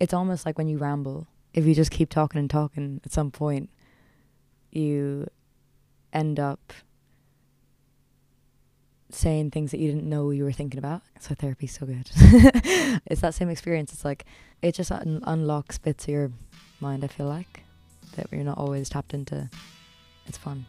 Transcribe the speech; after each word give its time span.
it's 0.00 0.14
almost 0.14 0.46
like 0.46 0.58
when 0.58 0.68
you 0.68 0.78
ramble. 0.78 1.26
If 1.54 1.66
you 1.66 1.74
just 1.74 1.90
keep 1.90 2.10
talking 2.10 2.38
and 2.38 2.48
talking, 2.48 3.00
at 3.04 3.12
some 3.12 3.30
point, 3.30 3.70
you 4.70 5.28
end 6.12 6.38
up 6.38 6.72
saying 9.10 9.50
things 9.50 9.70
that 9.70 9.80
you 9.80 9.88
didn't 9.88 10.08
know 10.08 10.30
you 10.30 10.44
were 10.44 10.52
thinking 10.52 10.78
about. 10.78 11.02
So 11.20 11.34
therapy's 11.34 11.76
so 11.76 11.86
good. 11.86 12.10
it's 13.06 13.22
that 13.22 13.34
same 13.34 13.48
experience. 13.48 13.92
It's 13.92 14.04
like 14.04 14.24
it 14.62 14.74
just 14.74 14.92
un- 14.92 15.22
unlocks 15.24 15.78
bits 15.78 16.04
of 16.04 16.10
your 16.10 16.32
mind. 16.80 17.04
I 17.04 17.08
feel 17.08 17.26
like 17.26 17.64
that 18.16 18.26
you're 18.30 18.44
not 18.44 18.58
always 18.58 18.88
tapped 18.88 19.14
into. 19.14 19.48
It's 20.26 20.38
fun. 20.38 20.66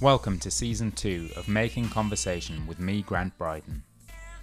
Welcome 0.00 0.38
to 0.40 0.50
season 0.50 0.92
two 0.92 1.30
of 1.36 1.46
Making 1.46 1.88
Conversation 1.88 2.66
with 2.66 2.80
me, 2.80 3.02
Grant 3.02 3.36
Brydon. 3.38 3.82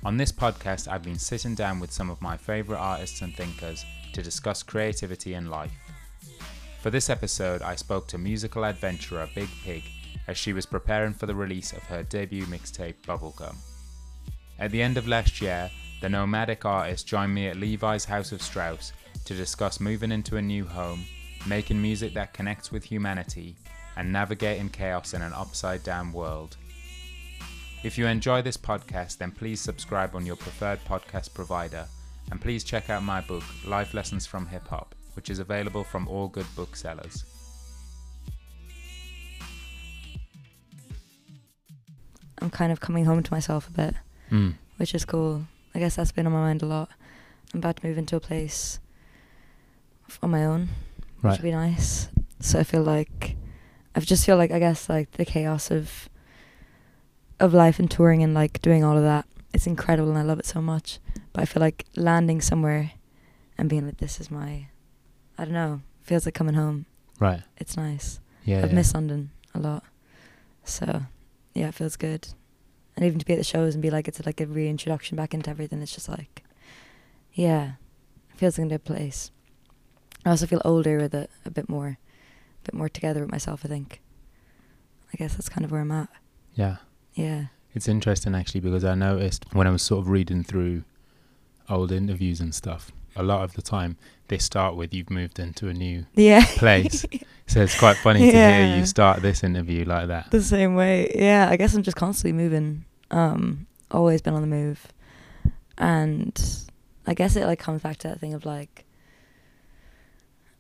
On 0.03 0.17
this 0.17 0.31
podcast, 0.31 0.87
I've 0.87 1.03
been 1.03 1.19
sitting 1.19 1.53
down 1.53 1.79
with 1.79 1.91
some 1.91 2.09
of 2.09 2.23
my 2.23 2.35
favourite 2.35 2.79
artists 2.79 3.21
and 3.21 3.35
thinkers 3.35 3.85
to 4.13 4.23
discuss 4.23 4.63
creativity 4.63 5.35
and 5.35 5.51
life. 5.51 5.71
For 6.81 6.89
this 6.89 7.07
episode, 7.07 7.61
I 7.61 7.75
spoke 7.75 8.07
to 8.07 8.17
musical 8.17 8.65
adventurer 8.65 9.29
Biig 9.35 9.49
Piig 9.63 9.83
as 10.27 10.39
she 10.39 10.53
was 10.53 10.65
preparing 10.65 11.13
for 11.13 11.27
the 11.27 11.35
release 11.35 11.71
of 11.71 11.83
her 11.83 12.01
debut 12.01 12.45
mixtape 12.45 12.95
Bubblegum. 13.05 13.55
At 14.57 14.71
the 14.71 14.81
end 14.81 14.97
of 14.97 15.07
last 15.07 15.39
year, 15.39 15.69
the 16.01 16.09
nomadic 16.09 16.65
artist 16.65 17.05
joined 17.05 17.35
me 17.35 17.47
at 17.49 17.57
Levi's 17.57 18.05
House 18.05 18.31
of 18.31 18.41
Strauss 18.41 18.93
to 19.25 19.35
discuss 19.35 19.79
moving 19.79 20.11
into 20.11 20.37
a 20.37 20.41
new 20.41 20.65
home, 20.65 21.05
making 21.45 21.79
music 21.79 22.15
that 22.15 22.33
connects 22.33 22.71
with 22.71 22.83
humanity, 22.83 23.55
and 23.97 24.11
navigating 24.11 24.69
chaos 24.69 25.13
in 25.13 25.21
an 25.21 25.33
upside 25.33 25.83
down 25.83 26.11
world. 26.11 26.57
If 27.83 27.97
you 27.97 28.05
enjoy 28.05 28.41
this 28.41 28.57
podcast, 28.57 29.17
then 29.17 29.31
please 29.31 29.59
subscribe 29.59 30.15
on 30.15 30.25
your 30.25 30.35
preferred 30.35 30.79
podcast 30.85 31.33
provider, 31.33 31.85
and 32.29 32.39
please 32.39 32.63
check 32.63 32.89
out 32.89 33.03
my 33.03 33.21
book, 33.21 33.43
Life 33.65 33.93
Lessons 33.93 34.25
from 34.27 34.45
Hip 34.47 34.67
Hop, 34.67 34.93
which 35.15 35.29
is 35.29 35.39
available 35.39 35.83
from 35.83 36.07
all 36.07 36.27
good 36.27 36.45
booksellers. 36.55 37.23
I'm 42.39 42.49
kind 42.49 42.71
of 42.71 42.79
coming 42.79 43.05
home 43.05 43.21
to 43.23 43.31
myself 43.33 43.67
a 43.67 43.71
bit, 43.71 43.95
Mm. 44.31 44.55
which 44.77 44.95
is 44.95 45.05
cool. 45.05 45.45
I 45.75 45.79
guess 45.79 45.95
that's 45.95 46.11
been 46.11 46.25
on 46.25 46.33
my 46.33 46.39
mind 46.39 46.61
a 46.61 46.65
lot. 46.65 46.89
I'm 47.53 47.59
about 47.59 47.77
to 47.77 47.87
move 47.87 47.97
into 47.97 48.15
a 48.15 48.19
place 48.19 48.79
on 50.23 50.31
my 50.31 50.45
own, 50.45 50.69
which 51.17 51.23
Right. 51.23 51.31
would 51.39 51.43
be 51.43 51.51
nice. 51.51 52.09
So 52.39 52.59
I 52.59 52.63
feel 52.63 52.83
like 52.83 53.37
I 53.93 53.99
just 53.99 54.25
feel 54.25 54.37
like 54.37 54.51
I 54.51 54.59
guess 54.59 54.87
like 54.87 55.11
the 55.11 55.25
chaos 55.25 55.69
of 55.69 56.07
of 57.41 57.53
life 57.53 57.79
and 57.79 57.89
touring 57.89 58.23
and 58.23 58.33
like 58.33 58.61
doing 58.61 58.83
all 58.83 58.97
of 58.97 59.03
that. 59.03 59.25
It's 59.53 59.67
incredible 59.67 60.09
and 60.09 60.17
I 60.17 60.21
love 60.21 60.39
it 60.39 60.45
so 60.45 60.61
much. 60.61 60.99
But 61.33 61.41
I 61.41 61.45
feel 61.45 61.61
like 61.61 61.85
landing 61.95 62.39
somewhere 62.41 62.91
and 63.57 63.69
being 63.69 63.85
like, 63.85 63.97
this 63.97 64.21
is 64.21 64.31
my, 64.31 64.67
I 65.37 65.45
don't 65.45 65.53
know, 65.53 65.81
feels 66.01 66.25
like 66.25 66.35
coming 66.35 66.55
home. 66.55 66.85
Right. 67.19 67.41
It's 67.57 67.75
nice. 67.75 68.19
Yeah. 68.45 68.59
I've 68.63 68.69
yeah. 68.69 68.75
missed 68.75 68.93
London 68.93 69.31
a 69.53 69.59
lot. 69.59 69.83
So, 70.63 71.03
yeah, 71.53 71.69
it 71.69 71.75
feels 71.75 71.95
good. 71.95 72.27
And 72.95 73.05
even 73.05 73.19
to 73.19 73.25
be 73.25 73.33
at 73.33 73.39
the 73.39 73.43
shows 73.43 73.73
and 73.73 73.81
be 73.81 73.89
like, 73.89 74.07
it's 74.07 74.23
like 74.25 74.41
a 74.41 74.45
reintroduction 74.45 75.15
back 75.15 75.33
into 75.33 75.49
everything. 75.49 75.81
It's 75.81 75.93
just 75.93 76.09
like, 76.09 76.43
yeah, 77.33 77.73
it 78.31 78.37
feels 78.37 78.57
like 78.57 78.67
a 78.67 78.69
good 78.69 78.85
place. 78.85 79.31
I 80.25 80.29
also 80.29 80.45
feel 80.45 80.61
older 80.63 80.97
with 80.97 81.15
it, 81.15 81.29
a 81.45 81.49
bit 81.51 81.67
more, 81.67 81.87
a 81.87 82.63
bit 82.63 82.73
more 82.73 82.89
together 82.89 83.21
with 83.21 83.31
myself. 83.31 83.61
I 83.65 83.67
think. 83.67 84.01
I 85.13 85.17
guess 85.17 85.33
that's 85.33 85.49
kind 85.49 85.65
of 85.65 85.71
where 85.71 85.81
I'm 85.81 85.91
at. 85.91 86.09
yeah. 86.55 86.77
Yeah. 87.13 87.45
It's 87.73 87.87
interesting 87.87 88.35
actually 88.35 88.61
because 88.61 88.83
I 88.83 88.95
noticed 88.95 89.45
when 89.53 89.67
I 89.67 89.71
was 89.71 89.81
sort 89.81 90.01
of 90.01 90.09
reading 90.09 90.43
through 90.43 90.83
old 91.69 91.91
interviews 91.91 92.39
and 92.41 92.53
stuff, 92.53 92.91
a 93.15 93.23
lot 93.23 93.43
of 93.43 93.53
the 93.53 93.61
time 93.61 93.97
they 94.27 94.37
start 94.37 94.75
with 94.75 94.93
you've 94.93 95.09
moved 95.09 95.39
into 95.39 95.67
a 95.69 95.73
new 95.73 96.05
Yeah. 96.15 96.45
place. 96.57 97.05
so 97.47 97.61
it's 97.61 97.77
quite 97.77 97.97
funny 97.97 98.19
to 98.19 98.31
hear 98.31 98.65
you 98.77 98.85
start 98.85 99.21
this 99.21 99.43
interview 99.43 99.85
like 99.85 100.07
that. 100.07 100.31
the 100.31 100.41
same 100.41 100.75
way. 100.75 101.11
Yeah, 101.15 101.47
I 101.49 101.55
guess 101.57 101.73
I'm 101.73 101.83
just 101.83 101.97
constantly 101.97 102.33
moving. 102.33 102.85
Um, 103.09 103.67
always 103.89 104.21
been 104.21 104.33
on 104.33 104.41
the 104.41 104.47
move, 104.47 104.87
and 105.77 106.41
I 107.05 107.13
guess 107.13 107.35
it 107.35 107.45
like 107.45 107.59
comes 107.59 107.81
back 107.81 107.97
to 107.97 108.07
that 108.07 108.19
thing 108.21 108.33
of 108.33 108.45
like, 108.45 108.85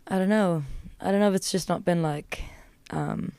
I 0.07 0.17
don't 0.17 0.27
know, 0.29 0.63
I 0.99 1.11
don't 1.11 1.19
know 1.21 1.29
if 1.29 1.35
it's 1.35 1.51
just 1.51 1.69
not 1.69 1.85
been 1.85 2.01
like, 2.01 2.43
um, 2.89 3.31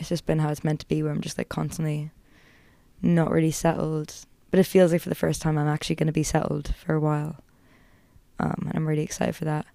it's 0.00 0.08
just 0.08 0.26
been 0.26 0.40
how 0.40 0.50
it's 0.50 0.64
meant 0.64 0.80
to 0.80 0.88
be, 0.88 1.00
where 1.04 1.12
I'm 1.12 1.20
just 1.20 1.38
like 1.38 1.48
constantly 1.48 2.10
not 3.00 3.30
really 3.30 3.52
settled, 3.52 4.12
but 4.50 4.58
it 4.58 4.64
feels 4.64 4.90
like 4.90 5.02
for 5.02 5.08
the 5.08 5.14
first 5.14 5.40
time 5.40 5.56
I'm 5.56 5.68
actually 5.68 5.94
going 5.94 6.08
to 6.08 6.12
be 6.12 6.24
settled 6.24 6.74
for 6.74 6.94
a 6.94 7.00
while, 7.00 7.36
um, 8.40 8.64
and 8.66 8.72
I'm 8.74 8.88
really 8.88 9.04
excited 9.04 9.36
for 9.36 9.44
that, 9.44 9.66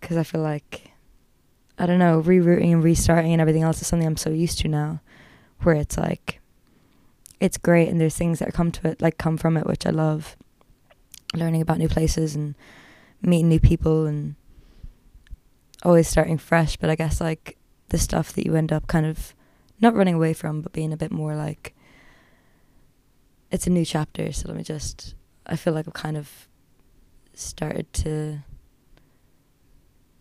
because 0.00 0.16
I 0.16 0.24
feel 0.24 0.40
like 0.40 0.90
I 1.78 1.86
don't 1.86 2.00
know, 2.00 2.20
rerouting 2.20 2.72
and 2.72 2.82
restarting 2.82 3.32
and 3.32 3.40
everything 3.40 3.62
else 3.62 3.80
is 3.80 3.86
something 3.86 4.08
I'm 4.08 4.16
so 4.16 4.30
used 4.30 4.58
to 4.60 4.68
now, 4.68 5.00
where 5.60 5.76
it's 5.76 5.96
like, 5.96 6.40
it's 7.38 7.56
great 7.56 7.88
and 7.88 8.00
there's 8.00 8.16
things 8.16 8.40
that 8.40 8.52
come 8.52 8.72
to 8.72 8.88
it, 8.88 9.00
like 9.00 9.16
come 9.16 9.36
from 9.36 9.56
it, 9.56 9.64
which 9.64 9.86
I 9.86 9.90
love. 9.90 10.36
Learning 11.34 11.60
about 11.60 11.76
new 11.76 11.88
places 11.88 12.34
and 12.34 12.54
meeting 13.20 13.50
new 13.50 13.60
people 13.60 14.06
and 14.06 14.34
always 15.82 16.08
starting 16.08 16.38
fresh. 16.38 16.78
But 16.78 16.88
I 16.88 16.94
guess 16.94 17.20
like 17.20 17.57
the 17.88 17.98
stuff 17.98 18.32
that 18.32 18.44
you 18.44 18.54
end 18.54 18.72
up 18.72 18.86
kind 18.86 19.06
of 19.06 19.34
not 19.80 19.94
running 19.94 20.14
away 20.14 20.32
from, 20.32 20.60
but 20.60 20.72
being 20.72 20.92
a 20.92 20.96
bit 20.96 21.12
more 21.12 21.34
like, 21.34 21.74
it's 23.50 23.66
a 23.66 23.70
new 23.70 23.84
chapter. 23.84 24.32
So 24.32 24.48
let 24.48 24.56
me 24.56 24.62
just, 24.62 25.14
I 25.46 25.56
feel 25.56 25.72
like 25.72 25.86
I've 25.86 25.94
kind 25.94 26.16
of 26.16 26.48
started 27.34 27.92
to 27.92 28.40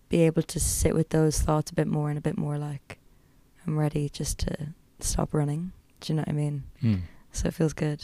be 0.10 0.22
able 0.22 0.44
to 0.44 0.60
sit 0.60 0.94
with 0.94 1.10
those 1.10 1.42
thoughts 1.42 1.72
a 1.72 1.74
bit 1.74 1.88
more 1.88 2.10
and 2.10 2.18
a 2.18 2.22
bit 2.22 2.38
more 2.38 2.58
like 2.58 3.00
I'm 3.66 3.78
ready 3.78 4.08
just 4.10 4.40
to 4.40 4.70
stop 5.00 5.34
running. 5.34 5.74
Do 6.00 6.14
you 6.14 6.18
know 6.18 6.22
what 6.22 6.30
I 6.30 6.34
mean? 6.34 6.64
Mm. 6.82 7.02
So 7.32 7.48
it 7.48 7.54
feels 7.54 7.74
good. 7.74 8.04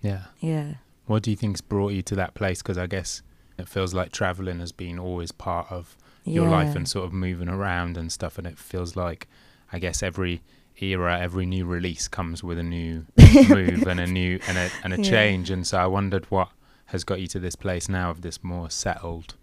Yeah. 0.00 0.24
Yeah. 0.40 0.74
What 1.06 1.22
do 1.22 1.30
you 1.30 1.36
think's 1.36 1.60
brought 1.60 1.92
you 1.92 2.02
to 2.02 2.16
that 2.16 2.34
place? 2.34 2.62
Because 2.62 2.78
I 2.78 2.86
guess 2.86 3.22
it 3.58 3.68
feels 3.68 3.94
like 3.94 4.12
traveling 4.12 4.58
has 4.60 4.72
been 4.72 4.98
always 4.98 5.32
part 5.32 5.70
of 5.70 5.96
your 6.24 6.48
life 6.48 6.74
and 6.74 6.88
sort 6.88 7.04
of 7.04 7.12
moving 7.12 7.48
around 7.48 7.96
and 7.96 8.10
stuff. 8.10 8.38
And 8.38 8.46
it 8.46 8.58
feels 8.58 8.96
like, 8.96 9.28
I 9.72 9.78
guess 9.78 10.02
every 10.02 10.40
era, 10.80 11.18
every 11.20 11.46
new 11.46 11.64
release 11.66 12.08
comes 12.08 12.42
with 12.42 12.58
a 12.58 12.62
new 12.62 13.06
move 13.48 13.86
and 13.86 14.00
a 14.00 14.06
new 14.06 14.40
and 14.48 14.56
a 14.58 14.70
and 14.82 14.92
a 14.94 14.96
Yeah. 14.96 15.02
change. 15.10 15.50
And 15.50 15.66
so 15.66 15.78
I 15.78 15.86
wondered 15.86 16.24
what 16.30 16.48
has 16.86 17.04
got 17.04 17.20
you 17.20 17.26
to 17.28 17.38
this 17.38 17.56
place 17.56 17.88
now 17.88 18.10
of 18.10 18.22
this 18.22 18.42
more 18.42 18.70
settled. 18.70 19.34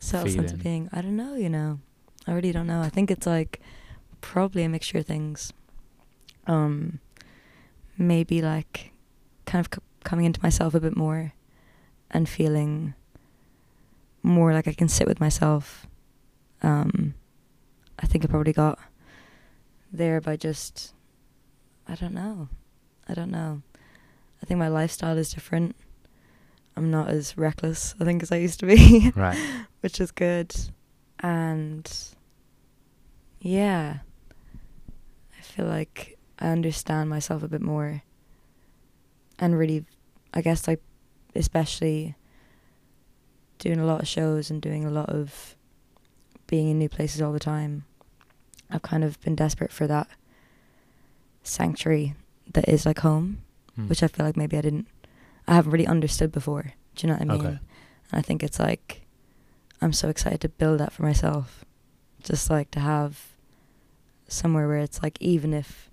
Self 0.00 0.30
sense 0.30 0.52
of 0.52 0.62
being. 0.62 0.88
I 0.92 1.00
don't 1.00 1.16
know, 1.16 1.34
you 1.36 1.48
know. 1.48 1.80
I 2.26 2.32
really 2.32 2.52
don't 2.52 2.66
know. 2.66 2.80
I 2.82 2.88
think 2.88 3.10
it's 3.10 3.26
like 3.26 3.60
probably 4.20 4.62
a 4.64 4.68
mixture 4.68 4.98
of 4.98 5.06
things. 5.06 5.52
Um 6.46 7.00
maybe 7.98 8.42
like 8.42 8.92
kind 9.46 9.64
of 9.64 9.72
c- 9.74 9.82
coming 10.04 10.24
into 10.24 10.40
myself 10.42 10.74
a 10.74 10.80
bit 10.80 10.96
more 10.96 11.32
and 12.12 12.28
feeling 12.28 12.94
more 14.22 14.52
like 14.52 14.68
I 14.68 14.72
can 14.72 14.88
sit 14.88 15.06
with 15.08 15.20
myself. 15.20 15.86
Um 16.62 17.14
I 17.98 18.06
think 18.06 18.24
I 18.24 18.28
probably 18.28 18.52
got 18.52 18.78
there 19.92 20.20
by 20.20 20.36
just 20.36 20.94
I 21.88 21.94
don't 21.94 22.14
know. 22.14 22.48
I 23.08 23.14
don't 23.14 23.30
know. 23.30 23.62
I 24.42 24.46
think 24.46 24.58
my 24.58 24.68
lifestyle 24.68 25.16
is 25.18 25.32
different. 25.32 25.76
I'm 26.76 26.90
not 26.90 27.08
as 27.08 27.36
reckless, 27.36 27.94
I 28.00 28.04
think, 28.04 28.22
as 28.22 28.32
I 28.32 28.36
used 28.36 28.60
to 28.60 28.66
be 28.66 29.10
Right. 29.16 29.38
which 29.82 30.00
is 30.00 30.10
good. 30.10 30.54
And 31.20 31.90
yeah, 33.40 33.98
I 35.38 35.42
feel 35.42 35.66
like 35.66 36.16
I 36.38 36.48
understand 36.48 37.10
myself 37.10 37.42
a 37.42 37.48
bit 37.48 37.60
more. 37.60 38.02
And 39.38 39.58
really, 39.58 39.84
I 40.32 40.40
guess, 40.40 40.66
like, 40.66 40.80
especially 41.34 42.14
doing 43.58 43.78
a 43.80 43.84
lot 43.86 44.00
of 44.02 44.08
shows 44.08 44.50
and 44.50 44.60
doing 44.60 44.84
a 44.84 44.90
lot 44.90 45.08
of 45.08 45.54
being 46.46 46.68
in 46.70 46.78
new 46.78 46.88
places 46.88 47.22
all 47.22 47.32
the 47.32 47.38
time, 47.40 47.84
I've 48.70 48.82
kind 48.82 49.04
of 49.04 49.20
been 49.20 49.34
desperate 49.36 49.72
for 49.72 49.86
that 49.86 50.08
sanctuary 51.42 52.14
that 52.52 52.68
is 52.68 52.86
like 52.86 53.00
home, 53.00 53.42
Mm. 53.78 53.88
which 53.88 54.02
I 54.02 54.06
feel 54.08 54.26
like 54.26 54.36
maybe 54.36 54.58
I 54.58 54.60
didn't, 54.60 54.86
I 55.48 55.54
haven't 55.54 55.72
really 55.72 55.86
understood 55.86 56.30
before. 56.30 56.74
Do 56.94 57.06
you 57.06 57.08
know 57.12 57.14
what 57.18 57.22
I 57.22 57.24
mean? 57.24 57.40
Okay. 57.40 57.48
And 57.48 57.58
I 58.18 58.20
think 58.20 58.42
it's 58.42 58.58
like 58.58 59.06
I'm 59.80 59.94
so 59.94 60.08
excited 60.10 60.40
to 60.42 60.48
build 60.50 60.78
that 60.80 60.92
for 60.92 61.02
myself. 61.02 61.64
Just 62.22 62.50
like 62.50 62.70
to 62.72 62.80
have 62.80 63.28
somewhere 64.28 64.68
where 64.68 64.76
it's 64.78 65.02
like 65.02 65.16
even 65.20 65.54
if 65.54 65.88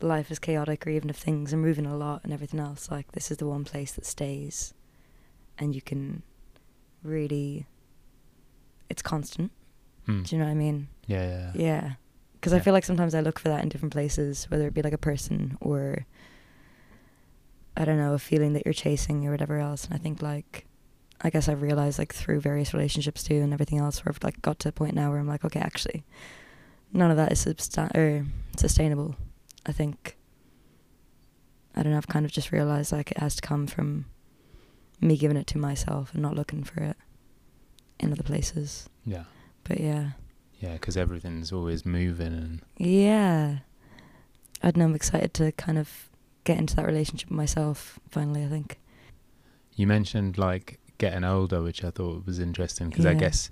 life 0.00 0.30
is 0.30 0.38
chaotic 0.38 0.86
or 0.86 0.90
even 0.90 1.10
if 1.10 1.16
things 1.16 1.52
are 1.54 1.58
moving 1.58 1.86
a 1.86 1.96
lot 1.96 2.20
and 2.24 2.32
everything 2.32 2.60
else, 2.60 2.90
like 2.90 3.12
this 3.12 3.30
is 3.30 3.38
the 3.38 3.46
one 3.46 3.64
place 3.64 3.92
that 3.92 4.06
stays 4.06 4.74
and 5.58 5.74
you 5.74 5.82
can 5.82 6.22
really 7.02 7.66
it's 8.88 9.02
constant. 9.02 9.50
Mm. 10.06 10.26
Do 10.26 10.36
you 10.36 10.40
know 10.40 10.46
what 10.46 10.52
I 10.52 10.54
mean? 10.54 10.88
Yeah, 11.06 11.26
yeah, 11.26 11.52
yeah. 11.54 11.62
Yeah. 11.64 11.92
Because 12.34 12.52
I 12.52 12.60
feel 12.60 12.72
like 12.72 12.84
sometimes 12.84 13.14
I 13.14 13.20
look 13.20 13.38
for 13.40 13.48
that 13.48 13.62
in 13.62 13.68
different 13.68 13.92
places, 13.92 14.44
whether 14.50 14.68
it 14.68 14.74
be 14.74 14.82
like 14.82 14.92
a 14.92 14.98
person 14.98 15.58
or 15.60 16.06
I 17.76 17.84
don't 17.84 17.98
know, 17.98 18.14
a 18.14 18.18
feeling 18.18 18.52
that 18.54 18.64
you're 18.64 18.72
chasing 18.72 19.26
or 19.26 19.32
whatever 19.32 19.58
else. 19.58 19.84
And 19.84 19.94
I 19.94 19.98
think 19.98 20.22
like, 20.22 20.66
I 21.20 21.30
guess 21.30 21.48
I've 21.48 21.62
realized 21.62 21.98
like 21.98 22.14
through 22.14 22.40
various 22.40 22.72
relationships 22.72 23.22
too 23.22 23.36
and 23.36 23.52
everything 23.52 23.78
else 23.78 24.04
where 24.04 24.12
I've 24.12 24.22
like 24.22 24.40
got 24.42 24.58
to 24.60 24.68
a 24.68 24.72
point 24.72 24.94
now 24.94 25.10
where 25.10 25.18
I'm 25.18 25.28
like, 25.28 25.44
okay, 25.44 25.60
actually, 25.60 26.04
none 26.92 27.10
of 27.10 27.16
that 27.16 27.32
is 27.32 27.44
substan- 27.44 27.94
or 27.96 28.26
sustainable. 28.56 29.16
I 29.66 29.72
think, 29.72 30.16
I 31.74 31.82
don't 31.82 31.92
know, 31.92 31.98
I've 31.98 32.08
kind 32.08 32.24
of 32.24 32.32
just 32.32 32.52
realized 32.52 32.92
like 32.92 33.10
it 33.10 33.18
has 33.18 33.36
to 33.36 33.42
come 33.42 33.66
from 33.66 34.06
me 35.00 35.16
giving 35.16 35.36
it 35.36 35.46
to 35.48 35.58
myself 35.58 36.12
and 36.14 36.22
not 36.22 36.34
looking 36.34 36.64
for 36.64 36.80
it 36.82 36.96
in 38.00 38.12
other 38.12 38.22
places. 38.22 38.88
Yeah. 39.04 39.24
But 39.64 39.80
yeah. 39.80 40.10
Yeah, 40.60 40.72
because 40.74 40.96
everything's 40.96 41.52
always 41.52 41.84
moving 41.84 42.28
and 42.28 42.62
Yeah. 42.78 43.58
I 44.62 44.70
don't 44.70 44.78
know, 44.78 44.84
I'm 44.86 44.94
excited 44.94 45.34
to 45.34 45.52
kind 45.52 45.76
of 45.78 46.08
get 46.44 46.58
into 46.58 46.76
that 46.76 46.86
relationship 46.86 47.28
with 47.28 47.36
myself 47.36 47.98
finally, 48.08 48.44
I 48.44 48.48
think. 48.48 48.78
you 49.74 49.86
mentioned 49.86 50.38
like 50.38 50.78
getting 50.98 51.24
older, 51.24 51.60
which 51.62 51.84
I 51.84 51.90
thought 51.90 52.24
was 52.24 52.38
interesting 52.38 52.88
because 52.88 53.04
I 53.04 53.12
guess 53.14 53.50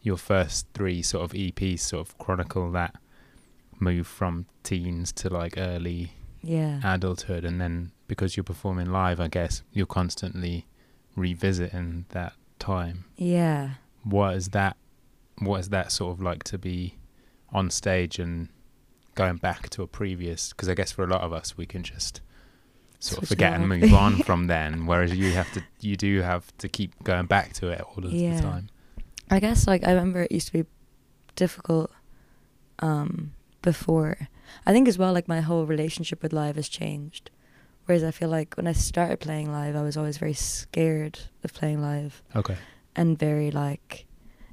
your 0.00 0.16
first 0.16 0.66
three 0.72 1.02
sort 1.02 1.24
of 1.24 1.32
EPs 1.32 1.80
sort 1.80 2.06
of 2.08 2.16
chronicle 2.16 2.70
that 2.72 2.94
move 3.78 4.06
from 4.06 4.46
teens 4.62 5.12
to 5.12 5.28
like 5.28 5.54
early 5.56 6.12
Yeah. 6.42 6.80
adulthood, 6.84 7.44
and 7.44 7.60
then 7.60 7.92
because 8.08 8.36
you're 8.36 8.44
performing 8.44 8.90
live, 8.90 9.18
I 9.20 9.28
guess 9.28 9.62
you're 9.72 9.86
constantly 9.86 10.66
revisiting 11.16 12.06
that 12.10 12.34
time. 12.58 13.04
yeah. 13.16 13.70
What 14.04 14.36
is 14.36 14.50
that? 14.50 14.76
What 15.40 15.58
is 15.60 15.68
that 15.70 15.90
sort 15.90 16.12
of 16.12 16.22
like 16.22 16.44
to 16.44 16.58
be 16.58 16.94
on 17.52 17.70
stage 17.70 18.18
and 18.20 18.48
going 19.16 19.36
back 19.36 19.68
to 19.70 19.82
a 19.82 19.86
previous? 19.88 20.50
Because 20.50 20.68
I 20.68 20.74
guess 20.74 20.92
for 20.92 21.02
a 21.02 21.08
lot 21.08 21.22
of 21.22 21.32
us, 21.32 21.56
we 21.56 21.66
can 21.66 21.82
just 21.82 22.20
sort 23.00 23.22
of 23.22 23.26
Switch 23.28 23.32
it 23.32 23.34
forget 23.34 23.52
and 23.54 23.68
move 23.68 23.92
on 23.92 24.16
from 24.24 24.46
then. 24.46 24.86
Whereas 24.86 25.12
you 25.14 25.32
have 25.32 25.52
to, 25.54 25.62
you 25.80 25.96
do 25.96 26.20
have 26.22 26.56
to 26.58 26.68
keep 26.68 27.02
going 27.02 27.26
back 27.26 27.52
to 27.54 27.68
it 27.68 27.80
all 27.80 28.04
of 28.06 28.12
Yeah. 28.12 28.36
the 28.36 28.42
time. 28.42 28.68
I 29.28 29.40
guess 29.40 29.66
like 29.66 29.82
I 29.84 29.90
remember 29.90 30.22
it 30.22 30.30
used 30.32 30.46
to 30.48 30.52
be 30.52 30.64
difficult 31.34 31.90
um 32.78 33.32
before. 33.66 34.28
I 34.64 34.72
think 34.72 34.88
as 34.88 34.96
well 34.96 35.12
like 35.12 35.28
my 35.28 35.40
whole 35.42 35.66
relationship 35.66 36.22
with 36.22 36.32
live 36.32 36.56
has 36.56 36.68
changed. 36.68 37.30
Whereas 37.84 38.02
I 38.02 38.10
feel 38.10 38.28
like 38.30 38.54
when 38.56 38.66
I 38.66 38.72
started 38.72 39.20
playing 39.20 39.52
live 39.52 39.76
I 39.76 39.82
was 39.82 39.96
always 39.96 40.18
very 40.18 40.32
scared 40.32 41.18
of 41.44 41.52
playing 41.52 41.82
live 41.82 42.22
Okay. 42.34 42.56
and 42.96 43.18
very 43.18 43.50
like 43.50 44.06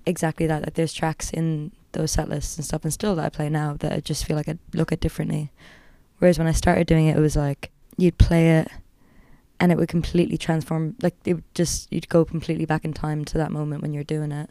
exactly 0.05 0.45
that 0.47 0.63
like 0.63 0.73
there's 0.73 0.93
tracks 0.93 1.31
in 1.31 1.71
those 1.93 2.11
set 2.11 2.27
lists 2.27 2.57
and 2.57 2.65
stuff 2.65 2.83
and 2.83 2.91
still 2.93 3.15
that 3.15 3.25
I 3.25 3.29
play 3.29 3.49
now 3.49 3.75
that 3.79 3.93
I 3.93 3.99
just 4.01 4.25
feel 4.25 4.35
like 4.35 4.49
I 4.49 4.57
look 4.73 4.91
at 4.91 4.99
differently. 4.99 5.51
Whereas 6.19 6.37
when 6.37 6.47
I 6.47 6.51
started 6.51 6.85
doing 6.87 7.07
it 7.07 7.17
it 7.17 7.21
was 7.21 7.35
like 7.35 7.71
you'd 7.97 8.17
play 8.17 8.57
it 8.59 8.67
and 9.59 9.71
it 9.71 9.77
would 9.77 9.89
completely 9.89 10.37
transform 10.37 10.95
like 11.01 11.15
it 11.25 11.35
would 11.35 11.53
just 11.55 11.91
you'd 11.93 12.09
go 12.09 12.25
completely 12.25 12.65
back 12.65 12.83
in 12.85 12.93
time 12.93 13.23
to 13.25 13.37
that 13.37 13.51
moment 13.51 13.81
when 13.81 13.93
you're 13.93 14.03
doing 14.15 14.31
it 14.31 14.49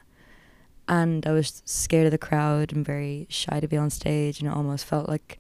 and 0.89 1.27
I 1.27 1.33
was 1.33 1.63
scared 1.65 2.07
of 2.07 2.11
the 2.13 2.19
crowd 2.19 2.73
and 2.73 2.85
very 2.85 3.27
shy 3.31 3.61
to 3.61 3.69
be 3.69 3.77
on 3.77 3.91
stage 3.91 4.41
and 4.41 4.49
it 4.49 4.55
almost 4.55 4.85
felt 4.85 5.09
like 5.09 5.39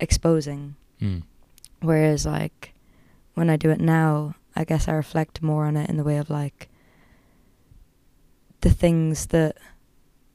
exposing 0.00 0.74
Mm. 1.00 1.22
whereas 1.80 2.24
like 2.26 2.72
when 3.34 3.50
I 3.50 3.56
do 3.56 3.70
it 3.70 3.80
now 3.80 4.34
I 4.54 4.64
guess 4.64 4.88
I 4.88 4.92
reflect 4.92 5.42
more 5.42 5.66
on 5.66 5.76
it 5.76 5.90
in 5.90 5.96
the 5.98 6.04
way 6.04 6.16
of 6.16 6.30
like 6.30 6.68
the 8.62 8.70
things 8.70 9.26
that 9.26 9.56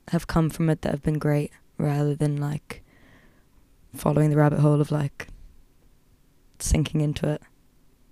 have 0.09 0.27
come 0.27 0.49
from 0.49 0.69
it 0.69 0.81
that 0.83 0.91
have 0.91 1.01
been 1.03 1.17
great 1.19 1.51
rather 1.77 2.13
than 2.15 2.37
like 2.37 2.83
following 3.95 4.29
the 4.29 4.37
rabbit 4.37 4.59
hole 4.59 4.79
of 4.79 4.91
like 4.91 5.27
sinking 6.59 7.01
into 7.01 7.27
it 7.27 7.41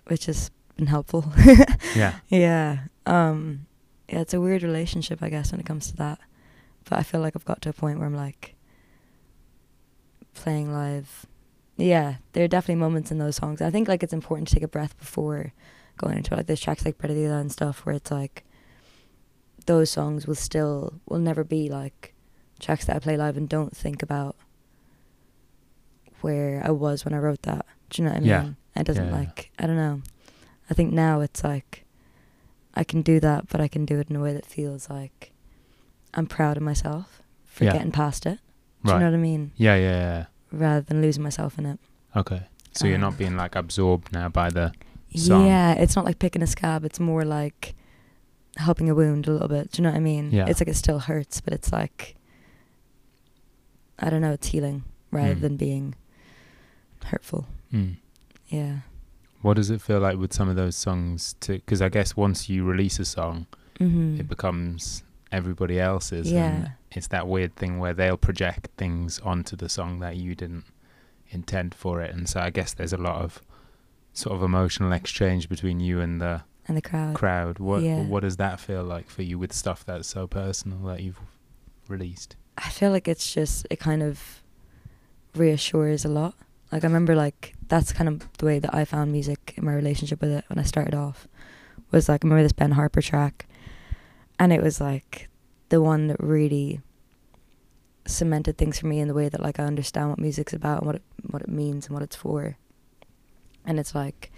which 0.08 0.26
has 0.26 0.50
been 0.76 0.88
helpful 0.88 1.32
Yeah. 1.96 2.16
yeah. 2.30 2.78
Um 3.06 3.68
yeah, 4.10 4.20
it's 4.20 4.34
a 4.34 4.42
weird 4.42 4.64
relationship 4.64 5.22
I 5.22 5.30
guess 5.30 5.52
when 5.52 5.60
it 5.60 5.66
comes 5.66 5.88
to 5.88 5.96
that. 5.98 6.20
But 6.90 7.00
I 7.00 7.04
feel 7.04 7.22
like 7.22 7.36
I've 7.36 7.46
got 7.46 7.62
to 7.64 7.70
a 7.70 7.74
point 7.74 8.00
where 8.00 8.08
I'm 8.08 8.16
like 8.16 8.56
playing 10.34 10.72
live. 10.74 11.26
Yeah, 11.78 12.16
there 12.34 12.44
are 12.44 12.50
definitely 12.50 12.82
moments 12.82 13.12
in 13.12 13.20
those 13.20 13.36
songs. 13.38 13.62
I 13.62 13.70
think 13.70 13.88
like 13.88 14.04
it's 14.04 14.14
important 14.14 14.48
to 14.50 14.56
take 14.56 14.64
a 14.64 14.68
breath 14.68 14.98
before 14.98 15.54
going 15.98 16.18
into 16.18 16.34
it. 16.34 16.38
Like 16.38 16.48
there's 16.48 16.62
tracks 16.62 16.86
like 16.86 16.98
Perdida 16.98 17.40
and 17.40 17.52
stuff 17.52 17.86
where 17.86 17.96
it's 17.96 18.12
like 18.12 18.44
those 19.66 19.90
songs 19.90 20.26
will 20.26 20.36
still 20.36 21.00
will 21.08 21.20
never 21.20 21.44
be 21.44 21.70
like 21.70 22.14
tracks 22.60 22.86
that 22.86 22.96
I 22.96 23.00
play 23.00 23.18
live 23.18 23.38
and 23.38 23.48
don't 23.48 23.76
think 23.76 24.02
about 24.02 24.36
where 26.22 26.62
I 26.66 26.72
was 26.72 27.06
when 27.06 27.14
I 27.14 27.18
wrote 27.18 27.44
that. 27.44 27.66
Do 27.90 28.02
you 28.02 28.08
know 28.08 28.14
what 28.14 28.18
I 28.18 28.22
mean? 28.22 28.30
Yeah. 28.30 28.82
It 28.82 28.86
doesn't 28.86 29.08
yeah. 29.08 29.16
like 29.16 29.52
I 29.60 29.68
don't 29.68 29.76
know. 29.76 30.02
I 30.70 30.74
think 30.74 30.94
now 30.94 31.22
it's 31.22 31.44
like 31.44 31.86
I 32.80 32.84
can 32.86 33.02
do 33.02 33.20
that, 33.20 33.50
but 33.50 33.60
I 33.62 33.68
can 33.68 33.84
do 33.86 34.00
it 34.00 34.10
in 34.10 34.16
a 34.16 34.22
way 34.22 34.34
that 34.34 34.46
feels 34.46 34.90
like 34.90 35.32
I'm 36.14 36.26
proud 36.26 36.56
of 36.58 36.64
myself 36.64 37.22
for 37.46 37.66
Yeah. 37.66 37.74
getting 37.74 37.92
past 37.92 38.26
it. 38.26 38.40
Do 38.86 38.94
you 38.94 39.00
know 39.00 39.06
what 39.06 39.14
I 39.14 39.18
mean? 39.18 39.52
Yeah, 39.58 39.76
yeah, 39.76 40.00
yeah. 40.08 40.26
Rather 40.52 40.82
than 40.82 41.02
losing 41.02 41.22
myself 41.24 41.58
in 41.60 41.66
it. 41.66 41.80
Okay. 42.16 42.44
So 42.72 42.86
you're 42.88 42.96
Um, 42.96 43.02
not 43.02 43.18
being 43.18 43.36
like 43.36 43.56
absorbed 43.56 44.14
now 44.14 44.30
by 44.30 44.50
the 44.50 44.72
song. 45.16 45.46
Yeah, 45.46 45.74
it's 45.74 45.96
not 45.98 46.06
like 46.06 46.20
picking 46.20 46.42
a 46.42 46.48
scab. 46.48 46.86
It's 46.86 47.00
more 47.00 47.26
like 47.26 47.76
helping 48.56 48.90
a 48.90 48.96
wound 48.96 49.28
a 49.28 49.32
little 49.34 49.50
bit. 49.50 49.72
Do 49.72 49.78
you 49.78 49.84
know 49.84 49.90
what 49.92 49.98
I 49.98 50.02
mean? 50.14 50.32
Yeah. 50.32 50.46
It's 50.48 50.62
like 50.62 50.70
it 50.70 50.78
still 50.78 51.00
hurts, 51.00 51.42
but 51.42 51.54
it's 51.54 51.72
like 51.74 52.16
I 54.00 54.10
don't 54.10 54.22
know. 54.22 54.32
It's 54.32 54.48
healing 54.48 54.84
rather 55.12 55.36
Mm. 55.36 55.42
than 55.42 55.58
being 55.58 55.96
hurtful. 57.06 57.48
Mm. 57.74 57.98
Yeah. 58.48 58.78
What 59.42 59.56
does 59.56 59.70
it 59.70 59.82
feel 59.82 60.00
like 60.00 60.18
with 60.18 60.34
some 60.34 60.50
of 60.50 60.56
those 60.56 60.76
songs? 60.76 61.36
To 61.42 61.54
because 61.54 61.82
I 61.82 61.90
guess 61.90 62.16
once 62.18 62.50
you 62.50 62.64
release 62.64 63.00
a 63.00 63.06
song, 63.06 63.48
Mm-hmm. 63.80 64.20
it 64.20 64.28
becomes 64.28 65.04
everybody 65.32 65.80
else's. 65.80 66.30
Yeah. 66.32 66.50
And 66.54 66.72
it's 66.92 67.08
that 67.08 67.28
weird 67.30 67.56
thing 67.56 67.80
where 67.80 67.94
they'll 67.94 68.18
project 68.18 68.68
things 68.78 69.20
onto 69.20 69.56
the 69.56 69.70
song 69.70 70.00
that 70.00 70.18
you 70.18 70.36
didn't 70.36 70.66
intend 71.30 71.74
for 71.74 72.02
it. 72.02 72.14
And 72.14 72.28
so 72.28 72.42
I 72.42 72.50
guess 72.50 72.74
there's 72.74 72.92
a 72.92 72.98
lot 72.98 73.22
of 73.22 73.42
sort 74.12 74.36
of 74.36 74.44
emotional 74.44 74.92
exchange 74.92 75.48
between 75.48 75.80
you 75.80 76.02
and 76.02 76.20
the 76.20 76.42
and 76.68 76.76
the 76.76 76.82
crowd. 76.82 77.16
crowd. 77.16 77.60
What 77.60 77.82
yeah. 77.84 78.04
what 78.04 78.22
does 78.24 78.36
that 78.38 78.60
feel 78.60 78.84
like 78.84 79.10
for 79.10 79.22
you 79.22 79.40
with 79.40 79.54
stuff 79.54 79.86
that's 79.86 80.10
so 80.10 80.28
personal 80.28 80.80
that 80.88 81.02
you've 81.02 81.22
released? 81.88 82.36
I 82.58 82.70
feel 82.70 82.92
like 82.92 83.08
it's 83.08 83.34
just 83.34 83.66
it 83.70 83.80
kind 83.80 84.04
of 84.04 84.44
reassures 85.36 86.04
a 86.06 86.10
lot. 86.10 86.36
Like 86.72 86.84
I 86.84 86.88
remember 86.88 87.16
like 87.16 87.56
that's 87.68 87.92
kind 87.94 88.08
of 88.08 88.32
the 88.38 88.46
way 88.46 88.60
that 88.60 88.74
I 88.74 88.86
found 88.86 89.12
music 89.12 89.54
in 89.58 89.66
my 89.66 89.74
relationship 89.74 90.22
with 90.22 90.32
it 90.32 90.46
when 90.48 90.60
I 90.60 90.64
started 90.64 90.94
off. 90.94 91.28
Was 91.92 92.08
like 92.08 92.24
I 92.24 92.28
remember 92.28 92.44
this 92.44 92.52
Ben 92.52 92.72
Harper 92.72 93.02
track 93.02 93.48
and 94.38 94.54
it 94.54 94.62
was 94.62 94.80
like 94.80 95.30
the 95.70 95.82
one 95.82 96.08
that 96.08 96.20
really 96.20 96.82
cemented 98.06 98.58
things 98.58 98.80
for 98.80 98.88
me 98.88 99.00
in 99.00 99.08
the 99.08 99.14
way 99.14 99.30
that 99.30 99.42
like 99.42 99.60
I 99.60 99.64
understand 99.64 100.10
what 100.10 100.20
music's 100.20 100.54
about 100.54 100.80
and 100.80 100.88
what 100.88 100.96
it 100.96 101.04
what 101.30 101.42
it 101.42 101.50
means 101.50 101.88
and 101.88 101.94
what 101.94 102.04
it's 102.04 102.16
for. 102.16 102.58
And 103.66 103.80
it's 103.80 103.96
like 103.96 104.32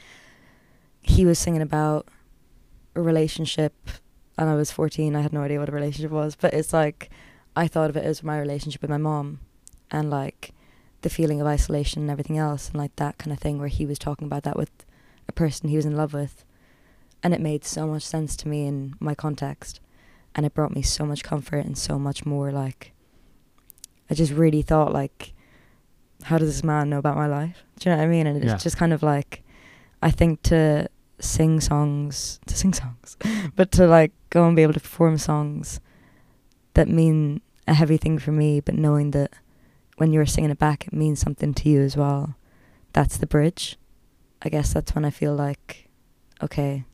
he 1.01 1.25
was 1.25 1.39
singing 1.39 1.61
about 1.61 2.07
a 2.95 3.01
relationship 3.01 3.73
and 4.37 4.49
I 4.49 4.55
was 4.55 4.71
14 4.71 5.15
I 5.15 5.21
had 5.21 5.33
no 5.33 5.41
idea 5.41 5.59
what 5.59 5.69
a 5.69 5.73
relationship 5.73 6.11
was 6.11 6.35
but 6.35 6.53
it's 6.53 6.73
like 6.73 7.09
I 7.55 7.67
thought 7.67 7.89
of 7.89 7.97
it 7.97 8.05
as 8.05 8.23
my 8.23 8.39
relationship 8.39 8.81
with 8.81 8.91
my 8.91 8.97
mom 8.97 9.39
and 9.89 10.09
like 10.09 10.51
the 11.01 11.09
feeling 11.09 11.41
of 11.41 11.47
isolation 11.47 12.01
and 12.01 12.11
everything 12.11 12.37
else 12.37 12.67
and 12.69 12.77
like 12.77 12.95
that 12.97 13.17
kind 13.17 13.31
of 13.31 13.39
thing 13.39 13.57
where 13.59 13.67
he 13.67 13.85
was 13.85 13.97
talking 13.99 14.27
about 14.27 14.43
that 14.43 14.57
with 14.57 14.71
a 15.27 15.31
person 15.31 15.69
he 15.69 15.75
was 15.75 15.85
in 15.85 15.95
love 15.95 16.13
with. 16.13 16.43
And 17.23 17.33
it 17.33 17.41
made 17.41 17.63
so 17.65 17.85
much 17.87 18.03
sense 18.03 18.35
to 18.37 18.47
me 18.47 18.65
in 18.67 18.95
my 18.99 19.13
context. 19.15 19.79
And 20.35 20.45
it 20.45 20.53
brought 20.53 20.73
me 20.75 20.81
so 20.81 21.05
much 21.05 21.23
comfort 21.23 21.65
and 21.65 21.77
so 21.77 21.99
much 21.99 22.25
more 22.25 22.51
like 22.51 22.93
I 24.09 24.13
just 24.13 24.31
really 24.33 24.61
thought 24.61 24.91
like 24.93 25.33
how 26.23 26.37
does 26.37 26.47
this 26.53 26.63
man 26.63 26.89
know 26.89 26.99
about 26.99 27.15
my 27.15 27.27
life? 27.27 27.63
Do 27.79 27.89
you 27.89 27.95
know 27.95 27.99
what 27.99 28.05
I 28.05 28.07
mean? 28.09 28.27
And 28.27 28.37
it's 28.37 28.45
Yeah. 28.45 28.57
just 28.57 28.77
kind 28.77 28.93
of 28.93 29.01
like 29.03 29.43
I 30.01 30.11
think 30.11 30.41
to 30.43 30.87
sing 31.19 31.59
songs 31.61 32.39
to 32.47 32.57
sing 32.57 32.73
songs 32.73 33.15
but 33.55 33.71
to 33.71 33.85
like 33.87 34.11
go 34.31 34.45
and 34.47 34.55
be 34.55 34.63
able 34.63 34.73
to 34.73 34.79
perform 34.79 35.17
songs 35.17 35.79
that 36.73 36.87
mean 36.87 37.41
a 37.67 37.73
heavy 37.75 37.97
thing 37.97 38.17
for 38.17 38.31
me, 38.31 38.59
but 38.59 38.73
knowing 38.75 39.11
that 39.11 39.31
when 40.01 40.11
you're 40.11 40.25
singing 40.25 40.49
it 40.49 40.57
back, 40.57 40.87
it 40.87 40.93
means 40.93 41.19
something 41.19 41.53
to 41.53 41.69
you 41.69 41.79
as 41.81 41.95
well. 41.95 42.33
That's 42.91 43.17
the 43.17 43.27
bridge. 43.27 43.77
I 44.41 44.49
guess 44.49 44.73
that's 44.73 44.95
when 44.95 45.05
I 45.05 45.11
feel 45.11 45.35
like, 45.35 45.89
okay, 46.41 46.85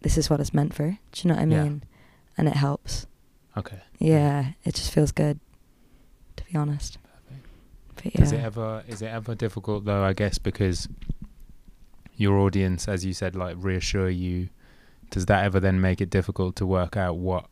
this 0.00 0.16
is 0.16 0.30
what 0.30 0.40
it's 0.40 0.54
meant 0.54 0.72
for. 0.72 0.98
Do 1.12 1.20
you 1.22 1.28
know 1.28 1.34
what 1.34 1.42
I 1.42 1.46
Yeah. 1.54 1.62
mean? 1.64 1.82
And 2.38 2.48
it 2.48 2.56
helps. 2.56 3.06
Okay. 3.54 3.80
Yeah, 3.98 4.52
it 4.64 4.74
just 4.76 4.90
feels 4.90 5.12
good, 5.12 5.38
to 6.36 6.44
be 6.46 6.56
honest. 6.56 6.96
Yeah. 8.02 8.22
Is 8.22 8.32
it 8.32 8.40
ever 8.40 8.82
is 8.88 9.02
it 9.02 9.08
ever 9.08 9.34
difficult 9.34 9.84
though? 9.84 10.04
I 10.04 10.14
guess 10.14 10.38
because 10.38 10.88
your 12.14 12.38
audience, 12.38 12.88
as 12.88 13.04
you 13.04 13.12
said, 13.12 13.36
like 13.36 13.56
reassure 13.58 14.08
you. 14.08 14.48
Does 15.10 15.26
that 15.26 15.44
ever 15.44 15.60
then 15.60 15.82
make 15.82 16.00
it 16.00 16.08
difficult 16.08 16.56
to 16.56 16.66
work 16.66 16.96
out 16.96 17.18
what 17.18 17.46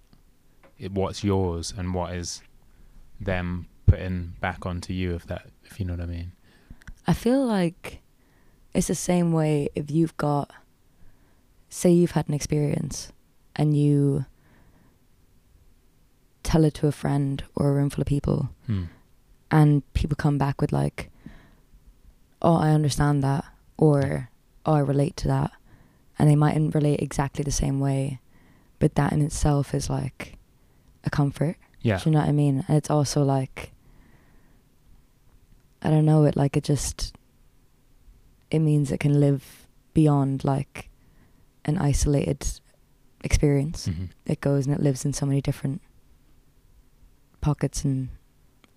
it, 0.79 0.93
what's 0.93 1.23
yours 1.23 1.75
and 1.76 1.93
what 1.93 2.14
is 2.14 2.41
them 3.21 3.67
putting 3.87 4.35
back 4.41 4.67
onto 4.67 4.93
you? 4.93 5.14
If 5.14 5.26
that, 5.26 5.47
if 5.64 5.79
you 5.79 5.87
know 5.87 5.95
what 5.95 6.03
I 6.03 6.07
mean. 6.07 6.33
I 7.07 7.12
feel 7.12 7.45
like 7.45 8.00
it's 8.73 8.88
the 8.88 8.95
same 8.95 9.33
way 9.33 9.69
if 9.75 9.91
you've 9.91 10.17
got 10.17 10.50
say 11.69 11.91
you've 11.91 12.12
had 12.12 12.29
an 12.29 12.35
experience 12.35 13.12
and 13.57 13.76
you 13.76 14.25
tell 16.43 16.64
it 16.64 16.75
to 16.75 16.87
a 16.87 16.93
friend 16.93 17.43
or 17.55 17.71
a 17.71 17.73
room 17.75 17.91
full 17.91 18.03
of 18.03 18.07
people 18.07 18.50
Hmm. 18.67 18.85
and 19.50 19.83
people 19.95 20.17
come 20.17 20.38
back 20.38 20.61
with 20.61 20.73
like 20.73 21.11
oh 22.43 22.57
i 22.57 22.71
understand 22.71 23.23
that 23.25 23.45
or 23.76 24.31
oh 24.67 24.75
i 24.75 24.79
relate 24.79 25.17
to 25.19 25.29
that 25.29 25.50
and 26.19 26.29
they 26.31 26.37
mightn't 26.37 26.75
relate 26.75 27.00
exactly 27.00 27.43
the 27.43 27.50
same 27.53 27.81
way 27.81 28.21
but 28.79 28.95
that 28.95 29.12
in 29.12 29.21
itself 29.23 29.75
is 29.75 29.91
like 29.91 30.38
a 31.05 31.11
comfort 31.11 31.57
Yeah. 31.83 31.99
do 31.99 32.09
you 32.11 32.12
know 32.14 32.21
what 32.21 32.29
i 32.29 32.33
mean 32.33 32.64
and 32.69 32.76
it's 32.76 32.91
also 32.91 33.23
like 33.25 33.73
i 35.85 35.91
don't 35.91 36.05
know 36.05 36.25
it 36.25 36.35
like 36.37 36.57
it 36.57 36.64
just 36.64 37.14
it 38.50 38.59
means 38.61 38.91
it 38.91 38.99
can 39.00 39.21
live 39.21 39.67
beyond 39.95 40.45
like 40.45 40.88
an 41.64 41.79
isolated 41.79 42.47
experience 43.23 43.87
Mhm. 43.88 44.09
it 44.26 44.41
goes 44.41 44.67
and 44.67 44.75
it 44.75 44.83
lives 44.83 45.05
in 45.05 45.12
so 45.12 45.25
many 45.26 45.41
different 45.41 45.81
pockets 47.41 47.85
and 47.85 48.09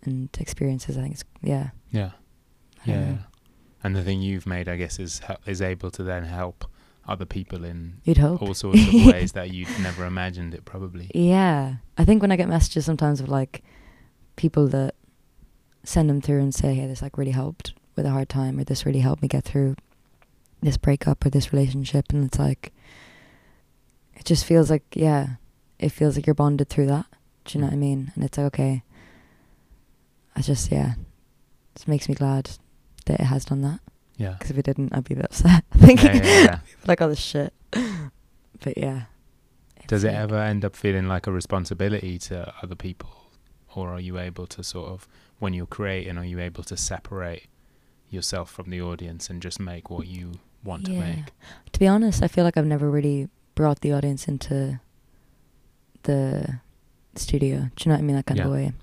and 0.03 0.29
experiences. 0.39 0.97
I 0.97 1.01
think 1.01 1.13
it's 1.15 1.23
yeah. 1.41 1.69
Yeah. 1.91 2.11
I 2.85 2.89
Yeah. 2.91 3.17
And 3.83 3.95
the 3.95 4.03
thing 4.03 4.21
you've 4.21 4.45
made, 4.45 4.69
I 4.69 4.75
guess, 4.77 4.99
is 4.99 5.21
is 5.45 5.61
able 5.61 5.91
to 5.91 6.03
then 6.03 6.23
help 6.25 6.65
other 7.07 7.25
people 7.25 7.63
in 7.63 8.01
all 8.41 8.53
sorts 8.53 8.79
of 8.87 8.93
ways 9.13 9.31
that 9.33 9.51
you'd 9.53 9.69
never 9.81 10.05
imagined 10.05 10.53
it 10.53 10.65
probably. 10.65 11.09
Yeah, 11.15 11.77
I 11.97 12.05
think 12.05 12.21
when 12.21 12.31
I 12.31 12.35
get 12.35 12.47
messages 12.49 12.85
sometimes 12.85 13.19
of 13.21 13.27
like 13.29 13.63
people 14.35 14.67
that 14.69 14.95
send 15.87 16.09
them 16.09 16.21
through 16.21 16.41
and 16.41 16.53
say, 16.53 16.75
"Hey, 16.75 16.87
this 16.87 17.01
like 17.01 17.17
really 17.17 17.31
helped 17.31 17.73
with 17.95 18.05
a 18.05 18.11
hard 18.11 18.29
time," 18.29 18.59
or 18.59 18.63
"This 18.63 18.85
really 18.85 18.99
helped 18.99 19.21
me 19.21 19.27
get 19.27 19.43
through 19.43 19.75
this 20.61 20.77
breakup 20.77 21.25
or 21.25 21.29
this 21.29 21.53
relationship," 21.53 22.11
and 22.11 22.25
it's 22.25 22.39
like 22.39 22.73
it 24.15 24.25
just 24.25 24.45
feels 24.45 24.69
like 24.69 24.83
yeah, 24.93 25.35
it 25.79 25.89
feels 25.89 26.15
like 26.15 26.27
you're 26.27 26.33
bonded 26.33 26.69
through 26.69 26.87
that. 26.87 27.05
Do 27.45 27.57
you 27.57 27.61
know 27.61 27.67
mm. 27.67 27.71
what 27.71 27.77
I 27.77 27.79
mean? 27.79 28.11
And 28.15 28.23
it's 28.23 28.37
like 28.37 28.47
okay, 28.47 28.83
I 30.35 30.41
just 30.41 30.71
yeah, 30.71 30.95
it 31.75 31.87
makes 31.87 32.09
me 32.09 32.15
glad 32.15 32.51
that 33.05 33.19
it 33.19 33.25
has 33.25 33.45
done 33.45 33.61
that. 33.61 33.79
Yeah. 34.17 34.33
Because 34.33 34.51
if 34.51 34.57
it 34.57 34.65
didn't, 34.65 34.93
I'd 34.93 35.03
be 35.03 35.13
a 35.13 35.17
bit 35.17 35.25
upset. 35.25 35.63
I 35.73 35.77
think 35.77 36.03
Yeah, 36.03 36.13
yeah, 36.15 36.23
yeah. 36.23 36.59
like 36.87 37.01
all 37.01 37.09
this 37.09 37.19
shit. 37.19 37.53
But 37.71 38.77
yeah. 38.77 39.03
Does 39.87 40.03
it 40.03 40.07
like- 40.07 40.17
ever 40.17 40.39
end 40.39 40.65
up 40.65 40.75
feeling 40.75 41.07
like 41.07 41.27
a 41.27 41.31
responsibility 41.31 42.17
to 42.19 42.51
other 42.61 42.75
people? 42.75 43.09
Or 43.75 43.89
are 43.89 43.99
you 43.99 44.17
able 44.17 44.47
to 44.47 44.63
sort 44.63 44.89
of, 44.89 45.07
when 45.39 45.53
you're 45.53 45.65
creating, 45.67 46.17
are 46.17 46.25
you 46.25 46.39
able 46.39 46.63
to 46.63 46.75
separate 46.77 47.47
yourself 48.09 48.49
from 48.51 48.69
the 48.69 48.81
audience 48.81 49.29
and 49.29 49.41
just 49.41 49.59
make 49.59 49.89
what 49.89 50.07
you 50.07 50.33
want 50.63 50.85
to 50.85 50.91
make? 50.91 51.25
To 51.73 51.79
be 51.79 51.87
honest, 51.87 52.23
I 52.23 52.27
feel 52.27 52.43
like 52.43 52.57
I've 52.57 52.65
never 52.65 52.89
really 52.89 53.29
brought 53.55 53.81
the 53.81 53.91
audience 53.93 54.27
into 54.27 54.79
the 56.03 56.59
studio. 57.15 57.69
Do 57.75 57.83
you 57.83 57.89
know 57.89 57.95
what 57.95 57.99
I 57.99 58.03
mean? 58.03 58.15
That 58.15 58.25
kind 58.25 58.39
of 58.39 58.45
Yeah. 58.45 58.51
a 58.51 58.53
way. 58.55 58.73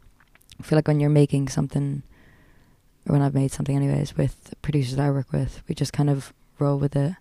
I 0.60 0.62
feel 0.62 0.76
like 0.76 0.88
when 0.88 1.00
you're 1.00 1.10
making 1.10 1.48
something, 1.48 2.02
or 3.08 3.12
when 3.14 3.22
I've 3.22 3.34
made 3.34 3.50
something, 3.52 3.76
anyways, 3.76 4.16
with 4.16 4.54
producers 4.62 4.98
I 4.98 5.10
work 5.10 5.32
with, 5.32 5.62
we 5.68 5.74
just 5.74 5.92
kind 5.92 6.08
of 6.10 6.32
roll 6.58 6.78
with 6.78 6.94
it 6.96 7.14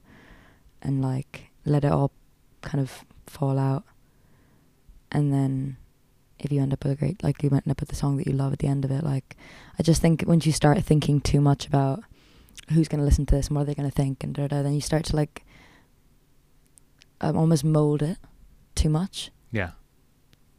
and 0.81 1.01
like 1.01 1.49
let 1.65 1.83
it 1.83 1.91
all 1.91 2.11
kind 2.61 2.81
of 2.81 3.05
fall 3.27 3.57
out. 3.57 3.83
And 5.11 5.31
then 5.33 5.77
if 6.45 6.51
you 6.51 6.61
end 6.61 6.73
up 6.73 6.83
with 6.83 6.93
a 6.93 6.95
great, 6.95 7.23
like 7.23 7.41
you 7.43 7.49
end 7.49 7.63
up 7.69 7.79
with 7.79 7.89
the 7.89 7.95
song 7.95 8.17
that 8.17 8.27
you 8.27 8.33
love 8.33 8.53
at 8.53 8.59
the 8.59 8.67
end 8.67 8.85
of 8.85 8.91
it, 8.91 9.03
like 9.03 9.35
I 9.79 9.83
just 9.83 10.01
think 10.01 10.23
once 10.27 10.45
you 10.45 10.51
start 10.51 10.81
thinking 10.83 11.21
too 11.21 11.41
much 11.41 11.67
about 11.67 12.03
who's 12.71 12.87
going 12.87 12.99
to 12.99 13.05
listen 13.05 13.25
to 13.27 13.35
this 13.35 13.47
and 13.47 13.55
what 13.55 13.63
are 13.63 13.65
they 13.65 13.75
going 13.75 13.89
to 13.89 13.95
think 13.95 14.23
and 14.23 14.33
da 14.33 14.47
da, 14.47 14.61
then 14.61 14.73
you 14.73 14.81
start 14.81 15.03
to 15.05 15.15
like 15.15 15.45
um, 17.21 17.37
almost 17.37 17.63
mold 17.63 18.01
it 18.01 18.17
too 18.75 18.89
much. 18.89 19.31
Yeah. 19.51 19.71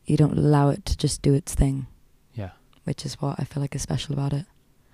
You 0.07 0.17
don't 0.17 0.37
allow 0.37 0.69
it 0.69 0.85
to 0.87 0.97
just 0.97 1.23
do 1.23 1.33
its 1.35 1.55
thing, 1.55 1.87
Yeah. 2.35 2.51
which 2.85 3.05
is 3.07 3.21
what 3.21 3.37
I 3.39 3.45
feel 3.45 3.61
like 3.63 3.75
is 3.75 3.83
special 3.83 4.13
about 4.13 4.33
it. 4.33 4.47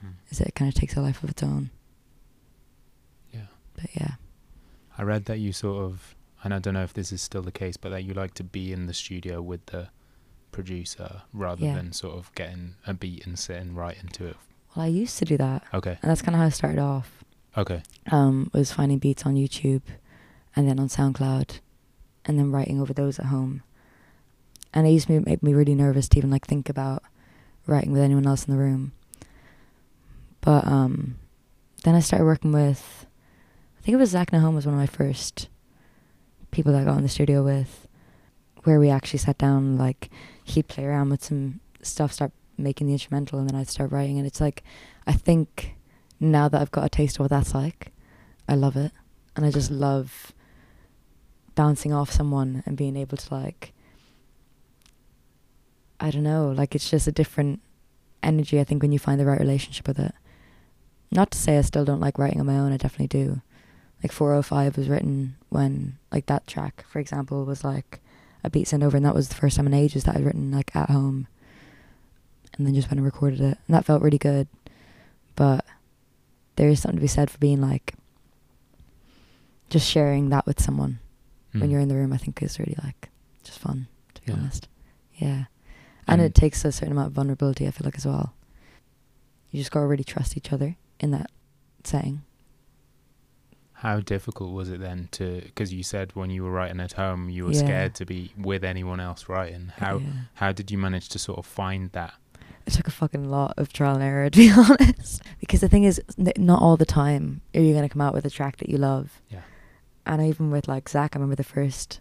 Mm. 0.05 0.13
Is 0.31 0.39
that 0.39 0.49
it 0.49 0.55
kind 0.55 0.69
of 0.69 0.75
takes 0.75 0.97
a 0.97 1.01
life 1.01 1.23
of 1.23 1.31
its 1.31 1.43
own. 1.43 1.71
Yeah. 3.33 3.47
But 3.75 3.87
yeah, 3.95 4.13
I 4.97 5.03
read 5.03 5.25
that 5.27 5.39
you 5.39 5.53
sort 5.53 5.83
of, 5.85 6.15
and 6.43 6.55
I 6.55 6.59
don't 6.59 6.75
know 6.75 6.83
if 6.85 6.95
this 6.95 7.13
is 7.13 7.21
still 7.21 7.43
the 7.43 7.53
case, 7.53 7.77
but 7.77 7.91
that 7.91 8.05
you 8.05 8.15
like 8.15 8.35
to 8.35 8.45
be 8.45 8.73
in 8.73 8.87
the 8.87 8.95
studio 8.95 9.43
with 9.43 9.67
the 9.67 9.89
producer 10.53 11.23
rather 11.33 11.65
Yeah. 11.65 11.75
than 11.77 11.93
sort 11.93 12.17
of 12.17 12.35
getting 12.35 12.75
a 12.87 12.95
beat 12.95 13.27
and 13.27 13.39
sitting 13.39 13.75
right 13.75 13.97
into 14.03 14.27
it. 14.27 14.37
well, 14.77 14.85
I 14.85 14.89
used 14.89 15.19
to 15.19 15.25
do 15.25 15.37
that, 15.37 15.65
Okay. 15.75 15.99
and 16.01 16.11
that's 16.11 16.23
kind 16.23 16.35
of 16.35 16.41
how 16.41 16.47
I 16.47 16.51
started 16.51 16.79
off. 16.79 17.25
Okay. 17.57 17.83
Um, 18.13 18.51
was 18.55 18.73
finding 18.73 18.99
beats 18.99 19.27
on 19.27 19.35
YouTube, 19.35 19.83
and 20.55 20.69
then 20.69 20.79
on 20.79 20.89
SoundCloud, 20.89 21.59
and 22.25 22.39
then 22.39 22.53
writing 22.53 22.81
over 22.81 22.93
those 22.93 23.19
at 23.19 23.27
home. 23.27 23.63
And 24.73 24.87
it 24.87 24.91
used 24.91 25.09
to 25.09 25.21
make 25.21 25.43
me 25.43 25.55
really 25.55 25.75
nervous 25.75 26.09
to 26.11 26.19
even 26.19 26.31
like 26.31 26.47
think 26.47 26.69
about 26.69 27.03
writing 27.67 27.91
with 27.93 28.01
anyone 28.03 28.27
else 28.27 28.45
in 28.47 28.53
the 28.55 28.59
room. 28.61 28.93
But 30.41 30.65
um, 30.67 31.17
then 31.85 31.95
I 31.97 32.01
started 32.01 32.25
working 32.25 32.53
with, 32.53 33.07
I 33.79 33.83
think 33.83 33.95
it 33.95 33.99
was 33.99 34.11
Zach 34.11 34.31
Nahome 34.31 34.55
was 34.55 34.67
one 34.67 34.75
of 34.75 34.81
my 34.81 34.87
first 34.87 35.49
people 36.53 36.73
that 36.73 36.83
I 36.83 36.85
got 36.85 36.97
in 36.97 37.03
the 37.03 37.09
studio 37.09 37.43
with, 37.45 37.89
where 38.65 38.79
we 38.79 38.89
actually 38.91 39.19
sat 39.19 39.39
down, 39.39 39.77
like 39.77 40.11
he'd 40.51 40.69
play 40.69 40.85
around 40.85 41.11
with 41.11 41.25
some 41.25 41.61
stuff, 41.83 42.13
start 42.13 42.33
making 42.57 42.87
the 42.87 42.93
instrumental, 42.93 43.39
and 43.39 43.49
then 43.49 43.57
I'd 43.57 43.69
start 43.69 43.91
writing. 43.91 44.19
And 44.19 44.27
it's 44.27 44.41
like, 44.41 44.63
I 45.07 45.13
think 45.13 45.77
now 46.19 46.49
that 46.49 46.61
I've 46.61 46.71
got 46.71 46.85
a 46.85 46.89
taste 46.89 47.17
of 47.17 47.21
what 47.21 47.31
that's 47.31 47.55
like, 47.55 47.93
I 48.49 48.55
love 48.55 48.77
it, 48.77 48.93
and 49.37 49.45
I 49.45 49.51
just 49.51 49.71
love 49.71 50.33
bouncing 51.55 51.93
off 51.93 52.11
someone 52.11 52.63
and 52.65 52.77
being 52.77 52.97
able 52.97 53.17
to 53.17 53.35
like 53.35 53.73
I 56.01 56.11
don't 56.11 56.23
know, 56.23 56.51
like 56.57 56.75
it's 56.75 56.89
just 56.89 57.07
a 57.07 57.13
different 57.13 57.61
energy 58.23 58.59
I 58.59 58.65
think 58.65 58.83
when 58.83 58.93
you 58.93 58.99
find 58.99 59.21
the 59.21 59.27
right 59.27 59.39
relationship 59.39 59.87
with 59.87 59.99
it. 59.99 60.15
Not 61.11 61.31
to 61.33 61.39
say 61.39 61.59
I 61.59 61.61
still 61.61 61.85
don't 61.85 62.01
like 62.01 62.19
writing 62.19 62.41
on 62.41 62.47
my 62.47 62.59
own, 62.59 62.73
I 62.73 62.79
definitely 62.79 63.09
do. 63.09 63.43
Like 64.03 64.13
405 64.13 64.79
was 64.79 64.89
written 64.89 65.37
when 65.51 65.99
like 66.11 66.27
that 66.27 66.47
track, 66.47 66.87
for 66.89 66.99
example, 66.99 67.45
was 67.45 67.65
like 67.65 68.01
a 68.43 68.51
beat 68.51 68.69
sent 68.69 68.83
over 68.83 68.97
and 68.97 69.05
that 69.07 69.15
was 69.15 69.29
the 69.29 69.35
first 69.35 69.57
time 69.57 69.67
in 69.67 69.75
ages 69.75 70.05
that 70.05 70.17
I'd 70.17 70.25
written 70.25 70.51
like 70.51 70.75
at 70.75 70.91
home. 70.91 71.27
And 72.57 72.67
then 72.67 72.75
just 72.75 72.89
went 72.89 72.99
and 72.99 73.05
recorded 73.05 73.41
it. 73.41 73.59
And 73.67 73.75
that 73.75 73.85
felt 73.85 74.03
really 74.03 74.19
good. 74.19 74.49
But 75.37 75.65
there 76.57 76.69
is 76.69 76.81
something 76.81 76.97
to 76.99 77.03
be 77.03 77.07
said 77.07 77.31
for 77.31 77.39
being 77.39 77.61
like 77.61 77.95
just 79.71 79.89
sharing 79.89 80.31
that 80.31 80.47
with 80.47 80.61
someone 80.61 80.99
when 81.53 81.65
Mm. 81.65 81.71
you're 81.71 81.81
in 81.81 81.89
the 81.89 81.95
room, 81.97 82.13
I 82.13 82.17
think 82.17 82.43
is 82.43 82.59
really 82.59 82.77
like 82.83 83.09
just 83.45 83.59
fun, 83.59 83.87
to 84.15 84.23
be 84.23 84.33
Yeah. 84.33 84.39
honest. 84.39 84.69
Yeah. 85.17 85.45
And 86.07 86.21
And- 86.21 86.23
it 86.23 86.35
takes 86.35 86.65
a 86.65 86.73
certain 86.73 86.93
amount 86.93 87.09
of 87.09 87.13
vulnerability, 87.13 87.67
I 87.67 87.71
feel 87.71 87.85
like, 87.85 87.97
as 87.97 88.07
well. 88.07 88.35
You 89.51 89.61
just 89.61 89.71
gotta 89.71 89.87
really 89.87 90.05
trust 90.05 90.37
each 90.37 90.53
other 90.53 90.77
in 90.99 91.11
that 91.13 91.31
setting. 91.85 92.23
How 93.81 94.01
difficult 94.01 94.53
was 94.53 94.69
it 94.71 94.79
then 94.81 95.09
to? 95.13 95.41
Because 95.43 95.73
you 95.73 95.83
said 95.83 96.15
when 96.15 96.29
you 96.31 96.43
were 96.45 96.51
writing 96.51 96.81
at 96.81 96.93
home, 96.93 97.31
you 97.31 97.45
were 97.47 97.53
Yeah. 97.53 97.59
scared 97.61 97.95
to 97.97 98.05
be 98.05 98.33
with 98.37 98.63
anyone 98.63 99.01
else 99.01 99.29
writing. 99.29 99.73
How 99.79 99.99
Yeah. 99.99 100.07
how 100.35 100.53
did 100.53 100.71
you 100.71 100.77
manage 100.79 101.09
to 101.11 101.19
sort 101.19 101.39
of 101.39 101.47
find 101.47 101.91
that? 101.93 102.13
It 102.67 102.75
took 102.75 102.87
a 102.89 102.91
fucking 102.91 103.31
lot 103.31 103.55
of 103.57 103.73
trial 103.73 103.95
and 103.95 104.03
error, 104.05 104.29
to 104.31 104.39
be 104.39 104.51
honest. 104.51 105.23
Because 105.41 105.61
the 105.61 105.69
thing 105.69 105.85
is, 105.85 106.01
not 106.37 106.61
all 106.61 106.77
the 106.77 106.85
time 106.85 107.41
are 107.55 107.61
you 107.61 107.73
gonna 107.75 107.89
come 107.89 108.03
out 108.03 108.13
with 108.15 108.27
a 108.27 108.31
track 108.31 108.59
that 108.59 108.69
you 108.69 108.77
love. 108.77 109.21
Yeah. 109.31 109.41
And 110.05 110.21
even 110.23 110.51
with 110.51 110.69
like 110.69 110.89
Zach, 110.89 111.17
I 111.17 111.19
remember 111.19 111.37
the 111.37 111.43
first, 111.45 112.01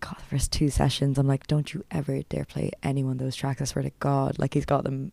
God, 0.00 0.16
the 0.18 0.24
first 0.24 0.52
two 0.52 0.70
sessions, 0.70 1.18
I'm 1.18 1.26
like, 1.26 1.46
don't 1.48 1.74
you 1.74 1.84
ever 1.90 2.22
dare 2.22 2.44
play 2.44 2.70
any 2.82 3.02
one 3.02 3.12
of 3.14 3.18
those 3.18 3.34
tracks. 3.36 3.60
I 3.60 3.64
swear 3.64 3.82
to 3.82 3.92
God, 3.98 4.38
like 4.38 4.54
he's 4.54 4.64
got 4.66 4.84
them. 4.84 5.10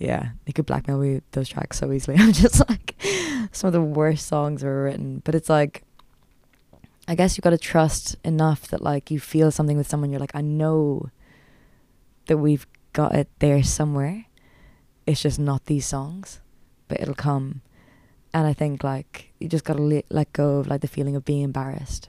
Yeah, 0.00 0.30
he 0.46 0.52
could 0.54 0.64
blackmail 0.64 0.98
me 0.98 1.14
with 1.16 1.30
those 1.32 1.48
tracks 1.48 1.78
so 1.78 1.92
easily. 1.92 2.16
I'm 2.18 2.32
just 2.32 2.66
like, 2.68 2.94
some 3.52 3.68
of 3.68 3.72
the 3.74 3.82
worst 3.82 4.26
songs 4.26 4.64
ever 4.64 4.84
written. 4.84 5.20
But 5.24 5.34
it's 5.34 5.50
like, 5.50 5.84
I 7.06 7.14
guess 7.14 7.36
you've 7.36 7.44
got 7.44 7.50
to 7.50 7.58
trust 7.58 8.16
enough 8.24 8.66
that 8.68 8.82
like 8.82 9.10
you 9.10 9.20
feel 9.20 9.50
something 9.50 9.76
with 9.76 9.86
someone. 9.88 10.10
You're 10.10 10.18
like, 10.18 10.34
I 10.34 10.40
know 10.40 11.10
that 12.26 12.38
we've 12.38 12.66
got 12.94 13.14
it 13.14 13.28
there 13.40 13.62
somewhere. 13.62 14.24
It's 15.06 15.20
just 15.20 15.38
not 15.38 15.66
these 15.66 15.86
songs, 15.86 16.40
but 16.88 16.98
it'll 16.98 17.14
come. 17.14 17.60
And 18.32 18.46
I 18.46 18.54
think 18.54 18.82
like 18.82 19.32
you 19.38 19.48
just 19.48 19.64
gotta 19.64 19.82
le- 19.82 20.02
let 20.08 20.32
go 20.32 20.58
of 20.58 20.68
like 20.68 20.80
the 20.80 20.88
feeling 20.88 21.14
of 21.14 21.26
being 21.26 21.42
embarrassed. 21.42 22.08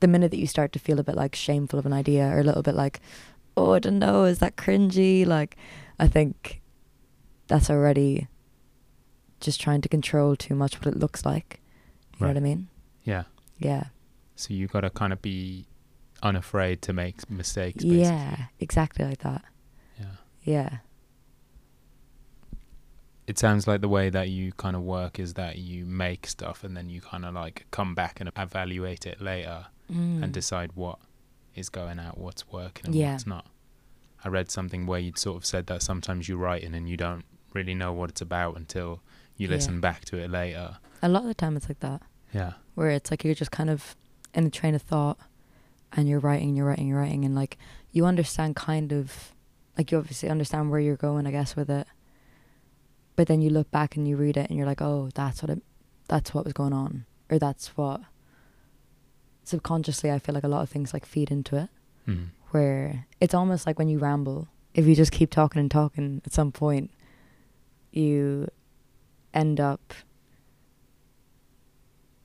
The 0.00 0.08
minute 0.08 0.30
that 0.32 0.40
you 0.40 0.46
start 0.46 0.72
to 0.72 0.78
feel 0.78 0.98
a 0.98 1.04
bit 1.04 1.14
like 1.14 1.34
shameful 1.34 1.78
of 1.78 1.86
an 1.86 1.92
idea 1.94 2.26
or 2.26 2.40
a 2.40 2.44
little 2.44 2.62
bit 2.62 2.74
like, 2.74 3.00
oh, 3.56 3.72
I 3.72 3.78
don't 3.78 3.98
know, 3.98 4.24
is 4.24 4.40
that 4.40 4.56
cringy? 4.56 5.26
Like, 5.26 5.56
I 5.98 6.08
think 6.08 6.59
that's 7.50 7.68
already 7.68 8.28
just 9.40 9.60
trying 9.60 9.80
to 9.82 9.88
control 9.88 10.36
too 10.36 10.54
much 10.54 10.78
what 10.78 10.86
it 10.86 10.96
looks 10.96 11.24
like. 11.26 11.60
You 12.18 12.26
know 12.26 12.30
what 12.32 12.36
I 12.36 12.40
mean? 12.40 12.68
Yeah. 13.04 13.24
Yeah. 13.58 13.84
So 14.36 14.54
you 14.54 14.66
got 14.68 14.82
to 14.82 14.90
kind 14.90 15.12
of 15.12 15.20
be 15.20 15.66
unafraid 16.22 16.80
to 16.82 16.92
make 16.92 17.28
mistakes. 17.30 17.82
Basically. 17.84 18.02
Yeah. 18.02 18.36
Exactly 18.60 19.04
like 19.04 19.18
that. 19.18 19.42
Yeah. 19.98 20.06
Yeah. 20.44 20.70
it 23.26 23.38
sounds 23.38 23.68
like 23.68 23.80
the 23.80 23.88
way 23.88 24.10
that 24.10 24.28
you 24.28 24.50
kind 24.52 24.74
of 24.74 24.82
work 24.82 25.20
is 25.20 25.34
that 25.34 25.56
you 25.56 25.84
make 25.86 26.26
stuff 26.26 26.64
and 26.64 26.76
then 26.76 26.88
you 26.88 27.00
kind 27.00 27.24
of 27.24 27.32
like 27.32 27.64
come 27.70 27.94
back 27.94 28.20
and 28.20 28.28
evaluate 28.36 29.06
it 29.06 29.20
later 29.20 29.66
Mm. 29.90 30.22
and 30.22 30.32
decide 30.32 30.70
what 30.74 30.98
is 31.56 31.68
going 31.68 31.98
out, 31.98 32.16
what's 32.18 32.46
working, 32.48 32.86
and 32.86 32.94
Yeah. 32.94 33.12
what's 33.12 33.26
not. 33.26 33.46
I 34.24 34.28
read 34.28 34.50
something 34.50 34.86
where 34.86 35.00
you'd 35.00 35.18
sort 35.18 35.36
of 35.36 35.44
said 35.44 35.66
that 35.66 35.82
sometimes 35.82 36.28
you 36.28 36.36
write 36.36 36.62
in 36.62 36.74
and 36.74 36.88
you 36.88 36.96
don't 36.96 37.24
really 37.52 37.74
know 37.74 37.92
what 37.92 38.10
it's 38.10 38.20
about 38.20 38.56
until 38.56 39.00
you 39.36 39.48
Yeah. 39.48 39.54
listen 39.54 39.80
back 39.80 40.04
to 40.06 40.16
it 40.18 40.30
later. 40.30 40.78
a 41.02 41.08
lot 41.08 41.22
of 41.22 41.28
the 41.28 41.34
time 41.34 41.56
it's 41.56 41.68
like 41.68 41.80
that. 41.80 42.02
Yeah. 42.32 42.52
where 42.74 42.90
it's 42.90 43.10
like 43.10 43.24
you're 43.24 43.34
just 43.34 43.50
kind 43.50 43.70
of 43.70 43.96
in 44.34 44.46
a 44.46 44.50
train 44.50 44.74
of 44.74 44.82
thought 44.82 45.18
and 45.92 46.08
you're 46.08 46.20
writing, 46.20 46.54
you're 46.54 46.66
writing, 46.66 46.86
you're 46.88 46.98
writing, 47.00 47.24
and 47.24 47.34
like 47.34 47.58
you 47.90 48.04
understand 48.06 48.54
kind 48.56 48.92
of 48.92 49.34
like 49.76 49.90
you 49.90 49.98
obviously 49.98 50.28
understand 50.28 50.70
where 50.70 50.78
you're 50.80 50.96
going, 50.96 51.26
I 51.26 51.30
guess, 51.32 51.56
with 51.56 51.68
it. 51.70 51.86
But 53.16 53.26
then 53.28 53.40
you 53.42 53.50
look 53.50 53.70
back 53.70 53.96
and 53.96 54.06
you 54.06 54.16
read 54.16 54.36
it 54.36 54.48
and 54.48 54.56
you're 54.56 54.66
like, 54.66 54.80
oh, 54.82 55.08
that's 55.14 55.42
what 55.42 55.50
it, 55.50 55.62
that's 56.08 56.32
what 56.34 56.44
was 56.44 56.52
going 56.52 56.72
on, 56.72 57.06
or 57.30 57.38
that's 57.38 57.76
what. 57.76 58.02
Subconsciously, 59.44 60.10
I 60.10 60.18
feel 60.18 60.34
like 60.34 60.44
a 60.44 60.48
lot 60.48 60.62
of 60.62 60.68
things 60.70 60.92
like 60.92 61.04
feed 61.06 61.30
into 61.30 61.56
it, 61.56 61.68
Mm. 62.06 62.28
where 62.50 63.06
it's 63.20 63.34
almost 63.34 63.66
like 63.66 63.78
when 63.78 63.88
you 63.88 63.98
ramble. 63.98 64.48
If 64.74 64.86
you 64.86 64.94
just 64.94 65.12
keep 65.12 65.30
talking 65.30 65.60
and 65.60 65.70
talking, 65.70 66.22
at 66.24 66.32
some 66.32 66.52
point, 66.52 66.90
you 67.92 68.48
end 69.34 69.60
up 69.60 69.92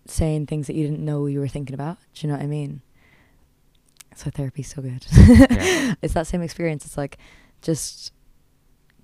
saying 0.07 0.45
things 0.45 0.67
that 0.67 0.75
you 0.75 0.83
didn't 0.85 1.03
know 1.03 1.25
you 1.25 1.39
were 1.39 1.47
thinking 1.47 1.73
about. 1.73 1.97
Do 2.13 2.25
you 2.25 2.31
know 2.31 2.37
what 2.37 2.43
I 2.43 2.47
mean? 2.47 2.81
So 4.15 4.29
therapy's 4.29 4.73
so 4.73 4.81
good. 4.81 5.05
Yeah. 5.11 5.93
It's 6.01 6.13
that 6.13 6.27
same 6.27 6.41
experience. 6.41 6.85
It's 6.85 6.97
like 6.97 7.17
just 7.61 8.11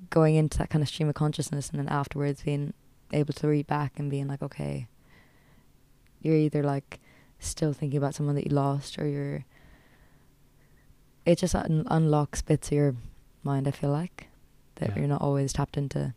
going 0.10 0.36
into 0.36 0.58
that 0.58 0.70
kind 0.70 0.82
of 0.82 0.88
stream 0.88 1.10
of 1.10 1.16
consciousness 1.16 1.70
and 1.70 1.80
then 1.80 1.88
afterwards 1.90 2.44
being 2.44 2.74
able 3.14 3.34
to 3.34 3.48
read 3.48 3.68
back 3.68 3.98
and 4.00 4.10
being 4.10 4.28
like, 4.28 4.42
okay, 4.42 4.88
you're 6.22 6.36
either 6.36 6.64
like 6.64 7.00
still 7.40 7.74
thinking 7.74 7.98
about 7.98 8.14
someone 8.16 8.36
that 8.36 8.46
you 8.48 8.54
lost 8.56 8.98
or 9.00 9.08
you're. 9.08 9.46
It 11.26 11.38
just 11.38 11.54
un- 11.56 11.86
unlocks 11.90 12.42
bits 12.42 12.70
of 12.70 12.74
your 12.74 12.96
mind, 13.44 13.68
I 13.68 13.72
feel 13.72 13.92
like, 13.92 14.28
that 14.76 14.90
Yeah. 14.90 15.00
you're 15.00 15.08
not 15.08 15.22
always 15.22 15.54
tapped 15.54 15.78
into. 15.78 16.14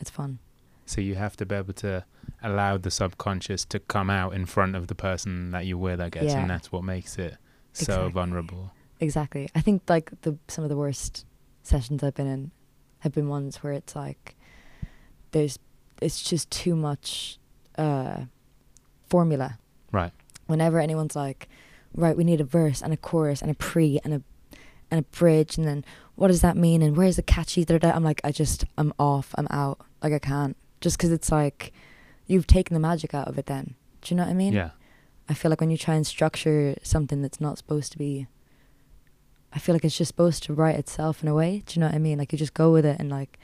It's 0.00 0.10
fun. 0.10 0.38
So 0.86 1.00
you 1.00 1.14
have 1.14 1.36
to 1.36 1.46
be 1.46 1.54
able 1.54 1.74
to 1.74 2.04
allow 2.42 2.76
the 2.78 2.90
subconscious 2.90 3.64
to 3.66 3.78
come 3.78 4.10
out 4.10 4.34
in 4.34 4.46
front 4.46 4.74
of 4.74 4.86
the 4.88 4.94
person 4.94 5.50
that 5.52 5.66
you're 5.66 5.78
with, 5.78 6.00
I 6.00 6.08
guess, 6.08 6.24
Yeah. 6.24 6.40
and 6.40 6.50
that's 6.50 6.72
what 6.72 6.82
makes 6.82 7.16
it 7.18 7.36
so 7.72 7.82
Exactly. 7.84 8.12
vulnerable. 8.12 8.72
Exactly. 8.98 9.48
I 9.54 9.60
think 9.60 9.82
like 9.88 10.10
the 10.22 10.36
some 10.48 10.64
of 10.64 10.70
the 10.70 10.76
worst 10.76 11.24
sessions 11.62 12.02
I've 12.02 12.14
been 12.14 12.26
in 12.26 12.50
have 13.00 13.12
been 13.12 13.28
ones 13.28 13.62
where 13.62 13.72
it's 13.72 13.94
like 13.94 14.34
there's 15.30 15.58
it's 16.02 16.22
just 16.22 16.50
too 16.50 16.74
much 16.74 17.38
uh 17.78 18.24
formula. 19.08 19.58
Right. 19.92 20.12
Whenever 20.46 20.80
anyone's 20.80 21.14
like, 21.16 21.48
right, 21.94 22.16
we 22.16 22.24
need 22.24 22.40
a 22.40 22.44
verse 22.44 22.82
and 22.82 22.92
a 22.92 22.96
chorus 22.96 23.42
and 23.42 23.50
a 23.50 23.54
pre 23.54 24.00
and 24.04 24.14
a 24.14 24.22
and 24.90 24.98
a 25.00 25.02
bridge 25.18 25.56
and 25.56 25.66
then 25.68 25.84
what 26.16 26.28
does 26.28 26.40
that 26.40 26.56
mean 26.56 26.82
and 26.82 26.96
where's 26.96 27.14
the 27.16 27.22
catchy 27.22 27.64
da, 27.64 27.78
da, 27.78 27.90
da? 27.90 27.96
I'm 27.96 28.02
like 28.04 28.20
I 28.24 28.32
just 28.32 28.64
I'm 28.76 28.92
off. 28.98 29.34
I'm 29.38 29.46
out. 29.50 29.80
Like 30.02 30.12
I 30.12 30.18
can't. 30.18 30.56
Just 30.80 30.98
'cause 30.98 31.10
it's 31.10 31.30
like 31.30 31.72
you've 32.26 32.46
taken 32.46 32.74
the 32.74 32.80
magic 32.80 33.14
out 33.14 33.28
of 33.28 33.38
it 33.38 33.46
then. 33.46 33.74
Do 34.02 34.12
you 34.14 34.16
know 34.16 34.24
what 34.24 34.30
I 34.30 34.34
mean? 34.34 34.52
yeah. 34.52 34.70
I 35.28 35.34
feel 35.34 35.50
like 35.50 35.60
when 35.60 35.70
you 35.70 35.76
try 35.78 35.94
and 35.94 36.04
structure 36.06 36.74
something 36.82 37.22
that's 37.22 37.40
not 37.40 37.56
supposed 37.56 37.92
to 37.92 37.98
be, 37.98 38.26
I 39.52 39.58
feel 39.60 39.74
like 39.74 39.84
it's 39.84 39.96
just 39.96 40.08
supposed 40.08 40.42
to 40.44 40.54
write 40.54 40.76
itself 40.76 41.22
in 41.22 41.28
a 41.28 41.34
way. 41.34 41.62
Do 41.66 41.74
you 41.74 41.80
know 41.80 41.86
what 41.86 41.94
I 41.94 41.98
mean? 41.98 42.18
Like 42.18 42.32
you 42.32 42.38
just 42.38 42.54
go 42.54 42.72
with 42.72 42.84
it 42.84 42.98
and 42.98 43.10
like 43.10 43.38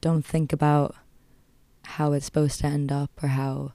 don't 0.00 0.24
think 0.24 0.52
about 0.52 0.96
how 1.84 2.12
it's 2.12 2.26
supposed 2.26 2.60
to 2.60 2.66
end 2.66 2.90
up 2.90 3.10
or 3.22 3.28
how 3.28 3.72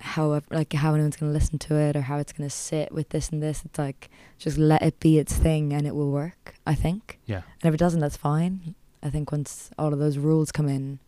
how 0.00 0.40
like 0.50 0.72
how 0.74 0.94
anyone's 0.94 1.16
gonna 1.16 1.32
listen 1.32 1.58
to 1.58 1.74
it 1.76 1.96
or 1.96 2.02
how 2.02 2.18
it's 2.18 2.32
gonna 2.32 2.50
sit 2.50 2.92
with 2.92 3.08
this 3.08 3.30
and 3.30 3.42
this. 3.42 3.64
It's 3.64 3.78
like 3.78 4.08
just 4.38 4.58
let 4.58 4.82
it 4.82 5.00
be 5.00 5.18
its 5.18 5.34
thing 5.36 5.72
and 5.72 5.86
it 5.86 5.94
will 5.94 6.10
work. 6.10 6.54
I 6.66 6.74
think. 6.74 7.18
Yeah. 7.26 7.42
And 7.62 7.68
if 7.68 7.74
it 7.74 7.78
doesn't, 7.78 8.00
that's 8.00 8.16
fine. 8.16 8.74
I 9.06 9.10
think 9.10 9.30
once 9.30 9.70
all 9.78 9.92
of 9.92 10.00
those 10.00 10.18
rules 10.18 10.50
come 10.50 10.68
in 10.68 10.98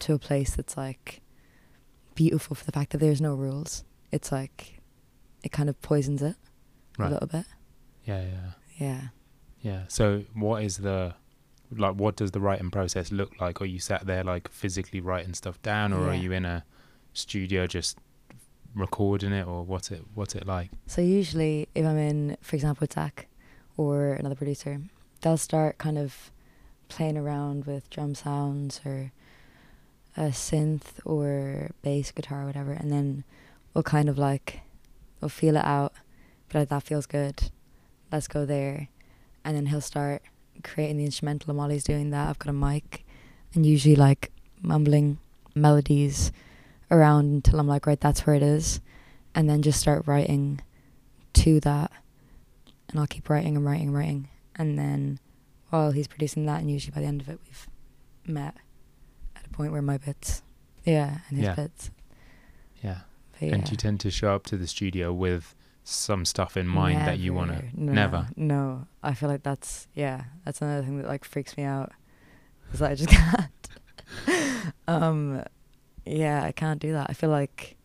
to 0.00 0.14
a 0.14 0.18
place 0.18 0.56
that's 0.56 0.74
like 0.76 1.20
beautiful 2.14 2.56
for 2.56 2.64
the 2.64 2.72
fact 2.72 2.92
that 2.92 2.98
there's 2.98 3.20
no 3.20 3.34
rules, 3.34 3.84
it's 4.10 4.32
like 4.32 4.80
it 5.42 5.52
kind 5.52 5.68
of 5.68 5.80
poisons 5.82 6.22
it 6.22 6.36
a 6.98 7.10
little 7.10 7.26
bit. 7.26 7.44
Yeah, 8.04 8.22
yeah. 8.22 8.50
Yeah. 8.78 9.00
Yeah. 9.60 9.82
So 9.88 10.24
what 10.34 10.62
is 10.64 10.78
the 10.78 11.14
like 11.76 11.94
what 11.94 12.16
does 12.16 12.30
the 12.30 12.40
writing 12.40 12.70
process 12.70 13.12
look 13.12 13.38
like? 13.38 13.60
Are 13.60 13.66
you 13.66 13.78
sat 13.78 14.06
there 14.06 14.24
like 14.24 14.48
physically 14.48 15.00
writing 15.00 15.34
stuff 15.34 15.60
down 15.60 15.92
or 15.92 16.08
are 16.08 16.14
you 16.14 16.32
in 16.32 16.46
a 16.46 16.64
studio 17.12 17.66
just 17.66 17.98
recording 18.74 19.32
it 19.32 19.46
or 19.46 19.62
what's 19.62 19.90
it 19.90 20.02
what's 20.14 20.34
it 20.34 20.46
like? 20.46 20.70
So 20.86 21.02
usually, 21.02 21.68
if 21.74 21.84
I'm 21.84 21.98
in, 21.98 22.38
for 22.40 22.56
example, 22.56 22.84
with 22.84 22.94
Zach 22.94 23.28
or 23.76 24.12
another 24.14 24.34
producer, 24.34 24.80
they'll 25.20 25.36
start 25.36 25.76
kind 25.76 25.98
of 25.98 26.32
playing 26.90 27.16
around 27.16 27.64
with 27.64 27.88
drum 27.88 28.14
sounds 28.14 28.80
or 28.84 29.12
a 30.16 30.30
synth 30.30 31.00
or 31.04 31.70
bass 31.82 32.10
guitar 32.10 32.42
or 32.42 32.46
whatever, 32.46 32.72
and 32.72 32.92
then 32.92 33.24
we'll 33.72 33.82
kind 33.82 34.08
of 34.08 34.18
like 34.18 34.60
we'll 35.20 35.28
feel 35.28 35.56
it 35.56 35.64
out, 35.64 35.92
but 36.48 36.58
like, 36.58 36.68
that 36.68 36.82
feels 36.82 37.06
good. 37.06 37.50
Let's 38.12 38.28
go 38.28 38.44
there, 38.44 38.88
and 39.44 39.56
then 39.56 39.66
he'll 39.66 39.80
start 39.80 40.22
creating 40.64 40.96
the 40.96 41.04
instrumental. 41.04 41.50
And 41.50 41.58
while 41.58 41.68
he's 41.70 41.84
doing 41.84 42.10
that, 42.10 42.28
I've 42.28 42.38
got 42.38 42.50
a 42.50 42.52
mic, 42.52 43.04
and 43.54 43.64
usually 43.64 43.96
like 43.96 44.32
mumbling 44.60 45.18
melodies 45.54 46.32
around 46.90 47.26
until 47.26 47.60
I'm 47.60 47.68
like, 47.68 47.86
right, 47.86 48.00
that's 48.00 48.26
where 48.26 48.36
it 48.36 48.42
is, 48.42 48.80
and 49.34 49.48
then 49.48 49.62
just 49.62 49.80
start 49.80 50.06
writing 50.06 50.60
to 51.34 51.60
that, 51.60 51.92
and 52.88 52.98
I'll 52.98 53.06
keep 53.06 53.30
writing 53.30 53.56
and 53.56 53.64
writing 53.64 53.88
and 53.88 53.96
writing, 53.96 54.28
and 54.56 54.76
then 54.76 55.20
while 55.70 55.90
he's 55.92 56.06
producing 56.08 56.46
that, 56.46 56.60
and 56.60 56.70
usually 56.70 56.92
by 56.94 57.00
the 57.00 57.06
end 57.06 57.20
of 57.20 57.28
it, 57.28 57.38
we've 57.44 57.68
met 58.26 58.54
at 59.36 59.46
a 59.46 59.48
point 59.50 59.72
where 59.72 59.82
my 59.82 59.98
bits, 59.98 60.42
yeah, 60.84 61.18
and 61.28 61.38
his 61.38 61.46
Yeah. 61.46 61.54
bits, 61.54 61.90
Yeah. 62.82 63.00
yeah. 63.40 63.54
And 63.54 63.70
you 63.70 63.76
tend 63.76 64.00
to 64.00 64.10
show 64.10 64.34
up 64.34 64.44
to 64.46 64.56
the 64.56 64.66
studio 64.66 65.12
with 65.12 65.54
some 65.82 66.24
stuff 66.24 66.56
in 66.56 66.68
mind 66.68 67.00
that 67.06 67.18
you 67.18 67.32
want 67.34 67.50
to 67.52 67.64
no, 67.74 67.92
never? 67.92 68.28
No, 68.36 68.86
I 69.02 69.14
feel 69.14 69.28
like 69.28 69.42
that's 69.42 69.88
yeah, 69.94 70.24
that's 70.44 70.60
another 70.60 70.82
thing 70.84 70.98
that 70.98 71.06
like 71.08 71.24
freaks 71.24 71.56
me 71.56 71.62
out. 71.64 71.90
Is 72.72 72.78
that 72.80 72.90
I 72.92 72.94
just 72.94 73.08
can't. 74.28 74.70
um, 74.86 75.42
yeah, 76.04 76.44
I 76.44 76.52
can't 76.52 76.80
do 76.80 76.92
that. 76.92 77.06
I 77.10 77.12
feel 77.14 77.30
like 77.30 77.76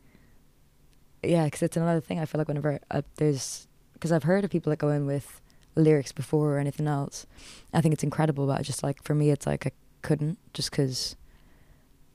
yeah, 1.23 1.49
'cause 1.49 1.63
it's 1.63 1.77
another 1.77 2.01
thing. 2.01 2.19
I 2.19 2.25
feel 2.25 2.37
like 2.39 2.47
whenever 2.47 2.79
uh, 2.91 3.01
there's 3.15 3.67
because 3.93 4.11
I've 4.11 4.23
heard 4.23 4.43
of 4.43 4.51
people 4.51 4.69
that 4.71 4.77
go 4.77 4.89
in 4.89 5.05
with 5.07 5.41
lyrics 5.75 6.11
before 6.11 6.55
or 6.55 6.59
anything 6.59 6.87
else. 6.87 7.25
I 7.73 7.81
think 7.81 7.93
it's 7.93 8.03
incredible, 8.03 8.47
but 8.47 8.59
I 8.59 8.63
just 8.63 8.83
like 8.83 9.03
for 9.03 9.13
me, 9.15 9.29
it's 9.31 9.45
like 9.45 9.65
I 9.67 9.71
couldn't 10.01 10.37
just 10.53 10.71
'cause 10.71 11.15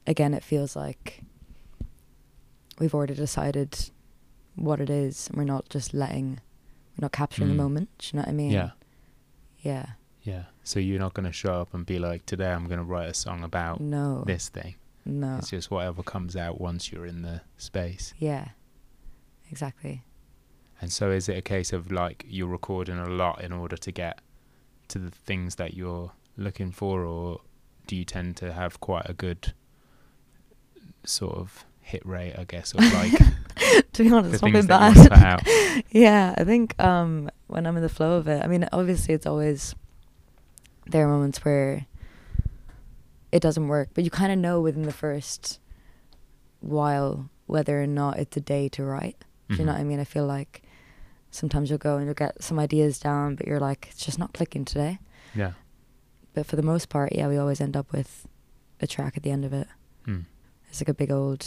again, 0.06 0.32
it 0.34 0.42
feels 0.44 0.74
like 0.76 1.22
we've 2.78 2.94
already 2.94 3.14
decided 3.14 3.90
what 4.56 4.80
it 4.80 4.90
is, 4.90 5.28
and 5.28 5.36
we're 5.36 5.44
not 5.44 5.68
just 5.68 5.92
letting, 5.94 6.40
we're 6.96 7.02
not 7.02 7.12
capturing 7.12 7.48
Mm. 7.48 7.52
the 7.52 7.62
moment. 7.62 7.88
Do 7.98 8.06
you 8.06 8.16
know 8.16 8.22
what 8.22 8.28
I 8.28 8.32
mean? 8.32 8.50
Yeah. 8.50 8.70
Yeah. 9.60 9.86
Yeah. 10.22 10.44
So 10.64 10.80
you're 10.80 10.98
not 10.98 11.14
going 11.14 11.26
to 11.26 11.32
show 11.32 11.54
up 11.60 11.72
and 11.74 11.84
be 11.86 11.98
like, 11.98 12.26
today 12.26 12.50
I'm 12.52 12.66
going 12.66 12.78
to 12.78 12.84
write 12.84 13.08
a 13.08 13.14
song 13.14 13.42
about 13.42 13.80
No. 13.80 14.24
this 14.26 14.48
thing. 14.48 14.74
No. 15.04 15.36
It's 15.38 15.50
just 15.50 15.70
whatever 15.70 16.02
comes 16.02 16.36
out 16.36 16.60
once 16.60 16.90
you're 16.92 17.06
in 17.06 17.22
the 17.22 17.42
space. 17.56 18.12
Yeah. 18.18 18.48
Exactly. 19.50 20.02
And 20.80 20.90
so 20.92 21.10
is 21.10 21.28
it 21.28 21.36
a 21.36 21.42
case 21.42 21.72
of 21.72 21.92
like 21.92 22.24
you're 22.28 22.48
recording 22.48 22.98
a 22.98 23.08
lot 23.08 23.42
in 23.42 23.52
order 23.52 23.76
to 23.76 23.92
get 23.92 24.20
to 24.88 24.98
the 24.98 25.10
things 25.10 25.56
that 25.56 25.74
you're 25.74 26.12
looking 26.36 26.70
for, 26.72 27.04
or 27.04 27.40
do 27.86 27.96
you 27.96 28.04
tend 28.04 28.36
to 28.38 28.52
have 28.52 28.80
quite 28.80 29.08
a 29.08 29.12
good 29.12 29.52
sort 31.04 31.36
of 31.36 31.64
hit 31.80 32.04
rate, 32.06 32.34
I 32.38 32.44
guess, 32.44 32.72
of 32.72 32.80
like 32.94 33.12
to 33.92 34.02
be 34.04 34.10
honest, 34.12 34.34
it's 34.34 34.42
not 34.42 34.52
been 34.52 34.66
that 34.66 34.94
you 34.94 34.94
want 34.94 34.96
to 34.96 35.02
put 35.02 35.10
bad. 35.44 35.84
yeah, 35.90 36.34
I 36.38 36.44
think 36.44 36.80
um, 36.82 37.30
when 37.48 37.66
I'm 37.66 37.76
in 37.76 37.82
the 37.82 37.88
flow 37.88 38.12
of 38.16 38.26
it, 38.28 38.42
I 38.42 38.46
mean, 38.48 38.66
obviously, 38.72 39.14
it's 39.14 39.26
always 39.26 39.74
there 40.86 41.04
are 41.06 41.08
moments 41.08 41.44
where 41.44 41.86
it 43.32 43.40
doesn't 43.40 43.68
work, 43.68 43.90
but 43.94 44.02
you 44.04 44.10
kind 44.10 44.32
of 44.32 44.38
know 44.38 44.60
within 44.60 44.82
the 44.82 44.92
first 44.92 45.60
while 46.60 47.28
whether 47.46 47.82
or 47.82 47.86
not 47.86 48.18
it's 48.18 48.36
a 48.36 48.40
day 48.40 48.68
to 48.70 48.84
write. 48.84 49.16
Do 49.48 49.56
you 49.56 49.64
know 49.64 49.72
Mhm. 49.72 49.74
what 49.74 49.80
I 49.80 49.84
mean? 49.84 50.00
I 50.00 50.04
feel 50.04 50.26
like 50.26 50.62
sometimes 51.30 51.70
you'll 51.70 51.78
go 51.78 51.96
and 51.96 52.06
you'll 52.06 52.14
get 52.14 52.42
some 52.42 52.58
ideas 52.58 52.98
down, 52.98 53.34
but 53.36 53.46
you're 53.46 53.60
like, 53.60 53.88
it's 53.90 54.04
just 54.04 54.18
not 54.18 54.32
clicking 54.32 54.64
today. 54.64 54.98
Yeah. 55.34 55.52
But 56.34 56.46
for 56.46 56.56
the 56.56 56.62
most 56.62 56.88
part, 56.88 57.12
yeah, 57.14 57.28
we 57.28 57.36
always 57.36 57.60
end 57.60 57.76
up 57.76 57.92
with 57.92 58.26
a 58.80 58.86
track 58.86 59.16
at 59.16 59.22
the 59.22 59.30
end 59.30 59.44
of 59.44 59.52
it. 59.52 59.68
Mm. 60.06 60.24
It's 60.68 60.80
like 60.80 60.88
a 60.88 60.94
big 60.94 61.10
old 61.10 61.44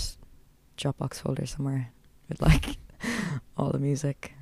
Dropbox 0.77 1.15
folder 1.21 1.45
somewhere 1.45 1.91
with 2.29 2.41
like 2.41 2.77
all 3.57 3.71
the 3.71 3.79
music. 3.79 4.33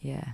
Yeah. 0.00 0.32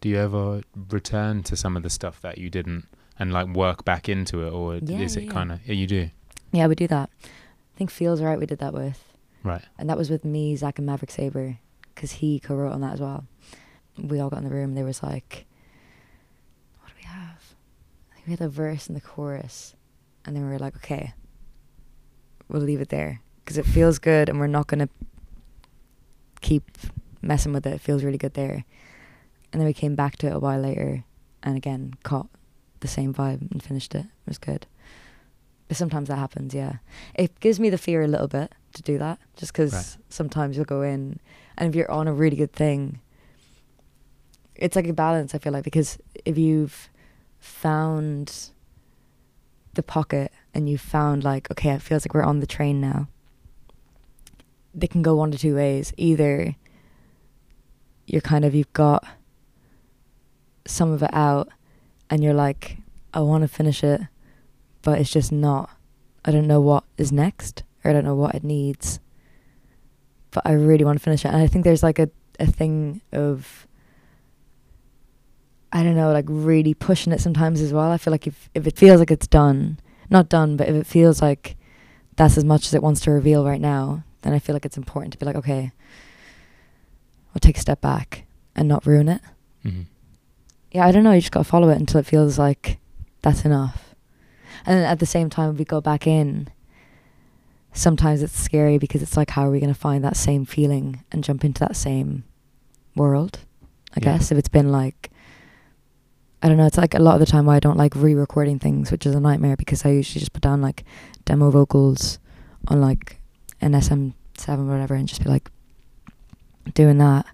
Do 0.00 0.08
you 0.08 0.16
ever 0.18 0.62
return 0.90 1.42
to 1.44 1.56
some 1.56 1.76
of 1.76 1.82
the 1.82 1.90
stuff 1.90 2.20
that 2.20 2.38
you 2.38 2.50
didn't 2.50 2.86
and 3.18 3.32
like 3.32 3.48
work 3.48 3.84
back 3.84 4.08
into 4.08 4.46
it, 4.46 4.50
or 4.52 4.76
Yeah, 4.76 4.98
is 5.00 5.16
it 5.16 5.24
yeah. 5.24 5.32
kind 5.32 5.50
of 5.50 5.66
yeah, 5.66 5.74
you 5.74 5.86
do? 5.88 6.10
Yeah, 6.52 6.66
we 6.68 6.76
do 6.76 6.86
that. 6.86 7.10
I 7.24 7.78
think 7.78 7.90
Feels 7.90 8.20
Right 8.22 8.38
we 8.38 8.46
did 8.46 8.58
that 8.60 8.72
with. 8.72 9.02
Right. 9.42 9.62
And 9.76 9.88
that 9.90 9.98
was 9.98 10.08
with 10.10 10.24
me, 10.24 10.54
Zach, 10.56 10.78
and 10.78 10.86
Maverick 10.86 11.10
Sabre, 11.10 11.58
because 11.94 12.12
he 12.12 12.38
co-wrote 12.38 12.72
on 12.72 12.80
that 12.82 12.94
as 12.94 13.00
well. 13.00 13.24
We 14.02 14.20
all 14.20 14.30
got 14.30 14.38
in 14.38 14.44
the 14.44 14.54
room. 14.54 14.70
and 14.70 14.76
There 14.76 14.84
was 14.84 15.02
like, 15.02 15.46
what 16.80 16.88
do 16.88 16.94
we 16.98 17.04
have? 17.04 17.54
I 18.10 18.14
think 18.14 18.26
we 18.26 18.30
had 18.32 18.40
a 18.40 18.48
verse 18.48 18.86
and 18.86 18.96
the 18.96 19.00
chorus, 19.00 19.74
and 20.24 20.34
then 20.36 20.44
we 20.44 20.50
were 20.50 20.58
like, 20.58 20.76
okay, 20.76 21.14
we'll 22.48 22.62
leave 22.62 22.80
it 22.80 22.88
there 22.90 23.20
because 23.44 23.58
it 23.58 23.66
feels 23.66 23.98
good, 23.98 24.28
and 24.28 24.38
we're 24.38 24.46
not 24.46 24.66
gonna 24.66 24.88
keep 26.40 26.78
messing 27.22 27.52
with 27.52 27.66
it. 27.66 27.74
It 27.74 27.80
feels 27.80 28.04
really 28.04 28.18
good 28.18 28.34
there. 28.34 28.64
And 29.52 29.60
then 29.60 29.66
we 29.66 29.72
came 29.74 29.94
back 29.94 30.16
to 30.18 30.26
it 30.26 30.34
a 30.36 30.38
while 30.38 30.60
later, 30.60 31.04
and 31.42 31.56
again 31.56 31.94
caught 32.02 32.28
the 32.80 32.88
same 32.88 33.12
vibe 33.14 33.50
and 33.50 33.62
finished 33.62 33.94
it. 33.94 34.04
It 34.04 34.26
was 34.26 34.38
good. 34.38 34.66
But 35.66 35.76
sometimes 35.76 36.08
that 36.08 36.16
happens, 36.18 36.54
yeah. 36.54 36.74
It 37.14 37.40
gives 37.40 37.58
me 37.58 37.68
the 37.70 37.78
fear 37.78 38.02
a 38.02 38.08
little 38.08 38.28
bit 38.28 38.52
to 38.74 38.82
do 38.82 38.98
that, 38.98 39.18
just 39.36 39.52
because 39.52 39.72
Right. 39.72 39.96
sometimes 40.08 40.56
you'll 40.56 40.64
go 40.64 40.82
in, 40.82 41.18
and 41.56 41.68
if 41.68 41.74
you're 41.74 41.90
on 41.90 42.06
a 42.08 42.12
really 42.14 42.36
good 42.36 42.52
thing, 42.52 43.00
it's 44.58 44.76
like 44.76 44.86
a 44.88 44.92
balance. 44.92 45.34
I 45.34 45.38
feel 45.38 45.52
like 45.52 45.64
because 45.64 45.98
if 46.24 46.36
you've 46.36 46.90
found 47.38 48.50
the 49.74 49.82
pocket 49.82 50.32
and 50.52 50.68
you've 50.68 50.80
found 50.80 51.22
like, 51.22 51.50
okay, 51.52 51.70
it 51.70 51.80
feels 51.82 52.04
like 52.04 52.12
we're 52.12 52.22
on 52.22 52.40
the 52.40 52.46
train 52.46 52.80
now. 52.80 53.08
They 54.74 54.88
can 54.88 55.02
go 55.02 55.14
one 55.14 55.30
to 55.30 55.38
two 55.38 55.54
ways. 55.54 55.92
Either 55.96 56.56
you're 58.06 58.20
kind 58.20 58.44
of 58.44 58.54
you've 58.54 58.72
got 58.72 59.04
some 60.66 60.90
of 60.90 61.02
it 61.02 61.14
out, 61.14 61.48
and 62.10 62.22
you're 62.22 62.34
like, 62.34 62.78
I 63.14 63.20
want 63.20 63.42
to 63.42 63.48
finish 63.48 63.82
it, 63.84 64.00
but 64.82 64.98
it's 64.98 65.10
just 65.10 65.30
not. 65.32 65.70
I 66.24 66.32
don't 66.32 66.46
know 66.46 66.60
what 66.60 66.84
is 66.96 67.12
next, 67.12 67.62
or 67.84 67.90
I 67.90 67.94
don't 67.94 68.04
know 68.04 68.14
what 68.14 68.34
it 68.34 68.44
needs. 68.44 68.98
But 70.30 70.42
I 70.44 70.52
really 70.52 70.84
want 70.84 70.98
to 70.98 71.02
finish 71.02 71.24
it, 71.24 71.28
and 71.28 71.40
I 71.40 71.46
think 71.46 71.64
there's 71.64 71.82
like 71.82 71.98
a 71.98 72.10
a 72.40 72.46
thing 72.46 73.00
of 73.12 73.67
I 75.72 75.82
don't 75.82 75.96
know, 75.96 76.12
like 76.12 76.24
really 76.28 76.74
pushing 76.74 77.12
it 77.12 77.20
sometimes 77.20 77.60
as 77.60 77.72
well. 77.72 77.90
I 77.90 77.98
feel 77.98 78.10
like 78.12 78.26
if 78.26 78.48
if 78.54 78.66
it 78.66 78.76
feels 78.78 79.00
like 79.00 79.10
it's 79.10 79.26
done, 79.26 79.78
not 80.10 80.28
done, 80.28 80.56
but 80.56 80.68
if 80.68 80.74
it 80.74 80.86
feels 80.86 81.20
like 81.20 81.56
that's 82.16 82.36
as 82.38 82.44
much 82.44 82.66
as 82.66 82.74
it 82.74 82.82
wants 82.82 83.00
to 83.02 83.10
reveal 83.10 83.44
right 83.44 83.60
now, 83.60 84.02
then 84.22 84.32
I 84.32 84.38
feel 84.38 84.54
like 84.54 84.64
it's 84.64 84.76
important 84.78 85.12
to 85.12 85.18
be 85.18 85.26
like, 85.26 85.36
okay, 85.36 85.72
I'll 87.34 87.40
take 87.40 87.56
a 87.58 87.60
step 87.60 87.80
back 87.80 88.24
and 88.56 88.66
not 88.68 88.86
ruin 88.86 89.08
it. 89.08 89.20
hmm 89.62 89.82
Yeah, 90.72 90.86
I 90.86 90.90
don't 90.92 91.04
know. 91.04 91.12
You 91.12 91.20
just 91.20 91.32
got 91.32 91.40
to 91.44 91.50
follow 91.50 91.68
it 91.68 91.78
until 91.78 92.00
it 92.00 92.06
feels 92.06 92.38
like 92.38 92.78
that's 93.22 93.44
enough. 93.44 93.94
And 94.66 94.76
then 94.76 94.84
at 94.84 94.98
the 94.98 95.06
same 95.06 95.30
time, 95.30 95.50
if 95.52 95.58
we 95.58 95.64
go 95.64 95.80
back 95.80 96.06
in, 96.06 96.48
sometimes 97.72 98.22
it's 98.22 98.36
scary 98.38 98.78
because 98.78 99.02
it's 99.02 99.16
like, 99.16 99.30
how 99.30 99.46
are 99.46 99.50
we 99.50 99.60
going 99.60 99.72
to 99.72 99.78
find 99.78 100.02
that 100.04 100.16
same 100.16 100.44
feeling 100.44 101.04
and 101.12 101.22
jump 101.22 101.44
into 101.44 101.60
that 101.60 101.76
same 101.76 102.24
world? 102.96 103.40
I 103.94 104.00
Yeah. 104.00 104.16
guess 104.16 104.32
if 104.32 104.38
it's 104.38 104.48
been 104.48 104.72
like, 104.72 105.10
I 106.40 106.48
don't 106.48 106.56
know. 106.56 106.66
It's 106.66 106.78
like 106.78 106.94
a 106.94 107.00
lot 107.00 107.14
of 107.14 107.20
the 107.20 107.26
time 107.26 107.46
why 107.46 107.56
I 107.56 107.60
don't 107.60 107.76
like 107.76 107.96
re-recording 107.96 108.58
things, 108.58 108.92
which 108.92 109.06
is 109.06 109.14
a 109.14 109.20
nightmare 109.20 109.56
because 109.56 109.84
I 109.84 109.90
usually 109.90 110.20
just 110.20 110.32
put 110.32 110.42
down 110.42 110.62
like 110.62 110.84
demo 111.24 111.50
vocals 111.50 112.18
on 112.68 112.80
like 112.80 113.20
an 113.60 113.72
SM7 113.72 114.14
or 114.48 114.64
whatever 114.64 114.94
and 114.94 115.08
just 115.08 115.22
be 115.22 115.28
like 115.28 115.50
doing 116.74 116.98
that, 116.98 117.26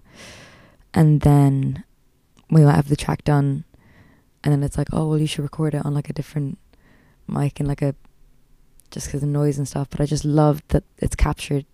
and 0.93 1.21
then 1.21 1.83
we 2.49 2.63
might 2.63 2.75
have 2.75 2.89
the 2.89 2.95
track 2.95 3.23
done, 3.23 3.63
and 4.43 4.53
then 4.53 4.63
it's 4.63 4.77
like, 4.77 4.87
oh 4.91 5.09
well, 5.09 5.19
you 5.19 5.27
should 5.27 5.43
record 5.43 5.75
it 5.75 5.85
on 5.85 5.93
like 5.93 6.09
a 6.09 6.13
different 6.13 6.57
mic 7.27 7.59
and 7.59 7.67
like 7.67 7.81
a 7.81 7.93
just 8.91 9.07
because 9.07 9.21
of 9.21 9.29
noise 9.29 9.57
and 9.57 9.67
stuff. 9.67 9.89
But 9.89 10.01
I 10.01 10.05
just 10.05 10.25
love 10.25 10.63
that 10.69 10.83
it's 10.97 11.15
captured 11.15 11.65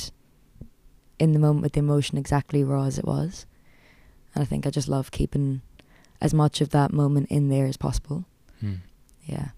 in 1.19 1.33
the 1.33 1.39
moment 1.39 1.61
with 1.61 1.73
the 1.73 1.79
emotion 1.79 2.17
exactly 2.17 2.63
raw 2.63 2.85
as 2.85 2.97
it 2.97 3.05
was, 3.05 3.45
and 4.33 4.41
I 4.41 4.45
think 4.45 4.65
I 4.65 4.69
just 4.69 4.89
love 4.89 5.11
keeping 5.11 5.61
as 6.21 6.33
much 6.33 6.61
of 6.61 6.69
that 6.69 6.93
moment 6.93 7.29
in 7.29 7.49
there 7.49 7.65
as 7.65 7.77
possible. 7.77 8.25
Mm. 8.63 8.77
Yeah, 9.25 9.49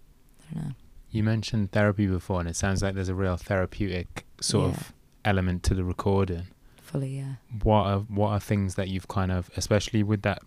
I 0.49 0.54
don't 0.54 0.63
know. 0.65 0.71
You 1.12 1.23
mentioned 1.23 1.71
therapy 1.71 2.08
before, 2.08 2.39
and 2.39 2.49
it 2.49 2.56
sounds 2.56 2.82
like 2.82 2.95
there's 2.95 3.10
a 3.10 3.15
real 3.15 3.38
therapeutic 3.38 4.26
sort 4.41 4.71
Yeah. 4.71 4.78
of 4.78 4.93
element 5.26 5.63
to 5.63 5.73
the 5.76 5.84
recording. 5.84 6.47
Fully, 6.82 7.17
yeah. 7.17 7.36
What 7.63 7.84
are 7.86 7.99
what 7.99 8.30
are 8.30 8.39
things 8.39 8.76
that 8.76 8.88
you've 8.88 9.08
kind 9.08 9.32
of, 9.32 9.49
especially 9.58 10.04
with 10.04 10.21
that 10.23 10.41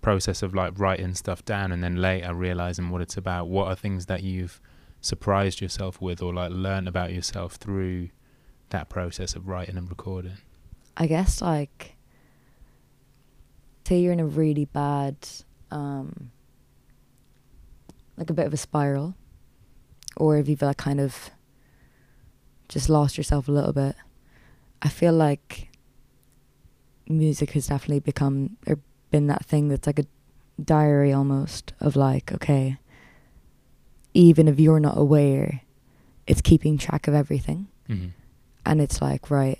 process 0.00 0.42
of 0.42 0.54
like 0.54 0.78
writing 0.78 1.14
stuff 1.14 1.44
down 1.44 1.70
and 1.72 1.82
then 1.82 1.96
later 1.96 2.34
realizing 2.34 2.90
what 2.90 3.00
it's 3.02 3.16
about? 3.16 3.48
What 3.48 3.68
are 3.68 3.74
things 3.76 4.06
that 4.06 4.22
you've 4.22 4.60
surprised 5.00 5.60
yourself 5.60 6.00
with, 6.00 6.22
or 6.22 6.32
like 6.34 6.50
learned 6.52 6.86
about 6.88 7.12
yourself 7.12 7.54
through 7.54 8.08
that 8.70 8.88
process 8.88 9.34
of 9.34 9.48
writing 9.48 9.76
and 9.76 9.88
recording? 9.88 10.38
I 10.96 11.06
guess 11.06 11.40
like 11.42 11.96
say 13.86 14.00
you're 14.00 14.12
in 14.12 14.20
a 14.20 14.26
really 14.26 14.64
bad 14.64 15.16
um 15.72 16.30
like 18.16 18.30
a 18.30 18.34
bit 18.34 18.46
of 18.46 18.52
a 18.52 18.58
spiral? 18.58 19.14
Or 20.16 20.36
if 20.36 20.48
you've 20.48 20.62
like 20.62 20.76
kind 20.76 21.00
of 21.00 21.30
just 22.68 22.88
lost 22.88 23.16
yourself 23.16 23.48
a 23.48 23.52
little 23.52 23.72
bit? 23.72 23.96
I 24.82 24.88
feel 24.88 25.12
like 25.12 25.68
music 27.08 27.52
has 27.52 27.66
definitely 27.66 28.00
become 28.00 28.56
or 28.66 28.78
been 29.10 29.26
that 29.26 29.44
thing 29.44 29.68
that's 29.68 29.86
like 29.86 29.98
a 29.98 30.06
diary 30.62 31.12
almost 31.12 31.72
of 31.80 31.96
like 31.96 32.32
okay 32.32 32.78
even 34.14 34.46
if 34.46 34.60
you're 34.60 34.80
not 34.80 34.96
aware 34.96 35.62
it's 36.26 36.40
keeping 36.40 36.78
track 36.78 37.08
of 37.08 37.14
everything. 37.14 37.66
Mm-hmm. 37.88 38.08
and 38.64 38.80
it's 38.80 39.02
like 39.02 39.30
right 39.30 39.58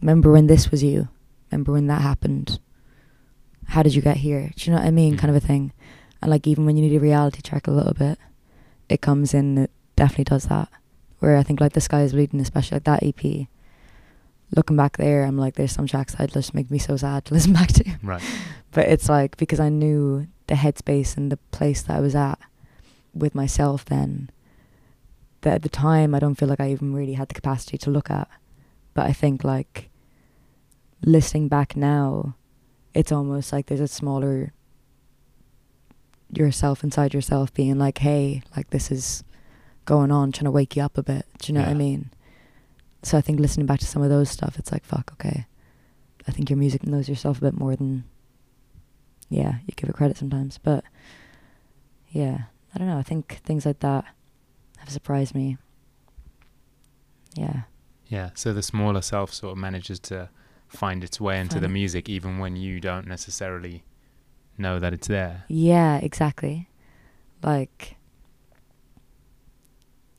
remember 0.00 0.32
when 0.32 0.46
this 0.46 0.70
was 0.70 0.82
you? 0.82 1.08
Remember 1.50 1.72
when 1.72 1.88
that 1.88 2.00
happened 2.00 2.58
how 3.70 3.82
did 3.82 3.94
you 3.94 4.02
get 4.02 4.18
here? 4.18 4.50
Do 4.54 4.64
you 4.64 4.72
know 4.72 4.80
what 4.80 4.88
i 4.88 4.90
mean? 4.90 5.16
Kind 5.16 5.34
of 5.34 5.42
a 5.42 5.46
thing. 5.46 5.72
And 6.20 6.30
like 6.30 6.46
even 6.46 6.66
when 6.66 6.76
you 6.76 6.82
need 6.82 6.96
a 6.96 7.00
reality 7.00 7.40
check 7.42 7.66
a 7.66 7.70
little 7.70 7.94
bit 7.94 8.18
it 8.88 9.00
comes 9.00 9.32
in 9.32 9.58
it 9.58 9.70
definitely 9.96 10.24
does 10.24 10.44
that. 10.44 10.68
Where 11.20 11.36
i 11.36 11.42
think 11.42 11.60
like 11.60 11.72
the 11.72 11.80
sky 11.80 12.02
is 12.02 12.12
bleeding 12.12 12.40
especially 12.40 12.76
like 12.76 12.84
that 12.84 13.02
ep 13.02 13.48
looking 14.56 14.76
back 14.76 14.96
there 14.96 15.22
i'm 15.24 15.38
like 15.38 15.54
there's 15.54 15.70
some 15.72 15.86
tracks 15.86 16.14
that 16.16 16.32
just 16.32 16.54
make 16.54 16.70
me 16.70 16.78
so 16.78 16.96
sad 16.96 17.24
to 17.24 17.34
listen 17.36 17.52
back 17.52 17.68
to. 17.68 17.84
Right. 18.02 18.22
but 18.72 18.88
it's 18.88 19.08
like 19.08 19.36
because 19.36 19.60
I 19.60 19.68
knew 19.68 20.26
the 20.46 20.54
headspace 20.54 21.16
and 21.16 21.30
the 21.30 21.38
place 21.52 21.82
that 21.82 21.96
I 21.96 22.00
was 22.00 22.14
at 22.14 22.38
with 23.14 23.34
myself 23.34 23.84
then 23.84 24.30
that 25.42 25.54
at 25.54 25.62
the 25.62 25.68
time 25.68 26.14
I 26.14 26.18
don't 26.18 26.34
feel 26.34 26.48
like 26.48 26.60
I 26.60 26.70
even 26.70 26.94
really 26.94 27.14
had 27.14 27.28
the 27.28 27.34
capacity 27.34 27.78
to 27.78 27.90
look 27.90 28.10
at. 28.10 28.28
But 28.94 29.06
I 29.06 29.12
think 29.12 29.44
like 29.44 29.88
listening 31.04 31.48
back 31.48 31.76
now, 31.76 32.34
it's 32.94 33.12
almost 33.12 33.52
like 33.52 33.66
there's 33.66 33.80
a 33.80 33.88
smaller 33.88 34.52
yourself 36.32 36.84
inside 36.84 37.14
yourself 37.14 37.52
being 37.52 37.78
like, 37.78 37.98
Hey, 37.98 38.42
like 38.56 38.70
this 38.70 38.90
is 38.90 39.24
going 39.84 40.10
on, 40.10 40.32
trying 40.32 40.44
to 40.44 40.50
wake 40.50 40.76
you 40.76 40.82
up 40.82 40.96
a 40.96 41.02
bit. 41.02 41.26
Do 41.38 41.52
you 41.52 41.54
know 41.58 41.62
what 41.62 41.70
I 41.70 41.74
mean? 41.74 42.10
So 43.02 43.18
I 43.18 43.20
think 43.20 43.40
listening 43.40 43.66
back 43.66 43.80
to 43.80 43.86
some 43.86 44.02
of 44.02 44.10
those 44.10 44.30
stuff, 44.30 44.58
it's 44.58 44.70
like, 44.70 44.84
fuck, 44.84 45.10
okay. 45.14 45.46
I 46.28 46.32
think 46.32 46.50
your 46.50 46.58
music 46.58 46.86
knows 46.86 47.08
yourself 47.08 47.38
a 47.38 47.40
bit 47.40 47.58
more 47.58 47.74
than 47.74 48.04
yeah, 49.30 49.58
you 49.66 49.72
give 49.76 49.88
it 49.88 49.94
credit 49.94 50.16
sometimes. 50.16 50.58
But 50.58 50.84
yeah, 52.10 52.42
I 52.74 52.78
don't 52.78 52.88
know. 52.88 52.98
I 52.98 53.02
think 53.02 53.40
things 53.44 53.64
like 53.64 53.78
that 53.80 54.04
have 54.78 54.90
surprised 54.90 55.34
me. 55.34 55.56
Yeah. 57.34 57.62
Yeah. 58.08 58.30
So 58.34 58.52
the 58.52 58.62
smaller 58.62 59.00
self 59.00 59.32
sort 59.32 59.52
of 59.52 59.58
manages 59.58 60.00
to 60.00 60.28
find 60.70 61.04
its 61.04 61.20
way 61.20 61.38
into 61.40 61.60
the 61.60 61.68
music, 61.68 62.08
even 62.08 62.38
when 62.38 62.56
you 62.56 62.80
don't 62.80 63.06
necessarily 63.06 63.82
know 64.56 64.78
that 64.78 64.92
it's 64.94 65.08
there. 65.08 65.44
Yeah, 65.48 65.98
exactly. 65.98 66.68
Like, 67.42 67.96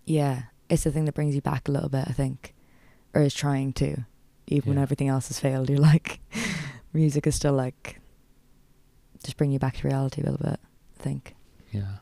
yeah, 0.05 0.43
it's 0.69 0.83
the 0.83 0.91
thing 0.91 1.05
that 1.05 1.13
brings 1.15 1.35
you 1.35 1.41
back 1.41 1.67
a 1.67 1.71
little 1.71 1.89
bit, 1.89 2.05
I 2.07 2.11
think, 2.11 2.53
or 3.13 3.21
is 3.21 3.33
trying 3.33 3.73
to, 3.73 4.05
even 4.47 4.69
when 4.73 4.77
everything 4.81 5.07
else 5.07 5.27
has 5.29 5.39
failed. 5.39 5.69
You're 5.69 5.79
like, 5.79 6.19
music 6.93 7.27
is 7.27 7.35
still 7.35 7.53
like, 7.53 7.99
just 9.23 9.37
bring 9.37 9.51
you 9.51 9.59
back 9.59 9.77
to 9.77 9.87
reality 9.87 10.21
a 10.21 10.25
little 10.29 10.45
bit, 10.49 10.59
I 10.99 11.03
think. 11.03 11.35
Yeah. 11.71 11.97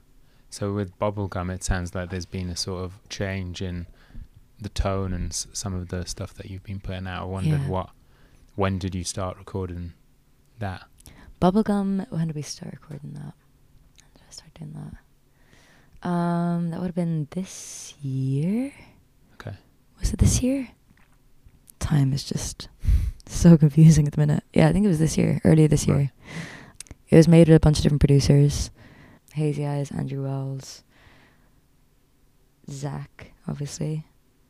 So 0.49 0.73
with 0.73 0.97
bubblegum, 0.97 1.53
it 1.53 1.63
sounds 1.63 1.93
like 1.93 2.09
there's 2.09 2.25
been 2.25 2.49
a 2.49 2.55
sort 2.55 2.83
of 2.83 2.93
change 3.09 3.61
in 3.61 3.85
the 4.59 4.69
tone 4.69 5.13
and 5.13 5.29
s- 5.31 5.47
some 5.53 5.73
of 5.73 5.89
the 5.89 6.05
stuff 6.05 6.33
that 6.35 6.49
you've 6.49 6.63
been 6.63 6.79
putting 6.79 7.07
out. 7.07 7.21
I 7.23 7.25
wondered 7.25 7.61
Yeah. 7.61 7.67
what, 7.67 7.89
when 8.59 8.77
did 8.77 8.93
you 8.93 9.05
start 9.05 9.37
recording 9.37 9.93
that? 10.59 10.83
Bubblegum, 11.41 12.05
when 12.11 12.27
did 12.27 12.35
we 12.35 12.41
start 12.41 12.73
recording 12.73 13.13
that? 13.13 13.33
When 14.01 14.11
did 14.13 14.23
I 14.27 14.31
start 14.31 14.53
doing 14.53 14.73
that? 14.73 16.05
Um, 16.09 16.69
that 16.69 16.81
would 16.81 16.87
have 16.87 16.95
been 16.95 17.29
this 17.31 17.93
year. 18.01 18.73
Okay. 19.35 19.55
Was 20.01 20.11
it 20.11 20.19
this 20.19 20.43
year? 20.43 20.67
Time 21.79 22.11
is 22.11 22.25
just 22.25 22.67
so 23.25 23.57
confusing 23.57 24.05
at 24.07 24.11
the 24.11 24.19
minute. 24.19 24.43
Yeah, 24.53 24.67
I 24.67 24.73
think 24.73 24.83
it 24.83 24.89
was 24.89 24.99
this 24.99 25.17
year, 25.17 25.39
earlier 25.45 25.69
this 25.69 25.87
year. 25.87 25.95
Right. 25.95 26.11
It 27.07 27.15
was 27.15 27.29
made 27.29 27.47
with 27.47 27.55
a 27.55 27.61
bunch 27.61 27.77
of 27.77 27.83
different 27.83 28.01
producers. 28.01 28.71
Hazey 29.37 29.65
Eyes, 29.65 29.89
Andrew 29.89 30.23
Wells, 30.23 30.83
Zach 32.69 33.31
obviously, 33.47 34.05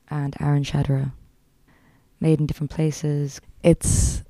and 0.10 0.36
Aaron 0.40 0.64
Shadrow. 0.64 1.12
Made 2.20 2.40
in 2.40 2.48
different 2.48 2.72
places. 2.72 3.40
It's 3.64 4.24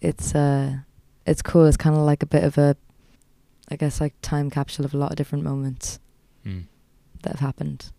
it's 0.00 0.34
uh 0.34 0.76
it's 1.26 1.42
cool. 1.42 1.66
It's 1.66 1.76
kind 1.76 1.96
of 1.96 2.02
like 2.02 2.22
a 2.22 2.26
bit 2.26 2.44
of 2.44 2.58
a, 2.58 2.76
I 3.68 3.76
guess, 3.76 4.00
like 4.00 4.14
time 4.22 4.50
capsule 4.50 4.84
of 4.84 4.94
a 4.94 4.96
lot 4.98 5.10
of 5.10 5.16
different 5.16 5.44
moments 5.44 5.98
Mm. 6.44 6.64
that 7.22 7.30
have 7.34 7.40
happened. 7.40 7.92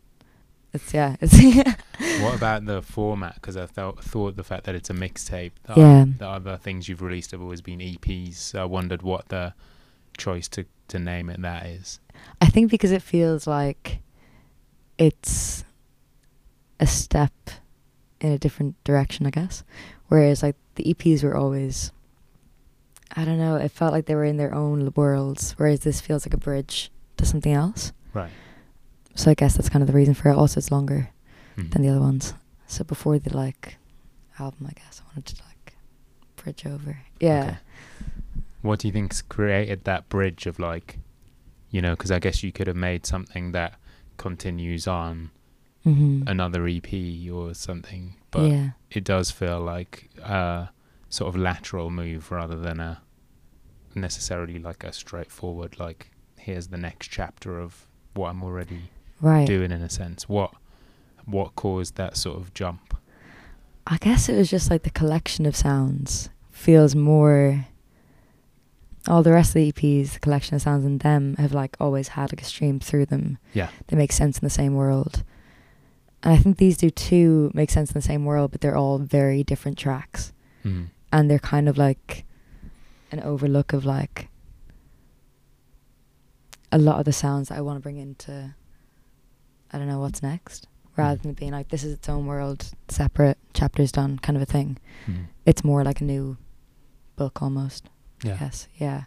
It's 0.74 0.94
yeah. 0.94 1.16
It's 1.22 2.22
What 2.22 2.36
about 2.36 2.66
the 2.66 2.82
format? 2.82 3.36
Because 3.36 3.56
I 3.56 3.66
thought 3.68 4.04
thought 4.04 4.36
the 4.36 4.44
fact 4.44 4.66
that 4.66 4.76
it's 4.76 4.90
a 4.90 4.94
mixtape. 4.94 5.52
Yeah. 5.78 6.06
The 6.18 6.28
other 6.28 6.58
things 6.58 6.90
you've 6.90 7.02
released 7.02 7.32
have 7.32 7.42
always 7.42 7.62
been 7.62 7.80
EPs. 7.80 8.36
So 8.36 8.62
I 8.62 8.66
wondered 8.66 9.02
what 9.02 9.30
the 9.30 9.54
choice 10.18 10.48
to 10.50 10.66
to 10.90 11.00
name 11.00 11.30
it 11.30 11.42
that 11.42 11.66
is. 11.68 12.00
I 12.42 12.48
think 12.48 12.70
because 12.72 12.92
it 12.92 13.02
feels 13.02 13.48
like 13.48 14.00
it's 14.98 15.64
a 16.80 16.88
step 16.88 17.32
in 18.20 18.32
a 18.32 18.38
different 18.38 18.76
direction, 18.84 19.26
I 19.26 19.30
guess. 19.30 19.64
Whereas 20.14 20.44
like 20.44 20.56
the 20.76 20.84
EPs 20.94 21.24
were 21.24 21.36
always 21.36 21.92
I 23.16 23.26
don't 23.26 23.40
know, 23.40 23.56
it 23.56 23.72
felt 23.72 23.94
like 23.94 24.06
they 24.06 24.14
were 24.14 24.24
in 24.26 24.38
their 24.38 24.54
own 24.54 24.92
worlds, 24.96 25.54
whereas 25.58 25.80
this 25.80 26.02
feels 26.02 26.24
like 26.26 26.36
a 26.36 26.38
bridge 26.38 26.92
to 27.18 27.26
something 27.26 27.52
else. 27.54 27.94
Right. 28.14 28.30
So 29.16 29.32
I 29.32 29.34
guess 29.34 29.56
that's 29.56 29.70
kind 29.70 29.82
of 29.82 29.88
the 29.88 29.94
reason 29.94 30.14
for 30.14 30.30
it. 30.30 30.36
Also 30.36 30.60
it's 30.60 30.70
longer 30.72 31.10
Mhm. 31.58 31.72
than 31.72 31.82
the 31.82 31.90
other 31.90 32.00
ones. 32.00 32.36
So 32.68 32.84
before 32.84 33.18
the 33.18 33.36
like 33.36 33.78
album, 34.38 34.68
I 34.70 34.74
guess 34.74 35.02
I 35.02 35.08
wanted 35.10 35.26
to 35.36 35.44
like 35.46 35.74
bridge 36.36 36.66
over. 36.68 36.98
Yeah. 37.20 37.44
Okay. 37.44 37.58
What 38.62 38.80
do 38.80 38.88
you 38.88 38.92
think's 38.94 39.22
created 39.24 39.84
that 39.86 40.10
bridge 40.10 40.46
of 40.46 40.60
like, 40.60 41.00
you 41.72 41.82
know, 41.82 41.94
because 41.96 42.12
I 42.12 42.20
guess 42.20 42.44
you 42.44 42.52
could 42.52 42.68
have 42.68 42.76
made 42.78 43.08
something 43.08 43.52
that 43.54 43.80
continues 44.18 44.86
on 44.88 45.32
Mm-hmm. 45.86 46.28
another 46.28 46.68
EP 46.68 47.30
or 47.32 47.54
something, 47.54 48.16
but 48.34 48.50
yeah. 48.52 48.70
it 48.92 49.04
does 49.04 49.32
feel 49.32 49.60
like 49.62 50.10
a 50.22 50.70
sort 51.10 51.30
of 51.34 51.40
lateral 51.40 51.90
move 51.90 52.32
rather 52.32 52.56
than 52.58 52.80
a 52.80 53.02
necessarily 53.96 54.58
like 54.60 54.84
a 54.84 54.92
straightforward 54.92 55.80
like 55.80 56.10
here's 56.38 56.68
the 56.68 56.78
next 56.78 57.08
chapter 57.10 57.60
of 57.60 57.86
what 58.16 58.30
I'm 58.30 58.44
already 58.44 58.90
Right. 59.22 59.48
doing 59.48 59.72
in 59.72 59.82
a 59.82 59.90
sense. 59.90 60.28
What 60.28 60.54
what 61.26 61.56
caused 61.56 61.96
that 61.96 62.18
sort 62.18 62.38
of 62.38 62.54
jump? 62.54 62.98
I 63.88 63.98
guess 63.98 64.28
it 64.28 64.36
was 64.38 64.50
just 64.50 64.70
like 64.70 64.84
the 64.84 64.90
collection 64.90 65.46
of 65.46 65.56
sounds 65.56 66.30
feels 66.52 66.96
more. 66.96 67.66
All 69.08 69.22
the 69.24 69.32
rest 69.32 69.50
of 69.52 69.54
the 69.56 69.72
EPs, 69.72 70.14
the 70.14 70.20
collection 70.20 70.56
of 70.56 70.62
sounds 70.62 70.86
in 70.86 70.98
them 70.98 71.36
have 71.38 71.54
like 71.54 71.76
always 71.80 72.10
had 72.10 72.32
like 72.34 72.42
a 72.42 72.46
stream 72.46 72.80
through 72.80 73.06
them. 73.06 73.38
Yeah. 73.54 73.70
They 73.88 73.96
make 73.96 74.12
sense 74.12 74.38
in 74.40 74.46
the 74.46 74.50
same 74.50 74.76
world. 74.76 75.24
And 76.24 76.34
I 76.34 76.38
think 76.38 76.58
these 76.58 76.78
do 76.78 76.90
too 76.90 77.52
make 77.54 77.70
sense 77.70 77.90
in 77.92 77.96
the 77.96 78.02
same 78.02 78.24
world, 78.26 78.52
but 78.52 78.62
they're 78.62 78.78
all 78.78 78.98
very 78.98 79.44
different 79.44 79.78
tracks. 79.78 80.32
Mm. 80.64 80.88
And 81.12 81.30
they're 81.30 81.38
kind 81.40 81.68
of 81.68 81.78
like 81.78 82.26
an 83.12 83.20
overlook 83.20 83.74
of 83.74 83.86
like 83.86 84.30
a 86.72 86.78
lot 86.78 87.00
of 87.00 87.06
the 87.06 87.14
sounds 87.14 87.50
that 87.50 87.58
I 87.58 87.62
want 87.62 87.78
to 87.78 87.82
bring 87.82 87.98
into 87.98 88.56
I 89.72 89.78
don't 89.80 89.88
know 89.88 90.00
what's 90.00 90.22
next. 90.22 90.68
Rather 90.96 91.18
Mm. 91.20 91.24
than 91.24 91.34
being 91.34 91.52
like 91.52 91.70
this 91.70 91.84
is 91.84 91.94
its 91.94 92.08
own 92.08 92.26
world, 92.28 92.72
separate, 92.88 93.38
chapters 93.54 93.92
done 93.92 94.20
kind 94.20 94.36
of 94.38 94.44
a 94.44 94.46
thing. 94.46 94.78
Mm. 95.08 95.26
It's 95.46 95.64
more 95.64 95.84
like 95.84 96.02
a 96.02 96.04
new 96.04 96.38
book 97.16 97.42
almost. 97.42 97.90
Yeah. 98.24 98.38
Yes. 98.40 98.68
Yeah. 98.78 99.04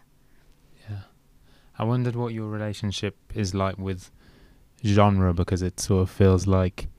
Yeah. 0.89 0.99
I 1.79 1.83
wondered 1.85 2.15
what 2.15 2.33
your 2.33 2.47
relationship 2.49 3.15
is 3.33 3.53
like 3.55 3.77
with 3.77 4.11
genre 4.85 5.33
because 5.33 5.61
it 5.61 5.79
sort 5.79 6.03
of 6.03 6.09
feels 6.09 6.45
like 6.45 6.89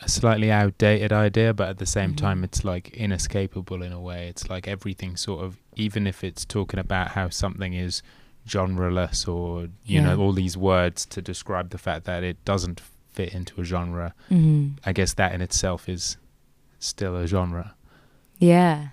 a 0.00 0.08
slightly 0.08 0.50
outdated 0.52 1.12
idea, 1.12 1.54
but 1.54 1.68
at 1.68 1.78
the 1.78 1.86
same 1.86 2.12
Mhm. 2.12 2.16
time, 2.18 2.44
it's 2.44 2.64
like 2.64 2.90
inescapable 2.90 3.82
in 3.82 3.92
a 3.92 4.00
way. 4.00 4.28
It's 4.28 4.48
like 4.50 4.68
everything 4.68 5.16
sort 5.16 5.42
of, 5.44 5.56
even 5.74 6.06
if 6.06 6.22
it's 6.22 6.44
talking 6.44 6.78
about 6.78 7.08
how 7.12 7.30
something 7.30 7.72
is 7.72 8.02
genreless 8.46 9.26
or, 9.26 9.62
you 9.84 10.00
Yeah. 10.00 10.02
know, 10.02 10.20
all 10.20 10.32
these 10.32 10.56
words 10.56 11.06
to 11.06 11.22
describe 11.22 11.70
the 11.70 11.78
fact 11.78 12.04
that 12.04 12.22
it 12.22 12.44
doesn't 12.44 12.80
fit 13.12 13.32
into 13.34 13.60
a 13.60 13.64
genre, 13.64 14.14
Mm-hmm. 14.30 14.74
I 14.84 14.92
guess 14.92 15.14
that 15.14 15.32
in 15.34 15.40
itself 15.40 15.88
is 15.88 16.16
still 16.78 17.16
a 17.16 17.26
genre. 17.26 17.74
Yeah. 18.38 18.88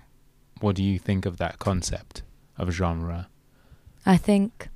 What 0.60 0.74
do 0.74 0.82
you 0.82 0.98
think 0.98 1.26
of 1.26 1.36
that 1.36 1.58
concept 1.58 2.22
of 2.56 2.70
genre? 2.70 3.28
I 4.06 4.16
think 4.16 4.68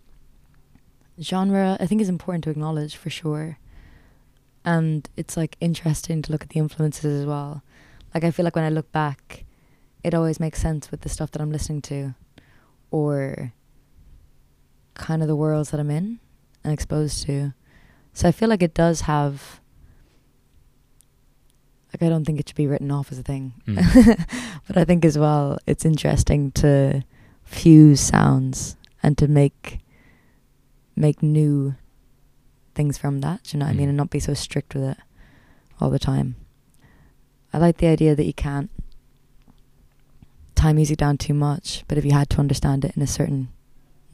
genre 1.21 1.77
I 1.81 1.87
think 1.87 2.01
is 2.01 2.09
important 2.09 2.45
to 2.45 2.51
acknowledge 2.51 2.97
for 2.97 3.11
sure. 3.11 3.59
And 4.69 5.09
it's 5.17 5.35
like 5.35 5.57
interesting 5.61 6.21
to 6.21 6.31
look 6.31 6.43
at 6.43 6.51
the 6.51 6.59
influences 6.59 7.23
as 7.23 7.25
well. 7.25 7.63
Like 8.13 8.23
I 8.23 8.31
feel 8.31 8.45
like 8.45 8.55
when 8.55 8.67
I 8.67 8.69
look 8.69 8.93
back, 8.93 9.47
it 10.05 10.13
always 10.13 10.39
makes 10.39 10.61
sense 10.61 10.91
with 10.91 11.01
the 11.01 11.09
stuff 11.09 11.31
that 11.31 11.41
I'm 11.41 11.51
listening 11.51 11.81
to 11.83 12.15
or 12.91 13.55
kind 14.93 15.23
of 15.23 15.29
the 15.29 15.37
worlds 15.37 15.71
that 15.71 15.81
I'm 15.81 15.91
in 15.91 16.21
and 16.63 16.71
exposed 16.71 17.25
to. 17.25 17.55
So 18.13 18.29
I 18.29 18.33
feel 18.33 18.51
like 18.51 18.63
it 18.63 18.75
does 18.75 19.03
have 19.03 19.63
like 21.91 22.03
I 22.03 22.11
don't 22.11 22.27
think 22.27 22.39
it 22.39 22.47
should 22.47 22.57
be 22.57 22.67
written 22.67 22.91
off 22.91 23.11
as 23.11 23.19
a 23.19 23.23
thing. 23.23 23.55
Mm. 23.67 24.27
but 24.67 24.77
I 24.77 24.85
think 24.85 25.03
as 25.07 25.17
well 25.17 25.59
it's 25.67 25.87
interesting 25.87 26.53
to 26.53 27.05
fuse 27.43 28.03
sounds 28.03 28.77
and 29.03 29.17
to 29.17 29.29
make 29.29 29.79
make 30.95 31.23
new 31.23 31.75
things 32.79 32.97
from 32.97 33.21
that, 33.21 33.43
do 33.45 33.49
you 33.53 33.59
know 33.61 33.67
what 33.67 33.73
I 33.75 33.77
mean, 33.81 33.87
Mm. 33.87 33.91
and 33.91 33.97
not 34.03 34.11
be 34.11 34.21
so 34.21 34.35
strict 34.35 34.75
with 34.75 34.85
it 34.93 34.99
all 35.81 35.91
the 35.91 35.99
time. 36.13 36.29
I 37.53 37.59
like 37.59 37.77
the 37.79 37.89
idea 37.89 38.15
that 38.17 38.25
you 38.31 38.33
can't 38.47 38.71
tie 40.55 40.73
music 40.73 40.97
down 40.99 41.19
too 41.19 41.35
much, 41.35 41.85
but 41.89 41.99
if 41.99 42.05
you 42.05 42.13
had 42.13 42.29
to 42.31 42.39
understand 42.41 42.85
it 42.85 42.97
in 42.97 43.03
a 43.03 43.07
certain 43.07 43.49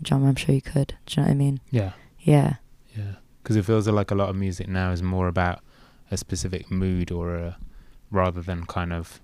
genre, 0.06 0.28
I'm 0.28 0.36
sure 0.36 0.54
you 0.54 0.62
could. 0.62 0.94
Do 1.06 1.12
you 1.12 1.22
know 1.22 1.28
what 1.28 1.32
I 1.32 1.34
mean? 1.44 1.60
Yeah. 1.70 1.92
Yeah. 2.20 2.54
Yeah, 2.96 3.14
because 3.42 3.56
it 3.56 3.64
feels 3.64 3.86
like 3.88 4.10
a 4.10 4.14
lot 4.14 4.28
of 4.30 4.36
music 4.36 4.68
now 4.68 4.90
is 4.92 5.02
more 5.02 5.28
about 5.28 5.60
a 6.10 6.16
specific 6.16 6.70
mood 6.70 7.10
or 7.10 7.34
a 7.36 7.56
rather 8.10 8.40
than 8.42 8.64
kind 8.66 8.92
of 8.92 9.20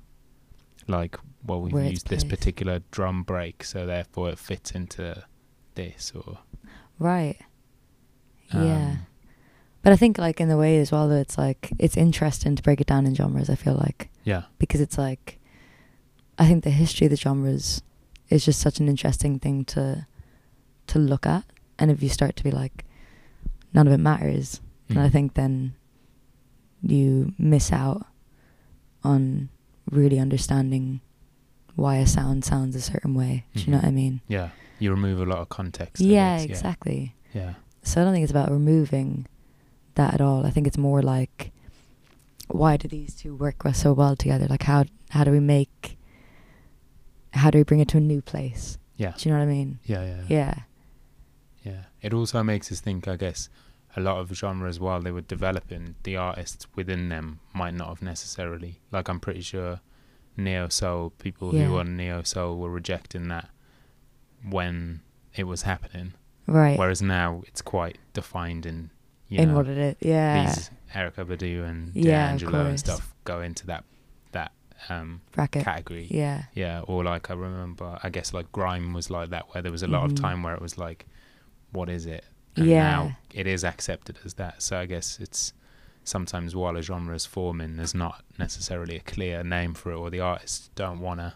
like 0.89 1.17
well 1.47 1.61
we've 1.63 1.73
Where 1.73 1.85
it's 1.85 1.93
used 1.93 2.09
this 2.09 2.25
placed. 2.25 2.35
particular 2.41 2.81
drum 2.91 3.23
break 3.23 3.63
so 3.63 3.87
therefore 3.87 4.31
it 4.31 4.39
fits 4.39 4.73
into 4.73 5.23
this 5.77 6.13
or 6.15 6.39
Right. 6.99 7.39
yeah. 8.53 8.97
But 9.83 9.93
I 9.93 9.97
think 9.97 10.19
like 10.19 10.41
in 10.41 10.49
the 10.49 10.57
way 10.59 10.79
as 10.79 10.93
well 10.93 11.09
that 11.09 11.17
it's 11.21 11.39
like 11.39 11.71
it's 11.79 11.97
interesting 11.97 12.55
to 12.57 12.63
break 12.63 12.81
it 12.81 12.87
down 12.87 13.07
in 13.07 13.15
genres, 13.15 13.49
I 13.51 13.55
feel 13.55 13.75
like. 13.75 14.09
yeah 14.25 14.43
because 14.59 14.81
it's 14.83 14.99
like 14.99 15.39
I 16.39 16.47
think 16.47 16.65
the 16.65 16.71
history 16.71 17.07
of 17.07 17.11
the 17.11 17.17
genres 17.17 17.81
is 18.29 18.45
just 18.45 18.61
such 18.61 18.79
an 18.81 18.89
interesting 18.89 19.39
thing 19.39 19.65
to 19.67 20.07
to 20.89 20.99
look 20.99 21.27
at 21.27 21.45
and 21.79 21.91
if 21.91 22.03
you 22.03 22.09
start 22.11 22.37
to 22.37 22.45
be 22.45 22.51
like 22.51 22.85
none 23.73 23.87
of 23.87 23.93
it 23.93 23.99
matters 23.99 24.61
then 24.89 24.99
I 24.99 25.09
Mm. 25.09 25.13
think 25.13 25.35
then 25.35 25.75
you 26.83 27.33
miss 27.39 27.73
out 27.73 28.07
on 29.05 29.49
really 29.91 30.19
understanding 30.19 31.01
why 31.77 31.97
a 31.97 32.07
sound 32.07 32.45
sounds 32.45 32.75
a 32.77 32.81
certain 32.81 33.15
way. 33.15 33.45
Do 33.55 33.61
you 33.63 33.71
know 33.73 33.79
Mhm. 33.79 33.83
what 33.83 33.89
I 33.89 33.93
mean? 33.93 34.21
yeah 34.29 34.49
you 34.79 34.91
remove 34.91 35.21
a 35.21 35.25
lot 35.25 35.39
of 35.39 35.49
context 35.49 36.03
Yeah, 36.03 36.39
exactly. 36.41 37.15
yeah 37.35 37.55
So 37.83 38.01
I 38.01 38.05
don't 38.05 38.13
think 38.13 38.25
it's 38.25 38.31
about 38.33 38.51
removing 38.51 39.27
that 40.01 40.15
at 40.15 40.21
all. 40.21 40.47
I 40.47 40.51
think 40.51 40.67
it's 40.67 40.79
more 40.79 41.03
like 41.03 41.53
why 42.49 42.77
do 42.77 42.89
these 42.89 43.15
two 43.15 43.35
work 43.45 43.59
so 43.75 43.93
well 43.93 44.17
together? 44.17 44.47
Like 44.55 44.65
how 44.73 44.85
how 45.11 45.23
do 45.25 45.31
we 45.31 45.41
make 45.41 45.97
how 47.33 47.49
do 47.51 47.59
we 47.59 47.65
bring 47.65 47.81
it 47.81 47.89
to 47.89 47.99
a 47.99 48.01
new 48.13 48.23
place? 48.33 48.65
yeah 48.97 49.13
Do 49.17 49.21
you 49.29 49.29
know 49.33 49.39
what 49.41 49.49
I 49.51 49.57
mean? 49.59 49.71
yeah 49.85 50.03
yeah 50.13 50.23
Yeah. 50.39 50.55
Yeah, 51.63 51.83
it 52.01 52.13
also 52.15 52.43
makes 52.43 52.73
us 52.73 52.81
think. 52.81 53.07
I 53.07 53.17
guess 53.17 53.51
a 53.95 54.01
lot 54.01 54.17
of 54.19 54.27
genres, 54.41 54.81
while 54.81 55.01
they 55.03 55.13
were 55.13 55.21
developing, 55.37 55.95
the 56.05 56.17
artists 56.17 56.67
within 56.75 57.11
them 57.11 57.27
might 57.53 57.75
not 57.75 57.89
have 57.89 58.03
necessarily. 58.03 58.73
Like 58.91 59.07
I'm 59.11 59.21
pretty 59.21 59.43
sure 59.43 59.81
neo 60.39 60.69
soul 60.71 61.11
people 61.19 61.55
Yeah. 61.55 61.67
who 61.67 61.77
are 61.77 61.85
neo 61.85 62.23
soul 62.23 62.57
were 62.57 62.71
rejecting 62.81 63.29
that 63.29 63.49
when 64.57 65.01
it 65.41 65.45
was 65.45 65.63
happening. 65.63 66.15
Right. 66.47 66.79
Whereas 66.79 67.03
now 67.03 67.43
it's 67.47 67.63
quite 67.63 67.99
defined 68.15 68.65
in 68.65 68.91
you 69.31 69.39
in 69.41 69.49
know 69.49 69.55
what 69.57 69.69
it 69.69 69.79
is. 69.79 69.97
Yeah. 70.01 70.45
these 70.45 70.71
Erykah 70.95 71.25
Badu 71.25 71.65
and 71.67 71.95
Yeah, 71.95 72.29
D'Angelo 72.29 72.67
and 72.67 72.79
stuff 72.79 73.15
go 73.25 73.41
into 73.41 73.67
that 73.69 73.85
that 74.33 74.53
um, 74.91 75.23
Bracket. 75.33 75.65
category. 75.65 76.07
Yeah. 76.11 76.45
Yeah, 76.55 76.81
or 76.83 77.03
like 77.05 77.31
I 77.31 77.35
remember, 77.35 77.99
I 78.03 78.11
guess 78.11 78.35
like 78.35 78.51
grime 78.53 78.93
was 78.93 79.09
like 79.11 79.31
that, 79.31 79.55
where 79.55 79.63
there 79.63 79.73
was 79.73 79.83
a 79.83 79.89
lot 79.89 80.05
of 80.05 80.13
Mhm. 80.13 80.21
time 80.21 80.43
where 80.43 80.55
it 80.55 80.61
was 80.61 80.77
like, 80.77 81.07
what 81.73 81.89
is 81.89 82.05
it? 82.07 82.25
And 82.57 82.67
Yeah. 82.67 82.83
now 82.91 83.17
it 83.33 83.47
is 83.47 83.65
accepted 83.65 84.19
as 84.25 84.35
that. 84.35 84.61
So 84.63 84.79
I 84.79 84.87
guess 84.87 85.19
it's 85.21 85.53
sometimes 86.03 86.57
while 86.57 86.77
a 86.77 86.83
genre 86.83 87.15
is 87.15 87.25
forming, 87.27 87.77
there's 87.77 87.95
not 87.95 88.25
necessarily 88.39 88.97
a 88.97 89.01
clear 89.01 89.45
name 89.45 89.75
for 89.75 89.93
it, 89.93 89.97
or 89.97 90.11
the 90.11 90.21
artists 90.21 90.71
don't 90.75 90.99
want 91.01 91.21
to 91.21 91.35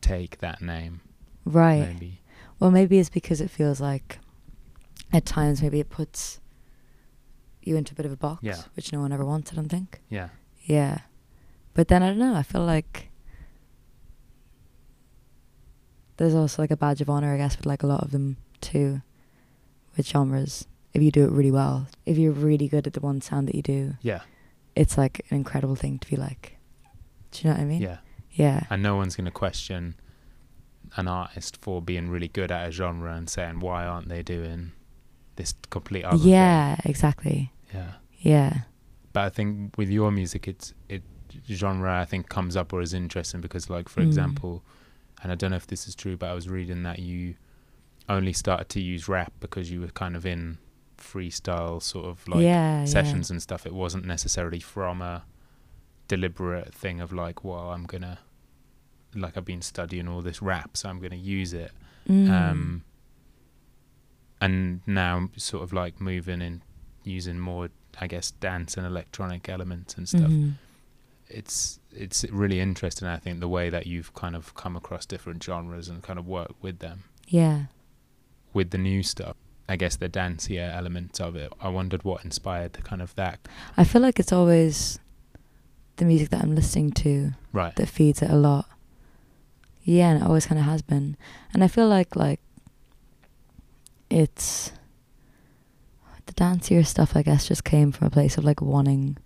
take 0.00 0.38
that 0.38 0.62
name. 0.62 1.00
Right. 1.44 1.80
Maybe. 1.92 2.20
Well, 2.58 2.70
maybe 2.70 2.98
it's 2.98 3.10
because 3.10 3.40
it 3.40 3.50
feels 3.50 3.80
like 3.80 4.18
at 5.12 5.26
times 5.26 5.60
maybe 5.62 5.80
it 5.80 5.90
puts 5.90 6.40
you 7.66 7.76
into 7.76 7.92
a 7.92 7.96
bit 7.96 8.06
of 8.06 8.12
a 8.12 8.16
box, 8.16 8.40
Yeah. 8.42 8.62
which 8.74 8.92
no 8.92 9.00
one 9.00 9.12
ever 9.12 9.24
wants, 9.24 9.52
I 9.52 9.56
don't 9.56 9.68
think. 9.68 10.00
Yeah. 10.08 10.28
Yeah. 10.64 10.98
But 11.74 11.88
then 11.88 12.02
I 12.02 12.08
don't 12.08 12.18
know, 12.18 12.34
I 12.34 12.42
feel 12.42 12.64
like 12.64 13.10
there's 16.16 16.34
also 16.34 16.62
like 16.62 16.70
a 16.70 16.76
badge 16.76 17.00
of 17.00 17.10
honor, 17.10 17.34
I 17.34 17.36
guess, 17.36 17.56
with 17.56 17.66
like 17.66 17.82
a 17.82 17.86
lot 17.86 18.02
of 18.02 18.10
them 18.10 18.36
too, 18.60 19.02
with 19.96 20.06
genres. 20.06 20.66
If 20.94 21.02
you 21.02 21.10
do 21.10 21.24
it 21.24 21.30
really 21.30 21.50
well, 21.50 21.88
if 22.06 22.16
you're 22.16 22.32
really 22.32 22.68
good 22.68 22.86
at 22.86 22.94
the 22.94 23.00
one 23.00 23.20
sound 23.20 23.48
that 23.48 23.54
you 23.54 23.62
do, 23.62 23.94
Yeah. 24.00 24.20
it's 24.74 24.96
like 24.96 25.26
an 25.30 25.36
incredible 25.36 25.76
thing 25.76 25.98
to 25.98 26.08
be 26.08 26.16
like. 26.16 26.56
Do 27.32 27.40
you 27.42 27.50
know 27.50 27.56
what 27.56 27.62
I 27.62 27.66
mean? 27.66 27.82
Yeah. 27.82 27.98
Yeah. 28.32 28.64
And 28.70 28.82
no 28.82 28.96
one's 28.96 29.14
going 29.16 29.26
to 29.26 29.30
question 29.30 29.96
an 30.96 31.06
artist 31.08 31.58
for 31.60 31.82
being 31.82 32.08
really 32.08 32.28
good 32.28 32.50
at 32.50 32.66
a 32.68 32.72
genre 32.72 33.14
and 33.14 33.28
saying 33.28 33.60
why 33.60 33.84
aren't 33.84 34.08
they 34.08 34.22
doing 34.22 34.72
this 35.36 35.52
complete 35.68 36.04
other 36.04 36.16
thing? 36.16 36.28
Yeah, 36.28 36.76
exactly. 36.84 37.52
Yeah. 37.76 37.92
Yeah. 38.18 38.54
But 39.12 39.24
I 39.24 39.28
think 39.30 39.76
with 39.78 39.88
your 39.90 40.10
music, 40.10 40.48
it's 40.48 40.74
it 40.88 41.02
genre 41.48 42.00
I 42.00 42.04
think 42.04 42.28
comes 42.28 42.56
up 42.56 42.72
or 42.72 42.80
is 42.80 42.94
interesting 42.94 43.40
because, 43.40 43.68
like 43.70 43.88
for 43.88 44.00
Mm. 44.00 44.06
example, 44.06 44.62
and 45.22 45.30
I 45.32 45.34
don't 45.34 45.50
know 45.50 45.56
if 45.56 45.66
this 45.66 45.86
is 45.88 45.94
true, 45.94 46.16
but 46.16 46.28
I 46.30 46.34
was 46.34 46.48
reading 46.48 46.82
that 46.84 46.98
you 46.98 47.34
only 48.08 48.32
started 48.32 48.68
to 48.70 48.80
use 48.80 49.08
rap 49.08 49.32
because 49.40 49.70
you 49.70 49.80
were 49.80 49.88
kind 49.88 50.14
of 50.16 50.24
in 50.26 50.58
freestyle 50.98 51.82
sort 51.82 52.06
of 52.06 52.26
like 52.28 52.42
yeah, 52.42 52.84
sessions 52.84 53.30
and 53.30 53.40
stuff. 53.42 53.66
It 53.66 53.74
wasn't 53.74 54.04
necessarily 54.06 54.60
from 54.60 55.02
a 55.02 55.24
deliberate 56.08 56.72
thing 56.74 57.00
of 57.00 57.12
like, 57.12 57.44
well, 57.44 57.70
I'm 57.70 57.84
gonna 57.84 58.18
like 59.14 59.36
I've 59.36 59.44
been 59.44 59.62
studying 59.62 60.08
all 60.08 60.22
this 60.22 60.40
rap, 60.42 60.76
so 60.76 60.88
I'm 60.88 61.00
gonna 61.00 61.16
use 61.16 61.52
it. 61.52 61.72
Mm. 62.08 62.30
Um, 62.30 62.84
and 64.40 64.80
now 64.86 65.28
sort 65.36 65.62
of 65.64 65.72
like 65.72 66.00
moving 66.00 66.42
in 66.42 66.62
using 67.06 67.38
more, 67.38 67.68
I 68.00 68.06
guess, 68.06 68.30
dance 68.30 68.76
and 68.76 68.86
electronic 68.86 69.48
elements 69.48 69.94
and 69.96 70.08
stuff. 70.08 70.30
Mhm. 70.30 70.54
It's 71.28 71.80
it's 71.92 72.24
really 72.30 72.60
interesting. 72.60 73.08
I 73.08 73.16
think 73.18 73.40
the 73.40 73.48
way 73.48 73.70
that 73.70 73.86
you've 73.86 74.12
kind 74.14 74.36
of 74.36 74.54
come 74.54 74.76
across 74.76 75.06
different 75.06 75.42
genres 75.42 75.88
and 75.88 76.02
kind 76.02 76.18
of 76.18 76.26
worked 76.26 76.62
with 76.62 76.78
them 76.80 77.04
Yeah. 77.28 77.66
with 78.52 78.70
the 78.70 78.78
new 78.78 79.02
stuff. 79.02 79.34
I 79.68 79.76
guess 79.76 79.96
the 79.96 80.08
dancier 80.08 80.72
elements 80.72 81.18
of 81.20 81.34
it. 81.34 81.52
I 81.60 81.68
wondered 81.68 82.04
what 82.04 82.24
inspired 82.24 82.74
the 82.74 82.82
kind 82.82 83.02
of 83.02 83.14
that. 83.16 83.40
I 83.76 83.82
feel 83.84 84.00
like 84.02 84.20
it's 84.20 84.32
always 84.32 84.98
the 85.96 86.04
music 86.04 86.28
that 86.30 86.42
I'm 86.42 86.54
listening 86.54 86.92
to 86.92 87.32
Right. 87.52 87.74
that 87.76 87.88
feeds 87.88 88.20
it 88.22 88.30
a 88.30 88.36
lot. 88.36 88.68
Yeah, 89.82 90.10
and 90.10 90.22
it 90.22 90.26
always 90.26 90.46
kind 90.46 90.58
of 90.60 90.66
has 90.66 90.82
been. 90.82 91.16
And 91.54 91.64
I 91.64 91.68
feel 91.68 91.88
like 91.88 92.14
like 92.14 92.40
it's 94.10 94.72
dancier 96.36 96.86
stuff. 96.86 97.16
I 97.16 97.22
guess 97.22 97.48
just 97.48 97.64
came 97.64 97.92
from 97.92 98.06
a 98.06 98.10
place 98.10 98.36
of 98.38 98.44
like 98.44 98.60
wanting 98.60 99.16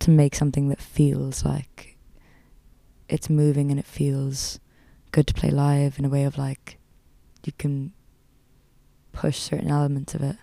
to 0.00 0.10
make 0.10 0.34
something 0.34 0.68
that 0.68 0.80
feels 0.80 1.44
like 1.44 1.96
it's 3.08 3.30
moving 3.30 3.70
and 3.70 3.78
it 3.78 3.86
feels 3.86 4.58
good 5.10 5.26
to 5.26 5.34
play 5.34 5.50
live 5.50 5.98
in 5.98 6.04
a 6.04 6.08
way 6.08 6.24
of 6.24 6.38
like 6.38 6.78
you 7.44 7.52
can 7.58 7.92
push 9.12 9.38
certain 9.38 9.68
elements 9.70 10.14
of 10.14 10.22
it. 10.22 10.36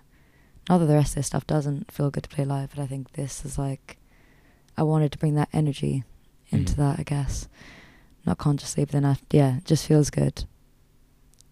Not 0.68 0.78
that 0.78 0.86
the 0.86 0.94
rest 0.94 1.12
of 1.12 1.16
this 1.16 1.26
stuff 1.26 1.46
doesn't 1.46 1.90
feel 1.90 2.10
good 2.10 2.22
to 2.24 2.28
play 2.28 2.44
live, 2.44 2.70
but 2.74 2.82
I 2.82 2.86
think 2.86 3.12
this 3.12 3.44
is 3.44 3.58
like 3.58 3.96
I 4.76 4.82
wanted 4.82 5.12
to 5.12 5.18
bring 5.18 5.34
that 5.34 5.48
energy 5.52 6.04
into 6.50 6.74
Mhm. 6.74 6.76
that, 6.76 7.00
I 7.00 7.02
guess. 7.02 7.48
Not 8.24 8.38
consciously, 8.38 8.84
but 8.84 8.92
then 8.92 9.04
I, 9.04 9.16
yeah, 9.30 9.56
it 9.58 9.64
just 9.64 9.86
feels 9.86 10.10
good 10.10 10.44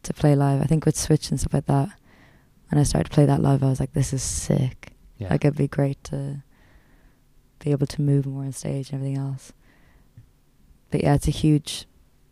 to 0.04 0.14
play 0.14 0.34
live. 0.36 0.62
I 0.62 0.66
think 0.66 0.86
with 0.86 0.96
Switch 0.96 1.30
and 1.30 1.38
stuff 1.40 1.52
like 1.54 1.66
that, 1.66 1.90
when 2.68 2.78
I 2.78 2.82
started 2.82 3.10
to 3.10 3.14
play 3.14 3.26
that 3.26 3.42
live, 3.42 3.62
I 3.62 3.68
was 3.68 3.80
like, 3.80 3.92
this 3.92 4.12
is 4.12 4.22
sick. 4.22 4.92
Yeah. 5.16 5.30
Like, 5.30 5.44
it'd 5.44 5.56
be 5.56 5.68
great 5.68 6.02
to 6.04 6.42
be 7.58 7.70
able 7.72 7.86
to 7.86 8.02
move 8.02 8.26
more 8.26 8.44
on 8.44 8.52
stage 8.52 8.90
and 8.90 9.00
everything 9.00 9.18
else. 9.18 9.52
But 10.90 11.02
yeah, 11.02 11.14
it's 11.14 11.28
a 11.28 11.32
huge 11.32 11.86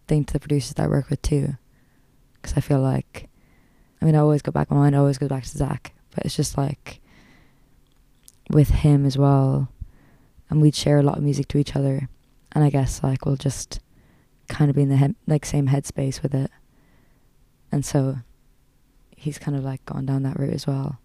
thing 0.07 0.25
to 0.25 0.33
the 0.33 0.41
producers 0.41 0.75
that 0.75 0.85
I 0.85 0.89
work 0.89 1.11
with 1.11 1.23
too. 1.23 1.57
Because 2.35 2.57
I 2.57 2.61
feel 2.61 2.81
like, 2.81 3.29
I 4.01 4.05
mean, 4.05 4.15
I 4.15 4.19
always 4.19 4.43
go 4.43 4.53
back, 4.53 4.71
my 4.71 4.77
mind 4.77 4.95
I 4.95 4.99
always 4.99 5.19
goes 5.19 5.29
back 5.29 5.45
to 5.45 5.59
Zach, 5.59 5.93
but 6.15 6.25
it's 6.25 6.37
just 6.37 6.57
like 6.57 7.01
with 8.51 8.71
him 8.71 9.05
as 9.05 9.19
well. 9.19 9.69
And 10.49 10.63
we'd 10.63 10.77
share 10.77 10.99
a 10.99 11.03
lot 11.03 11.19
of 11.19 11.25
music 11.25 11.49
to 11.49 11.59
each 11.59 11.75
other. 11.75 12.09
And 12.53 12.63
I 12.63 12.71
guess 12.71 13.03
like 13.03 13.27
we'll 13.27 13.37
just 13.37 13.81
kind 14.49 14.71
of 14.71 14.77
be 14.77 14.83
in 14.83 14.89
the 14.89 14.97
he- 14.97 15.17
like 15.27 15.45
same 15.45 15.69
headspace 15.69 16.23
with 16.23 16.35
it. 16.35 16.51
And 17.73 17.85
so 17.85 18.19
he's 19.17 19.39
kind 19.39 19.57
of 19.57 19.65
like 19.65 19.85
gone 19.87 20.07
down 20.07 20.23
that 20.23 20.39
route 20.39 20.53
as 20.55 20.67
well. 20.67 20.99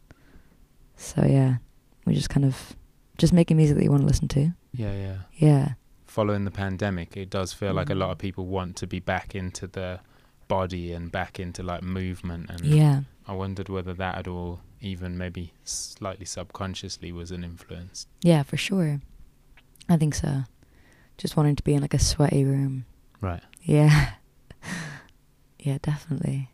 So 0.95 1.25
yeah, 1.25 1.55
we're 2.05 2.13
just 2.13 2.29
kind 2.29 2.45
of 2.45 2.75
just 3.17 3.33
making 3.33 3.57
music 3.57 3.77
that 3.77 3.83
you 3.83 3.89
want 3.91 4.01
to 4.03 4.07
listen 4.07 4.27
to. 4.29 4.51
yeah, 4.73 4.93
yeah. 4.93 5.17
Yeah. 5.35 5.73
Following 6.05 6.43
the 6.45 6.51
pandemic, 6.51 7.15
it 7.17 7.29
does 7.29 7.53
feel 7.53 7.73
like 7.73 7.89
a 7.89 7.95
lot 7.95 8.09
Mm. 8.09 8.11
of 8.13 8.17
people 8.17 8.45
want 8.45 8.75
to 8.77 8.87
be 8.87 8.99
back 8.99 9.33
into 9.33 9.65
the 9.65 9.99
body 10.49 10.91
and 10.91 11.09
back 11.11 11.39
into 11.39 11.63
like 11.63 11.81
movement 11.83 12.49
and 12.49 12.61
Yeah. 12.65 13.01
I 13.27 13.33
wondered 13.33 13.69
whether 13.69 13.93
that 13.93 14.17
at 14.17 14.27
all, 14.27 14.59
even 14.81 15.17
maybe 15.17 15.53
slightly 15.63 16.25
subconsciously, 16.25 17.11
was 17.13 17.31
an 17.31 17.43
influence. 17.43 18.07
Yeah, 18.21 18.43
for 18.43 18.57
sure. 18.57 18.99
I 19.87 19.95
think 19.97 20.13
so. 20.15 20.43
Just 21.17 21.37
wanting 21.37 21.55
to 21.55 21.63
be 21.63 21.73
in 21.75 21.81
like 21.81 21.93
a 21.93 21.99
sweaty 21.99 22.43
room. 22.43 22.85
Right. 23.21 23.43
Yeah. 23.63 24.11
yeah, 25.59 25.77
definitely. 25.81 26.50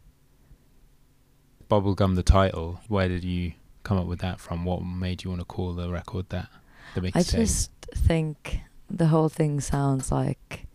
Bubblegum, 1.69 2.15
the 2.15 2.23
title. 2.23 2.79
Where 2.87 3.07
did 3.07 3.23
you 3.23 3.53
come 3.83 3.97
up 3.97 4.05
with 4.07 4.19
that 4.19 4.39
from? 4.39 4.65
What 4.65 4.83
made 4.83 5.23
you 5.23 5.29
want 5.29 5.41
to 5.41 5.45
call 5.45 5.73
the 5.73 5.89
record 5.89 6.29
that? 6.29 6.49
The 6.95 7.11
I 7.13 7.21
just 7.23 7.71
think 7.93 8.61
the 8.89 9.07
whole 9.07 9.29
thing 9.29 9.59
sounds 9.59 10.11
like 10.11 10.65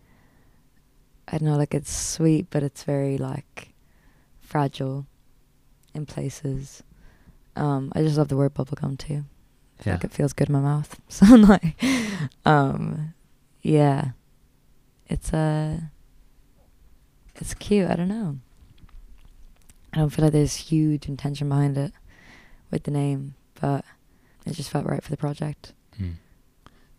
I 1.28 1.38
don't 1.38 1.48
know, 1.48 1.56
like 1.56 1.74
it's 1.74 1.90
sweet, 1.92 2.46
but 2.50 2.62
it's 2.62 2.84
very 2.84 3.16
like 3.16 3.72
fragile 4.40 5.06
in 5.94 6.04
places. 6.06 6.82
Um, 7.56 7.92
I 7.94 8.02
just 8.02 8.16
love 8.18 8.28
the 8.28 8.36
word 8.36 8.54
bubblegum 8.54 8.98
too. 8.98 9.24
I 9.78 9.82
feel 9.82 9.90
Yeah. 9.90 9.92
like 9.94 10.04
it 10.04 10.12
feels 10.12 10.32
good 10.32 10.48
in 10.48 10.52
my 10.52 10.60
mouth. 10.60 11.00
So 11.08 11.26
I'm 11.26 11.42
like, 11.42 11.76
um, 12.44 13.14
yeah, 13.62 14.10
it's 15.08 15.32
uh, 15.32 15.80
it's 17.36 17.54
cute. 17.54 17.90
I 17.90 17.94
don't 17.94 18.08
know. 18.08 18.38
I 19.92 19.98
don't 19.98 20.10
feel 20.10 20.24
like 20.24 20.32
there's 20.32 20.54
huge 20.56 21.06
intention 21.06 21.48
behind 21.48 21.76
it 21.76 21.92
with 22.70 22.84
the 22.84 22.90
name, 22.90 23.34
but 23.60 23.84
it 24.46 24.52
just 24.54 24.70
felt 24.70 24.86
right 24.86 25.02
for 25.02 25.10
the 25.10 25.16
project. 25.16 25.72
Hmm. 25.96 26.12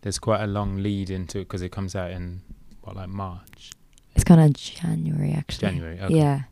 There's 0.02 0.18
quite 0.18 0.42
a 0.42 0.46
long 0.46 0.82
lead 0.82 1.10
into 1.10 1.38
it 1.40 1.44
because 1.44 1.62
it 1.62 1.72
comes 1.72 1.96
out 1.96 2.10
in 2.10 2.42
what 2.82 2.94
like 2.96 3.08
March, 3.08 3.72
It's 4.14 4.24
kind 4.24 4.40
of 4.40 4.52
January 4.52 5.32
actually. 5.32 5.68
January. 5.68 5.98
Okay. 6.00 6.14
Yeah. 6.14 6.42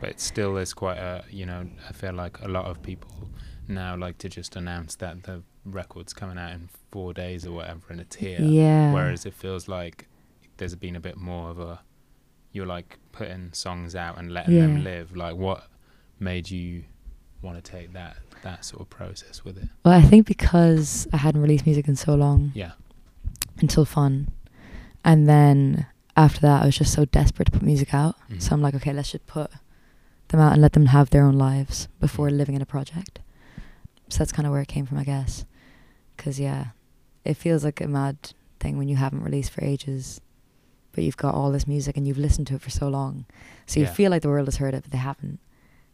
But 0.00 0.10
it 0.10 0.20
still 0.20 0.56
is 0.56 0.72
quite 0.72 0.98
a 0.98 1.24
you 1.30 1.44
know 1.46 1.68
I 1.88 1.92
feel 1.92 2.12
like 2.12 2.40
a 2.40 2.48
lot 2.48 2.66
of 2.66 2.82
people 2.82 3.10
now 3.68 3.96
like 3.96 4.18
to 4.18 4.28
just 4.28 4.56
announce 4.56 4.96
that 4.96 5.24
the 5.24 5.42
record's 5.64 6.12
coming 6.12 6.38
out 6.38 6.52
in 6.52 6.68
four 6.90 7.12
days 7.12 7.46
or 7.46 7.52
whatever 7.52 7.80
and 7.90 8.00
it's 8.00 8.16
here. 8.16 8.40
Yeah. 8.40 8.92
Whereas 8.92 9.26
it 9.26 9.34
feels 9.34 9.68
like 9.68 10.06
there's 10.56 10.74
been 10.74 10.96
a 10.96 11.00
bit 11.00 11.16
more 11.16 11.50
of 11.50 11.58
a 11.58 11.80
you're 12.52 12.66
like 12.66 12.98
putting 13.12 13.52
songs 13.52 13.94
out 13.94 14.18
and 14.18 14.32
letting 14.32 14.58
them 14.58 14.84
live. 14.84 15.16
Like 15.16 15.36
what 15.36 15.64
made 16.22 16.50
you 16.50 16.84
want 17.42 17.62
to 17.62 17.70
take 17.70 17.92
that 17.92 18.16
that 18.42 18.64
sort 18.64 18.80
of 18.82 18.88
process 18.90 19.44
with 19.44 19.56
it? 19.58 19.68
Well, 19.84 19.94
I 19.94 20.02
think 20.02 20.26
because 20.26 21.06
I 21.12 21.16
hadn't 21.18 21.42
released 21.42 21.66
music 21.66 21.86
in 21.88 21.96
so 21.96 22.14
long 22.14 22.50
Yeah. 22.54 22.72
until 23.58 23.84
fun, 23.84 24.28
and 25.04 25.28
then 25.28 25.86
after 26.16 26.40
that, 26.40 26.62
I 26.62 26.66
was 26.66 26.76
just 26.76 26.92
so 26.92 27.04
desperate 27.04 27.46
to 27.46 27.52
put 27.52 27.62
music 27.62 27.94
out. 27.94 28.16
Mhm. 28.30 28.42
So 28.42 28.52
I'm 28.54 28.60
like, 28.62 28.74
okay, 28.74 28.92
let's 28.92 29.12
just 29.12 29.26
put 29.26 29.50
them 30.28 30.40
out 30.40 30.52
and 30.52 30.60
let 30.62 30.72
them 30.74 30.86
have 30.86 31.10
their 31.10 31.24
own 31.24 31.36
lives 31.38 31.88
before 32.00 32.30
living 32.30 32.54
in 32.54 32.62
a 32.62 32.66
project. 32.66 33.20
So 34.08 34.18
that's 34.18 34.32
kind 34.32 34.46
of 34.46 34.52
where 34.52 34.60
it 34.62 34.68
came 34.68 34.84
from, 34.86 34.98
I 34.98 35.04
guess. 35.04 35.44
Because 36.16 36.38
yeah, 36.38 36.68
it 37.24 37.34
feels 37.34 37.64
like 37.64 37.80
a 37.80 37.88
mad 37.88 38.16
thing 38.60 38.76
when 38.76 38.88
you 38.88 38.96
haven't 38.96 39.22
released 39.22 39.50
for 39.52 39.64
ages, 39.64 40.20
but 40.92 41.02
you've 41.04 41.16
got 41.16 41.34
all 41.34 41.50
this 41.50 41.66
music 41.66 41.96
and 41.96 42.06
you've 42.06 42.18
listened 42.18 42.46
to 42.48 42.54
it 42.56 42.60
for 42.62 42.70
so 42.70 42.88
long. 42.88 43.24
So 43.66 43.80
you 43.80 43.86
Yeah. 43.86 43.92
feel 43.92 44.10
like 44.10 44.22
the 44.22 44.28
world 44.28 44.46
has 44.48 44.56
heard 44.56 44.74
it, 44.74 44.82
but 44.82 44.90
they 44.92 44.98
haven't. 44.98 45.38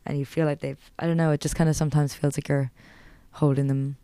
And 0.08 0.18
you 0.18 0.24
feel 0.26 0.46
like 0.46 0.60
they've, 0.60 0.80
I 0.98 1.06
don't 1.06 1.16
know, 1.18 1.30
it 1.32 1.40
just 1.40 1.54
kind 1.54 1.68
of 1.70 1.76
sometimes 1.76 2.14
feels 2.14 2.36
like 2.36 2.48
you're 2.48 2.70
holding 3.32 3.66
them 3.68 3.96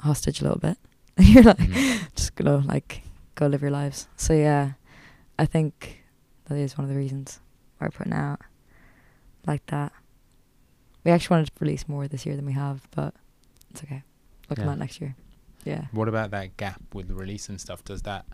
hostage 0.00 0.40
a 0.40 0.44
little 0.44 0.58
bit. 0.58 0.78
And 1.16 1.26
you're 1.28 1.42
like, 1.44 1.58
Mhm. 1.58 2.08
just 2.16 2.34
go, 2.34 2.62
like, 2.64 3.02
go 3.36 3.46
live 3.46 3.62
your 3.62 3.70
lives. 3.70 4.08
So 4.16 4.32
yeah, 4.32 4.72
I 5.38 5.46
think 5.46 6.02
that 6.46 6.56
is 6.56 6.76
one 6.78 6.84
of 6.84 6.90
the 6.90 6.96
reasons 6.96 7.38
why 7.78 7.86
we're 7.86 7.90
putting 7.92 8.12
out 8.14 8.40
like 9.46 9.64
that. 9.66 9.92
We 11.04 11.10
actually 11.10 11.34
wanted 11.34 11.46
to 11.48 11.52
release 11.60 11.86
more 11.86 12.08
this 12.08 12.24
year 12.24 12.34
than 12.34 12.46
we 12.46 12.54
have, 12.54 12.88
but 12.92 13.14
it's 13.70 13.84
okay. 13.84 14.02
We'll 14.48 14.56
come 14.56 14.64
Yeah. 14.64 14.72
out 14.72 14.78
next 14.78 15.00
year. 15.02 15.14
Yeah. 15.64 15.84
What 15.92 16.08
about 16.08 16.30
that 16.30 16.56
gap 16.56 16.80
with 16.94 17.08
the 17.08 17.14
release 17.14 17.48
and 17.50 17.60
stuff? 17.60 17.84
Does 17.84 18.02
that 18.02 18.24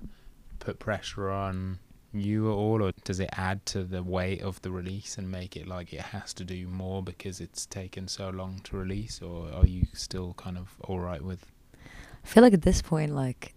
put 0.61 0.79
pressure 0.79 1.31
on 1.31 1.81
you 2.13 2.51
at 2.51 2.55
all, 2.55 2.83
or 2.83 2.93
does 3.05 3.21
it 3.21 3.31
add 3.33 3.65
to 3.67 3.85
the 3.85 4.03
weight 4.03 4.43
of 4.43 4.61
the 4.63 4.71
release 4.71 5.17
and 5.19 5.31
make 5.31 5.57
it 5.57 5.67
like 5.69 5.93
it 5.93 6.01
has 6.01 6.35
to 6.35 6.45
do 6.45 6.67
more 6.67 7.03
because 7.03 7.41
it's 7.41 7.67
taken 7.67 8.09
so 8.09 8.31
long 8.31 8.61
to 8.65 8.77
release, 8.77 9.23
or 9.23 9.51
are 9.53 9.67
you 9.67 9.87
still 9.93 10.35
kind 10.35 10.59
of 10.59 10.75
all 10.83 10.99
right 10.99 11.23
with? 11.23 11.47
I 12.25 12.27
feel 12.27 12.43
like 12.43 12.53
at 12.53 12.63
this 12.63 12.83
point, 12.83 13.15
like 13.15 13.55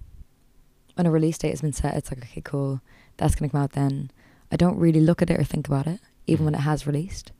when 0.95 1.05
a 1.07 1.11
release 1.11 1.37
date 1.37 1.49
has 1.49 1.61
been 1.61 1.73
set, 1.73 1.95
it's 1.95 2.11
like 2.11 2.19
okay, 2.23 2.41
cool, 2.41 2.81
that's 3.17 3.35
gonna 3.35 3.49
come 3.49 3.61
out 3.61 3.71
then. 3.73 4.11
I 4.51 4.55
don't 4.55 4.77
really 4.77 5.01
look 5.01 5.21
at 5.23 5.29
it 5.31 5.39
or 5.39 5.43
think 5.43 5.67
about 5.67 5.87
it, 5.87 5.99
even 6.27 6.45
when 6.45 6.53
Mhm. 6.53 6.59
it 6.59 6.61
has 6.61 6.85
released. 6.85 7.31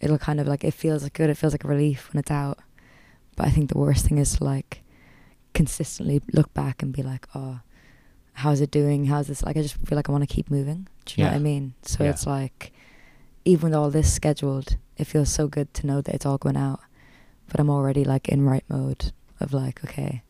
It'll 0.00 0.18
kind 0.18 0.40
of 0.40 0.46
like 0.48 0.64
it 0.64 0.74
feels 0.74 1.02
like 1.04 1.12
good. 1.12 1.30
It 1.30 1.36
feels 1.36 1.52
like 1.54 1.64
a 1.64 1.68
relief 1.68 2.12
when 2.12 2.18
it's 2.18 2.30
out. 2.30 2.58
But 3.36 3.46
I 3.46 3.50
think 3.50 3.70
the 3.70 3.78
worst 3.78 4.06
thing 4.06 4.18
is 4.18 4.36
to 4.36 4.44
like 4.44 4.82
consistently 5.54 6.20
look 6.32 6.52
back 6.54 6.82
and 6.82 6.92
be 6.92 7.02
like, 7.02 7.26
oh, 7.34 7.60
how's 8.38 8.60
it 8.60 8.70
doing? 8.70 9.06
How's 9.06 9.26
this? 9.26 9.42
Like 9.42 9.56
I 9.56 9.62
just 9.62 9.74
feel 9.86 9.96
like 9.96 10.08
I 10.08 10.12
want 10.12 10.28
to 10.28 10.32
keep 10.34 10.50
moving. 10.50 10.86
Do 11.04 11.14
you 11.16 11.24
know 11.24 11.30
what 11.30 11.36
I 11.36 11.40
mean? 11.40 11.74
So 11.82 12.04
Yeah. 12.04 12.10
it's 12.10 12.26
like, 12.26 12.72
even 13.44 13.70
with 13.70 13.74
all 13.74 13.90
this 13.90 14.12
scheduled, 14.12 14.76
it 14.96 15.04
feels 15.04 15.30
so 15.30 15.48
good 15.48 15.72
to 15.74 15.86
know 15.86 16.00
that 16.00 16.14
it's 16.14 16.26
all 16.26 16.38
going 16.38 16.56
out. 16.56 16.80
But 17.48 17.60
I'm 17.60 17.70
already 17.70 18.04
like 18.04 18.28
in 18.28 18.42
right 18.44 18.64
mode 18.68 19.12
of 19.40 19.52
like, 19.52 19.82
okay, 19.84 20.22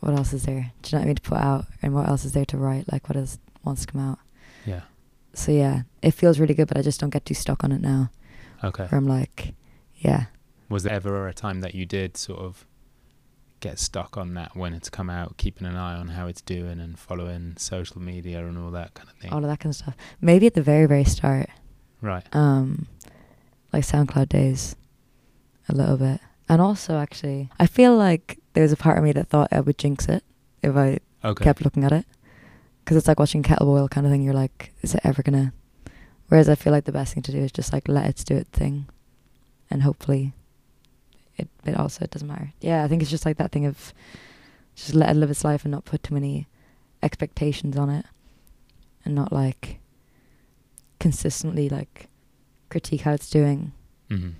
what 0.00 0.14
else 0.16 0.32
is 0.32 0.44
there? 0.44 0.72
Do 0.82 0.88
you 0.88 0.92
know 0.92 1.00
what 1.00 1.04
I 1.04 1.06
mean 1.06 1.16
to 1.16 1.22
put 1.22 1.38
out, 1.38 1.66
and 1.82 1.94
what 1.94 2.08
else 2.08 2.24
is 2.24 2.32
there 2.32 2.44
to 2.46 2.56
write? 2.56 2.90
Like 2.92 3.08
what 3.08 3.16
else 3.16 3.38
wants 3.64 3.84
to 3.84 3.92
come 3.92 4.00
out? 4.00 4.18
Yeah. 4.64 4.82
So 5.34 5.52
yeah, 5.52 5.82
it 6.02 6.12
feels 6.12 6.38
really 6.38 6.54
good, 6.54 6.68
but 6.68 6.76
I 6.78 6.82
just 6.82 7.00
don't 7.00 7.10
get 7.10 7.24
too 7.26 7.34
stuck 7.34 7.64
on 7.64 7.72
it 7.72 7.80
now. 7.80 8.10
Okay. 8.64 8.84
Where 8.84 8.98
I'm 8.98 9.08
like, 9.08 9.54
yeah, 9.98 10.26
Was 10.68 10.84
there 10.84 10.92
ever 10.94 11.26
a 11.28 11.34
time 11.34 11.60
that 11.60 11.74
you 11.74 11.84
did 11.84 12.16
sort 12.16 12.40
of 12.40 12.64
get 13.62 13.78
stuck 13.78 14.16
on 14.18 14.34
that 14.34 14.54
when 14.54 14.74
it's 14.74 14.90
come 14.90 15.08
out, 15.08 15.36
keeping 15.38 15.66
an 15.66 15.76
eye 15.76 15.94
on 15.96 16.08
how 16.08 16.26
it's 16.26 16.42
doing 16.42 16.78
and 16.80 16.98
following 16.98 17.54
social 17.56 17.98
media 18.00 18.44
and 18.46 18.58
all 18.58 18.70
that 18.72 18.92
kind 18.94 19.08
of 19.08 19.16
thing? 19.16 19.32
all 19.32 19.38
of 19.38 19.44
that 19.48 19.60
kind 19.60 19.70
of 19.72 19.76
stuff. 19.76 19.96
Maybe 20.20 20.46
at 20.46 20.54
the 20.54 20.62
very 20.62 20.84
very 20.86 21.04
start, 21.04 21.48
right. 22.02 22.24
um, 22.36 22.86
like 23.72 23.84
SoundCloud 23.84 24.28
days, 24.28 24.76
a 25.68 25.74
little 25.74 25.96
bit, 25.96 26.20
and 26.48 26.60
also 26.60 26.98
actually, 26.98 27.48
I 27.58 27.66
feel 27.66 27.96
like 27.96 28.38
there 28.52 28.62
was 28.62 28.72
a 28.72 28.76
part 28.76 28.98
of 28.98 29.04
me 29.04 29.12
that 29.12 29.28
thought 29.28 29.48
I 29.50 29.60
would 29.60 29.78
jinx 29.78 30.06
it 30.08 30.22
if 30.62 30.76
I 30.76 30.98
Okay. 31.24 31.44
kept 31.44 31.62
looking 31.64 31.84
at 31.84 31.92
it, 31.92 32.04
because 32.84 32.96
it's 32.96 33.06
like 33.08 33.20
watching 33.20 33.42
kettle 33.44 33.66
boil 33.66 33.88
kind 33.88 34.04
of 34.06 34.12
thing. 34.12 34.22
You're 34.22 34.34
like, 34.34 34.72
is 34.82 34.94
it 34.94 35.00
ever 35.04 35.22
gonna? 35.22 35.52
Whereas 36.28 36.48
I 36.48 36.54
feel 36.56 36.72
like 36.72 36.84
the 36.84 36.92
best 36.92 37.14
thing 37.14 37.22
to 37.24 37.32
do 37.32 37.38
is 37.38 37.52
just 37.52 37.72
like 37.72 37.86
let 37.88 38.06
it 38.08 38.22
do 38.26 38.34
its 38.36 38.50
thing, 38.50 38.86
and 39.70 39.82
hopefully, 39.84 40.32
it 41.36 41.48
but 41.64 41.74
also 41.74 42.04
it 42.04 42.10
doesn't 42.10 42.28
matter. 42.28 42.52
Yeah, 42.60 42.84
I 42.84 42.88
think 42.88 43.02
it's 43.02 43.10
just 43.10 43.26
like 43.26 43.36
that 43.38 43.52
thing 43.52 43.66
of 43.66 43.92
just 44.74 44.94
let 44.94 45.10
it 45.10 45.18
live 45.18 45.30
its 45.30 45.44
life 45.44 45.64
and 45.64 45.72
not 45.72 45.84
put 45.84 46.02
too 46.02 46.14
many 46.14 46.46
expectations 47.02 47.76
on 47.76 47.90
it, 47.90 48.06
and 49.04 49.14
not 49.14 49.32
like 49.32 49.80
consistently 50.98 51.68
like 51.68 52.08
critique 52.68 53.02
how 53.02 53.12
it's 53.12 53.28
doing. 53.30 53.72
hmm 54.08 54.30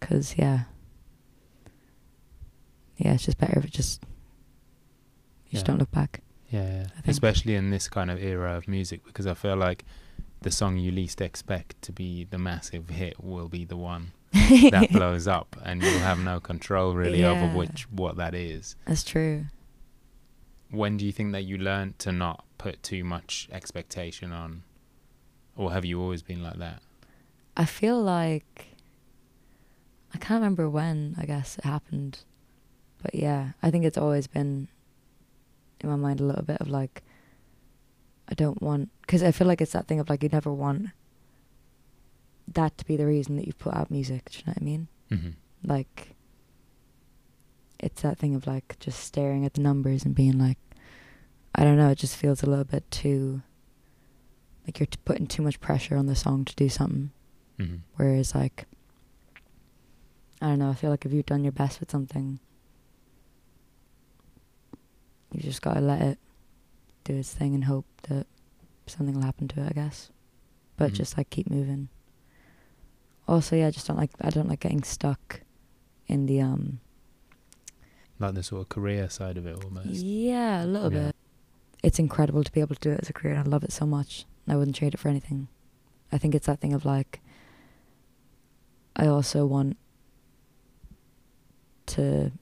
Cause 0.00 0.34
yeah, 0.36 0.64
yeah, 2.96 3.14
it's 3.14 3.24
just 3.24 3.38
better 3.38 3.58
if 3.58 3.64
it 3.64 3.72
just 3.72 4.04
you 5.48 5.52
just 5.52 5.66
don't 5.66 5.78
look 5.78 5.90
back. 5.90 6.20
Yeah, 6.50 6.62
yeah. 6.62 6.86
especially 7.06 7.54
in 7.54 7.70
this 7.70 7.88
kind 7.88 8.10
of 8.10 8.22
era 8.22 8.56
of 8.56 8.68
music, 8.68 9.04
because 9.04 9.26
I 9.26 9.34
feel 9.34 9.56
like 9.56 9.84
the 10.42 10.50
song 10.50 10.76
you 10.76 10.92
least 10.92 11.20
expect 11.20 11.80
to 11.82 11.92
be 11.92 12.24
the 12.24 12.38
massive 12.38 12.90
hit 12.90 13.22
will 13.24 13.48
be 13.48 13.64
the 13.64 13.76
one 13.76 14.12
that 14.70 14.90
blows 14.92 15.26
up, 15.26 15.56
and 15.64 15.82
you'll 15.82 15.98
have 16.00 16.18
no 16.18 16.40
control 16.40 16.94
really 16.94 17.24
over 17.24 17.46
which 17.46 17.90
what 17.90 18.16
that 18.16 18.34
is. 18.34 18.76
That's 18.86 19.04
true. 19.04 19.46
When 20.70 20.96
do 20.96 21.06
you 21.06 21.12
think 21.12 21.32
that 21.32 21.42
you 21.42 21.58
learned 21.58 21.98
to 22.00 22.12
not 22.12 22.44
put 22.58 22.82
too 22.82 23.04
much 23.04 23.48
expectation 23.52 24.32
on, 24.32 24.62
or 25.56 25.72
have 25.72 25.84
you 25.84 26.00
always 26.00 26.22
been 26.22 26.42
like 26.42 26.58
that? 26.58 26.82
I 27.56 27.64
feel 27.64 28.00
like 28.00 28.66
I 30.14 30.18
can't 30.18 30.40
remember 30.40 30.68
when. 30.68 31.14
I 31.18 31.24
guess 31.24 31.58
it 31.58 31.64
happened, 31.64 32.20
but 33.02 33.14
yeah, 33.14 33.52
I 33.62 33.70
think 33.70 33.84
it's 33.84 33.98
always 33.98 34.26
been 34.26 34.68
in 35.80 35.90
my 35.90 35.96
mind 35.96 36.20
a 36.20 36.24
little 36.24 36.42
bit 36.44 36.58
of 36.60 36.68
like 36.68 37.02
I 38.28 38.34
don't 38.34 38.60
want 38.60 38.90
because 39.02 39.22
I 39.22 39.30
feel 39.30 39.46
like 39.46 39.60
it's 39.60 39.72
that 39.72 39.86
thing 39.86 40.00
of 40.00 40.08
like 40.08 40.22
you 40.22 40.28
never 40.28 40.52
want 40.52 40.88
that 42.48 42.76
to 42.78 42.84
be 42.86 42.96
the 42.96 43.06
reason 43.06 43.36
that 43.36 43.46
you 43.46 43.52
put 43.52 43.74
out 43.74 43.90
music. 43.90 44.30
Do 44.30 44.38
you 44.38 44.44
know 44.46 44.52
what 44.52 44.62
I 44.62 44.64
mean? 44.64 44.88
hmm 45.10 45.28
like 45.64 46.14
it's 47.80 48.02
that 48.02 48.18
thing 48.18 48.34
of 48.34 48.46
like 48.46 48.76
just 48.80 49.00
staring 49.00 49.44
at 49.44 49.54
the 49.54 49.60
numbers 49.60 50.04
and 50.04 50.14
being 50.14 50.38
like 50.38 50.58
i 51.54 51.64
don't 51.64 51.76
know 51.76 51.88
it 51.90 51.98
just 51.98 52.16
feels 52.16 52.42
a 52.42 52.46
little 52.46 52.64
bit 52.64 52.88
too 52.90 53.42
like 54.66 54.78
you're 54.78 54.86
t- 54.86 54.98
putting 55.04 55.26
too 55.26 55.42
much 55.42 55.58
pressure 55.60 55.96
on 55.96 56.06
the 56.06 56.14
song 56.14 56.44
to 56.44 56.54
do 56.56 56.68
something 56.68 57.10
hmm 57.58 57.76
whereas 57.96 58.34
like 58.34 58.66
i 60.42 60.46
don't 60.48 60.58
know 60.58 60.70
i 60.70 60.74
feel 60.74 60.90
like 60.90 61.04
if 61.04 61.12
you've 61.12 61.26
done 61.26 61.42
your 61.44 61.52
best 61.52 61.80
with 61.80 61.90
something 61.90 62.38
you 65.32 65.40
just 65.40 65.62
gotta 65.62 65.80
let 65.80 66.00
it 66.02 66.18
do 67.04 67.14
its 67.14 67.32
thing 67.32 67.54
and 67.54 67.64
hope 67.64 67.86
that 68.08 68.26
something 68.86 69.14
will 69.14 69.22
happen 69.22 69.48
to 69.48 69.60
it 69.62 69.68
i 69.70 69.72
guess 69.72 70.10
but 70.76 70.92
Mhm. 70.92 70.96
just 70.96 71.16
like 71.16 71.30
keep 71.30 71.50
moving 71.50 71.88
also 73.28 73.56
yeah 73.56 73.66
i 73.66 73.70
just 73.70 73.86
don't 73.86 73.96
like 73.98 74.10
i 74.20 74.30
don't 74.30 74.48
like 74.48 74.60
getting 74.60 74.82
stuck 74.82 75.40
in 76.06 76.26
the 76.26 76.40
um 76.40 76.78
Like 78.18 78.34
the 78.34 78.42
sort 78.42 78.62
of 78.62 78.68
career 78.68 79.10
side 79.10 79.36
of 79.36 79.46
it 79.46 79.62
almost. 79.64 79.88
Yeah, 80.04 80.64
a 80.64 80.66
little 80.66 80.90
Yeah. 80.92 81.06
bit. 81.08 81.16
It's 81.82 81.98
incredible 81.98 82.42
to 82.44 82.52
be 82.52 82.60
able 82.60 82.74
to 82.76 82.80
do 82.80 82.92
it 82.92 83.00
as 83.02 83.10
a 83.10 83.12
career, 83.12 83.34
and 83.34 83.46
I 83.46 83.50
love 83.50 83.62
it 83.64 83.72
so 83.72 83.84
much. 83.86 84.24
I 84.48 84.56
wouldn't 84.56 84.76
trade 84.76 84.94
it 84.94 84.98
for 85.00 85.08
anything. 85.10 85.48
I 86.10 86.16
think 86.18 86.34
it's 86.34 86.46
that 86.46 86.60
thing 86.60 86.72
of 86.72 86.84
like, 86.86 87.20
I 88.96 89.06
also 89.06 89.44
want 89.44 89.76
to 91.86 92.32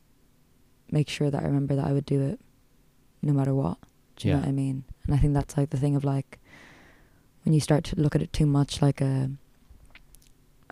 make 0.90 1.08
sure 1.08 1.30
that 1.30 1.42
I 1.42 1.46
remember 1.46 1.74
that 1.76 1.86
I 1.86 1.92
would 1.92 2.06
do 2.06 2.20
it 2.22 2.38
no 3.22 3.32
matter 3.32 3.54
what. 3.54 3.78
Do 4.16 4.28
you 4.28 4.34
know 4.34 4.40
Yeah. 4.40 4.44
what 4.46 4.48
I 4.48 4.52
mean? 4.52 4.84
And 5.06 5.14
I 5.14 5.18
think 5.18 5.34
that's 5.34 5.56
like 5.56 5.70
the 5.70 5.78
thing 5.78 5.96
of 5.96 6.04
like, 6.04 6.38
when 7.44 7.52
you 7.54 7.60
start 7.60 7.84
to 7.84 7.96
look 7.96 8.14
at 8.14 8.22
it 8.22 8.32
too 8.32 8.46
much 8.46 8.80
like 8.80 9.00
a, 9.00 9.30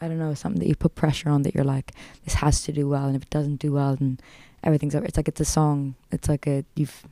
I 0.02 0.08
don't 0.08 0.18
know, 0.18 0.34
something 0.34 0.58
that 0.60 0.68
you 0.68 0.74
put 0.74 0.94
pressure 0.94 1.30
on 1.30 1.42
that 1.42 1.54
you're 1.54 1.64
like, 1.64 1.92
this 2.24 2.34
has 2.34 2.62
to 2.64 2.72
do 2.72 2.88
well, 2.88 3.06
and 3.06 3.14
if 3.16 3.22
it 3.22 3.30
doesn't 3.30 3.56
do 3.56 3.72
well, 3.72 3.94
then 3.96 4.18
everything's 4.64 4.94
over. 4.94 5.04
It's 5.04 5.16
like 5.16 5.28
it's 5.28 5.40
a 5.40 5.44
song. 5.44 5.94
It's 6.10 6.28
like 6.28 6.46
a 6.46 6.64
you've 6.74 7.04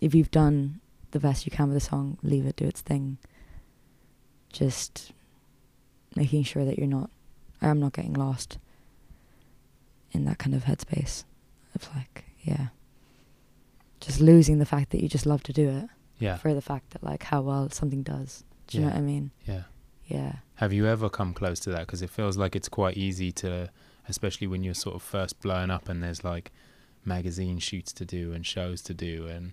if 0.00 0.14
you've 0.14 0.30
done 0.30 0.80
the 1.12 1.20
best 1.20 1.44
you 1.46 1.52
can 1.52 1.68
with 1.68 1.76
a 1.76 1.80
song, 1.80 2.18
leave 2.22 2.46
it 2.46 2.56
do 2.56 2.64
its 2.64 2.80
thing. 2.80 3.18
Just 4.52 5.12
making 6.16 6.44
sure 6.44 6.64
that 6.64 6.78
you're 6.78 6.86
not 6.86 7.10
or 7.60 7.68
I'm 7.68 7.80
not 7.80 7.92
getting 7.92 8.14
lost 8.14 8.58
in 10.12 10.24
that 10.24 10.38
kind 10.38 10.54
of 10.54 10.64
headspace 10.64 11.24
of 11.74 11.88
like, 11.94 12.24
yeah. 12.42 12.68
Just 14.00 14.20
losing 14.20 14.58
the 14.58 14.66
fact 14.66 14.90
that 14.90 15.00
you 15.02 15.08
just 15.08 15.26
love 15.26 15.42
to 15.44 15.52
do 15.52 15.68
it 15.70 15.88
Yeah. 16.18 16.36
for 16.36 16.52
the 16.54 16.60
fact 16.60 16.90
that 16.90 17.02
like 17.04 17.22
how 17.24 17.40
well 17.42 17.70
something 17.70 18.02
does. 18.02 18.42
Do 18.66 18.78
you 18.78 18.84
know 18.84 18.90
what 18.90 18.96
I 18.98 19.00
mean? 19.02 19.30
Yeah. 19.46 19.62
Yeah. 20.12 20.36
Have 20.56 20.72
you 20.72 20.86
ever 20.86 21.08
come 21.08 21.34
close 21.34 21.58
to 21.60 21.70
that? 21.70 21.80
Because 21.86 22.02
it 22.02 22.10
feels 22.10 22.36
like 22.36 22.54
it's 22.54 22.68
quite 22.68 22.96
easy 22.96 23.32
to, 23.32 23.70
especially 24.08 24.46
when 24.46 24.62
you're 24.62 24.74
sort 24.74 24.94
of 24.96 25.02
first 25.02 25.40
blowing 25.40 25.70
up 25.70 25.88
and 25.88 26.02
there's 26.02 26.22
like 26.24 26.52
magazine 27.04 27.58
shoots 27.58 27.92
to 27.94 28.04
do 28.04 28.32
and 28.32 28.46
shows 28.46 28.82
to 28.82 28.94
do 28.94 29.26
and 29.26 29.52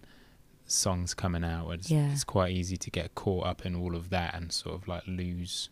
songs 0.65 1.13
coming 1.13 1.43
out. 1.43 1.69
It's, 1.71 1.89
Yeah. 1.89 2.11
it's 2.11 2.23
quite 2.23 2.51
easy 2.51 2.77
to 2.77 2.89
get 2.91 3.15
caught 3.15 3.45
up 3.47 3.65
in 3.65 3.75
all 3.75 3.95
of 3.95 4.09
that 4.11 4.35
and 4.35 4.51
sort 4.51 4.75
of 4.75 4.87
like 4.87 5.03
lose 5.07 5.69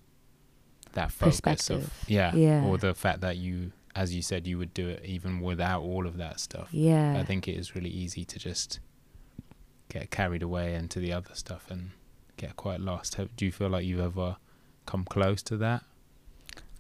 that 0.93 1.11
focus 1.11 1.38
of 1.39 1.43
Perspective. 1.81 2.03
yeah, 2.07 2.33
Yeah. 2.35 2.65
or 2.65 2.77
the 2.79 2.95
fact 2.95 3.21
that 3.21 3.38
you, 3.38 3.71
as 3.95 4.15
you 4.15 4.21
said, 4.23 4.47
you 4.47 4.57
would 4.57 4.73
do 4.73 4.88
it 4.89 5.05
even 5.05 5.39
without 5.41 5.81
all 5.83 6.07
of 6.07 6.17
that 6.17 6.39
stuff. 6.39 6.69
Yeah. 6.71 7.19
I 7.19 7.23
think 7.23 7.47
it 7.47 7.55
is 7.55 7.75
really 7.75 7.89
easy 7.91 8.25
to 8.25 8.39
just 8.39 8.79
get 9.89 10.09
carried 10.09 10.41
away 10.41 10.73
into 10.73 10.99
the 10.99 11.13
other 11.13 11.33
stuff 11.33 11.69
and 11.69 11.91
get 12.38 12.55
quite 12.55 12.79
lost. 12.79 13.17
Do 13.35 13.45
you 13.45 13.51
feel 13.51 13.69
like 13.69 13.85
you've 13.85 13.99
ever 13.99 14.38
come 14.88 15.05
close 15.05 15.43
to 15.43 15.57
that? 15.57 15.83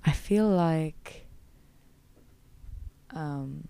I 0.05 0.11
feel 0.13 0.47
like 0.49 1.27
um 3.11 3.67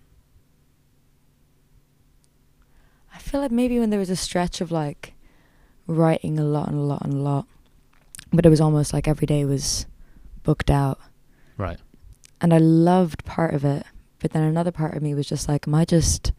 I 3.14 3.18
feel 3.20 3.42
like 3.42 3.52
maybe 3.52 3.80
when 3.80 3.90
there 3.90 4.00
was 4.00 4.10
a 4.10 4.16
stretch 4.16 4.62
of 4.62 4.72
like 4.72 5.14
writing 5.88 6.38
a 6.40 6.44
lot 6.44 6.68
and 6.70 6.78
a 6.78 6.82
lot 6.82 7.02
and 7.04 7.14
a 7.14 7.18
lot 7.18 7.48
but 8.32 8.46
it 8.46 8.50
was 8.50 8.62
almost 8.62 8.94
like 8.94 9.08
every 9.08 9.26
day 9.26 9.44
was 9.46 9.86
booked 10.44 10.70
out 10.70 11.00
Right. 11.58 11.80
and 12.42 12.54
I 12.54 12.58
loved 12.58 13.26
part 13.26 13.54
of 13.54 13.64
it 13.66 13.86
but 14.20 14.32
then 14.32 14.44
another 14.44 14.72
part 14.72 14.96
of 14.96 15.02
me 15.04 15.14
was 15.16 15.28
just 15.28 15.48
like 15.48 15.68
am 15.68 15.76
I 15.76 15.86
just 15.86 16.32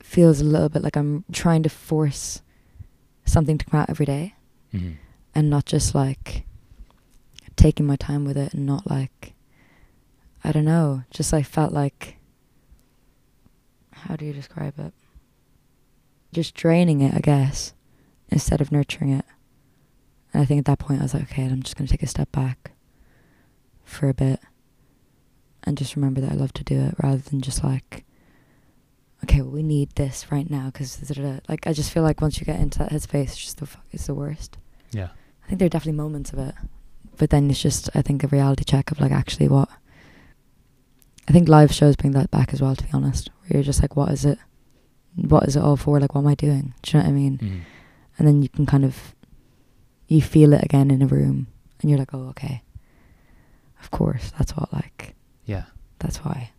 feels 0.00 0.40
a 0.40 0.44
little 0.44 0.68
bit 0.68 0.82
like 0.82 0.96
I'm 0.96 1.24
trying 1.32 1.62
to 1.62 1.68
force 1.68 2.42
something 3.24 3.58
to 3.58 3.64
come 3.64 3.80
out 3.80 3.90
every 3.90 4.06
day 4.06 4.34
hmm 4.72 4.92
and 5.34 5.50
not 5.50 5.66
just 5.66 5.94
like 5.94 6.44
taking 7.56 7.86
my 7.86 7.96
time 7.96 8.24
with 8.24 8.36
it 8.36 8.54
and 8.54 8.66
not 8.66 8.88
like 8.90 9.34
I 10.42 10.52
don't 10.52 10.64
know, 10.64 11.04
just 11.10 11.32
like 11.32 11.46
felt 11.46 11.72
like 11.72 12.16
how 13.92 14.16
do 14.16 14.24
you 14.24 14.32
describe 14.32 14.78
it? 14.78 14.92
just 16.34 16.54
draining 16.54 17.00
it, 17.00 17.14
I 17.14 17.20
guess, 17.20 17.72
instead 18.28 18.60
of 18.60 18.70
nurturing 18.70 19.12
it. 19.12 19.24
And 20.32 20.42
I 20.42 20.44
think 20.44 20.58
at 20.58 20.64
that 20.66 20.80
point 20.80 21.00
I 21.00 21.04
was 21.04 21.14
like, 21.14 21.22
okay, 21.24 21.44
I'm 21.44 21.62
just 21.62 21.76
to 21.78 21.86
take 21.86 22.02
a 22.02 22.06
step 22.06 22.30
back 22.32 22.72
for 23.84 24.08
a 24.08 24.14
bit 24.14 24.40
and 25.62 25.78
just 25.78 25.96
remember 25.96 26.20
that 26.20 26.32
I 26.32 26.34
love 26.34 26.52
to 26.54 26.64
do 26.64 26.78
it 26.80 26.96
rather 27.02 27.18
than 27.18 27.40
just 27.40 27.64
like, 27.64 28.04
okay, 29.22 29.40
well, 29.40 29.52
we 29.52 29.62
need 29.62 29.90
this 29.94 30.30
right 30.30 30.50
now 30.50 30.66
because 30.66 31.00
like 31.48 31.66
I 31.66 31.72
just 31.72 31.92
feel 31.92 32.02
like 32.02 32.20
once 32.20 32.38
you 32.38 32.44
get 32.44 32.60
into 32.60 32.80
that 32.80 32.90
headspace, 32.90 33.24
it's 33.24 33.38
just 33.38 33.58
the 33.58 33.66
fuck, 33.66 33.84
it's 33.92 34.06
the 34.06 34.14
worst. 34.14 34.58
Yeah. 34.90 35.08
I 35.44 35.48
think 35.48 35.58
there 35.58 35.66
are 35.66 35.70
definitely 35.70 35.98
moments 35.98 36.32
of 36.32 36.38
it, 36.38 36.54
but 37.18 37.30
then 37.30 37.50
it's 37.50 37.60
just 37.60 37.90
I 37.94 38.02
think 38.02 38.24
a 38.24 38.28
reality 38.28 38.64
check 38.64 38.90
of 38.90 39.00
like 39.00 39.12
actually 39.12 39.48
what. 39.48 39.68
I 41.26 41.32
think 41.32 41.48
live 41.48 41.72
shows 41.72 41.96
bring 41.96 42.12
that 42.12 42.30
back 42.30 42.52
as 42.52 42.60
well. 42.60 42.76
To 42.76 42.84
be 42.84 42.90
honest, 42.92 43.30
where 43.40 43.58
you're 43.58 43.62
just 43.62 43.80
like, 43.80 43.96
what 43.96 44.10
is 44.10 44.24
it? 44.24 44.38
What 45.16 45.44
is 45.44 45.56
it 45.56 45.62
all 45.62 45.76
for? 45.76 46.00
Like, 46.00 46.14
what 46.14 46.22
am 46.22 46.26
I 46.26 46.34
doing? 46.34 46.74
Do 46.82 46.90
you 46.90 47.02
know 47.02 47.06
what 47.06 47.10
I 47.10 47.14
mean? 47.14 47.38
Mm. 47.38 47.60
And 48.18 48.28
then 48.28 48.42
you 48.42 48.48
can 48.48 48.66
kind 48.66 48.84
of, 48.84 49.14
you 50.08 50.20
feel 50.20 50.52
it 50.52 50.62
again 50.62 50.90
in 50.90 51.02
a 51.02 51.06
room, 51.06 51.46
and 51.80 51.90
you're 51.90 51.98
like, 51.98 52.12
oh, 52.12 52.28
okay. 52.30 52.62
Of 53.80 53.90
course, 53.90 54.32
that's 54.38 54.52
what 54.56 54.72
like. 54.72 55.14
Yeah. 55.44 55.64
That's 55.98 56.18
why. 56.18 56.50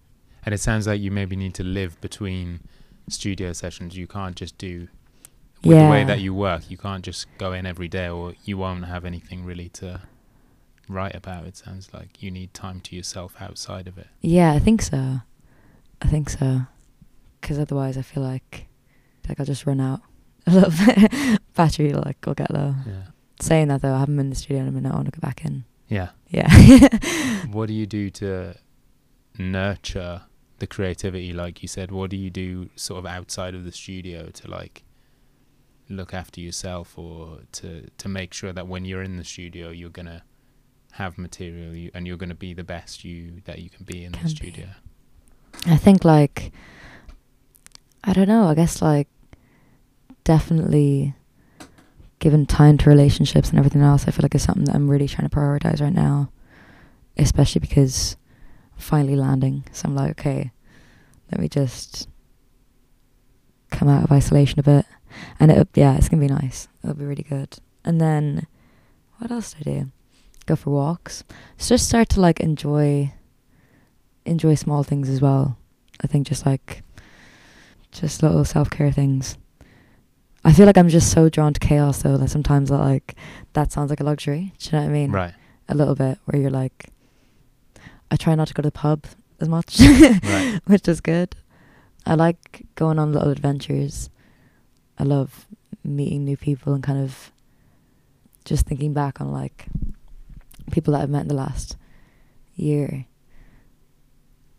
And 0.45 0.53
it 0.53 0.59
sounds 0.59 0.88
like 0.88 1.01
you 1.01 1.11
maybe 1.11 1.36
need 1.36 1.53
to 1.55 1.63
live 1.63 1.99
between 2.01 2.61
studio 3.09 3.53
sessions. 3.53 3.97
You 3.97 4.07
can't 4.07 4.36
just 4.36 4.57
do 4.57 4.88
with 5.66 5.78
the 5.78 5.89
way 5.89 5.99
Yeah. 5.99 6.05
that 6.05 6.20
you 6.22 6.34
work. 6.34 6.70
You 6.70 6.78
can't 6.78 7.03
just 7.03 7.28
go 7.38 7.51
in 7.53 7.66
every 7.66 7.88
day, 7.88 8.07
or 8.07 8.34
you 8.43 8.57
won't 8.57 8.86
have 8.86 9.03
anything 9.05 9.43
really 9.45 9.70
to 9.70 10.01
write 10.88 11.16
about. 11.16 11.45
It 11.45 11.57
sounds 11.57 11.93
like 11.93 12.22
you 12.22 12.32
need 12.32 12.53
time 12.53 12.80
to 12.82 12.95
yourself 12.95 13.36
outside 13.39 13.88
of 13.88 13.97
it. 13.97 14.07
Yeah, 14.22 14.51
I 14.53 14.59
think 14.59 14.82
so. 14.82 15.22
I 16.01 16.07
think 16.07 16.30
so. 16.30 16.61
Because 17.41 17.57
otherwise, 17.59 17.97
I 17.97 18.01
feel 18.01 18.24
like 18.24 18.68
like 19.28 19.39
I'll 19.39 19.45
just 19.45 19.66
run 19.66 19.82
out 19.82 20.01
a 20.47 20.51
little 20.51 20.72
bit. 20.86 21.39
Battery 21.55 21.93
like 21.93 22.24
will 22.26 22.34
get 22.36 22.51
low. 22.51 22.76
Yeah. 22.86 23.03
Saying 23.41 23.68
that 23.70 23.82
though, 23.82 23.93
I 23.95 23.99
haven't 23.99 24.16
been 24.18 24.28
in 24.28 24.30
the 24.30 24.36
studio 24.36 24.61
in 24.61 24.68
a 24.68 24.72
minute. 24.72 24.91
I 24.91 24.95
want 24.95 25.11
to 25.13 25.20
go 25.20 25.26
back 25.26 25.43
in. 25.43 25.66
Yeah. 25.88 26.09
Yeah. 26.30 26.49
what 27.51 27.68
do 27.68 27.74
you 27.74 27.86
do 27.86 28.09
to 28.11 28.55
nurture 29.38 30.22
the 30.59 30.68
creativity 30.68 31.34
like 31.34 31.61
you 31.61 31.68
said 31.68 31.91
what 31.91 32.09
do 32.09 32.16
you 32.16 32.30
do 32.30 32.70
sort 32.76 32.97
of 32.99 33.05
outside 33.05 33.53
of 33.53 33.66
the 33.66 33.72
studio 33.72 34.30
to 34.30 34.49
like 34.49 34.84
look 35.89 36.13
after 36.13 36.41
yourself 36.41 36.97
or 36.97 37.39
to 37.51 37.88
to 37.97 38.07
make 38.07 38.33
sure 38.33 38.51
that 38.51 38.67
when 38.67 38.86
you're 38.86 39.03
in 39.03 39.17
the 39.17 39.23
studio 39.23 39.69
you're 39.69 39.89
going 39.89 40.05
to 40.07 40.21
have 40.93 41.17
material 41.17 41.75
you, 41.75 41.91
and 41.93 42.07
you're 42.07 42.17
going 42.17 42.29
to 42.29 42.36
be 42.36 42.53
the 42.53 42.63
best 42.63 43.03
you 43.03 43.41
that 43.45 43.59
you 43.59 43.69
can 43.69 43.83
be 43.86 44.03
in 44.03 44.13
Can 44.13 44.23
the 44.23 44.29
be. 44.29 44.36
studio 44.36 44.67
I 45.67 45.77
think 45.77 46.03
like 46.05 46.51
I 48.03 48.13
don't 48.13 48.27
know. 48.27 48.47
I 48.47 48.53
guess 48.53 48.81
like 48.81 49.07
definitely 50.23 51.15
given 52.19 52.45
time 52.45 52.77
to 52.77 52.89
relationships 52.89 53.49
and 53.49 53.57
everything 53.57 53.81
else. 53.81 54.07
I 54.07 54.11
feel 54.11 54.23
like 54.23 54.36
it's 54.36 54.43
something 54.43 54.65
that 54.65 54.75
I'm 54.75 54.89
really 54.89 55.07
trying 55.07 55.27
to 55.27 55.36
prioritize 55.36 55.81
right 55.81 55.93
now, 55.93 56.29
especially 57.17 57.59
because 57.59 58.15
I'm 58.73 58.79
finally 58.81 59.15
landing. 59.15 59.65
So 59.71 59.88
I'm 59.88 59.95
like, 59.95 60.11
okay, 60.11 60.51
let 61.31 61.41
me 61.41 61.49
just 61.49 62.07
come 63.71 63.89
out 63.89 64.03
of 64.03 64.11
isolation 64.11 64.59
a 64.59 64.63
bit, 64.63 64.86
and 65.39 65.51
it 65.51 65.68
yeah, 65.76 65.95
it's 65.95 66.09
gonna 66.09 66.22
be 66.26 66.34
nice. 66.34 66.68
It'll 66.84 66.95
be 66.95 67.05
really 67.05 67.24
good. 67.24 67.57
And 67.84 67.99
then 68.01 68.47
what 69.18 69.32
else 69.32 69.53
do 69.53 69.70
I 69.70 69.74
do? 69.74 69.91
Go 70.45 70.55
for 70.55 70.72
walks. 70.72 71.24
So 71.57 71.76
just 71.76 71.88
start 71.88 72.09
to 72.09 72.22
like 72.22 72.39
enjoy 72.39 73.13
enjoy 74.26 74.55
small 74.55 74.84
things 74.84 75.09
as 75.09 75.22
well. 75.22 75.57
I 76.03 76.07
think 76.07 76.28
just 76.28 76.45
like 76.45 76.84
just 77.91 78.22
little 78.24 78.45
self 78.45 78.70
care 78.70 78.91
things. 78.91 79.38
I 80.43 80.53
feel 80.53 80.68
like 80.68 80.78
I'm 80.78 80.89
just 80.89 81.11
so 81.11 81.28
drawn 81.30 81.53
to 81.53 81.59
chaos 81.59 82.03
though 82.03 82.18
that 82.18 82.30
sometimes 82.30 82.70
I 82.72 82.78
like 82.78 83.16
that 83.53 83.72
sounds 83.72 83.89
like 83.89 83.99
a 83.99 84.03
luxury. 84.03 84.53
Do 84.59 84.70
you 84.70 84.72
know 84.74 84.84
what 84.84 84.89
I 84.89 84.93
mean? 84.93 85.11
right 85.11 85.34
A 85.70 85.76
little 85.76 85.95
bit 85.95 86.20
where 86.26 86.39
you're 86.41 86.51
like 86.51 86.89
I 88.11 88.16
try 88.16 88.36
not 88.36 88.47
to 88.49 88.53
go 88.53 88.61
to 88.61 88.68
the 88.68 88.72
pub 88.72 89.05
as 89.39 89.49
much. 89.49 89.80
Right. 89.80 90.59
Which 90.66 90.88
is 90.88 91.01
good. 91.01 91.36
I 92.05 92.16
like 92.16 92.66
going 92.76 92.99
on 92.99 93.13
little 93.13 93.32
adventures. 93.32 94.09
I 94.97 95.03
love 95.03 95.47
meeting 95.83 96.25
new 96.25 96.37
people 96.37 96.73
and 96.73 96.83
kind 96.83 97.01
of 97.03 97.31
just 98.43 98.65
thinking 98.65 98.93
back 98.93 99.19
on 99.19 99.31
like 99.31 99.65
people 100.71 100.93
that 100.93 101.01
I've 101.01 101.09
met 101.09 101.23
in 101.23 101.27
the 101.27 101.33
last 101.33 101.77
year. 102.55 103.05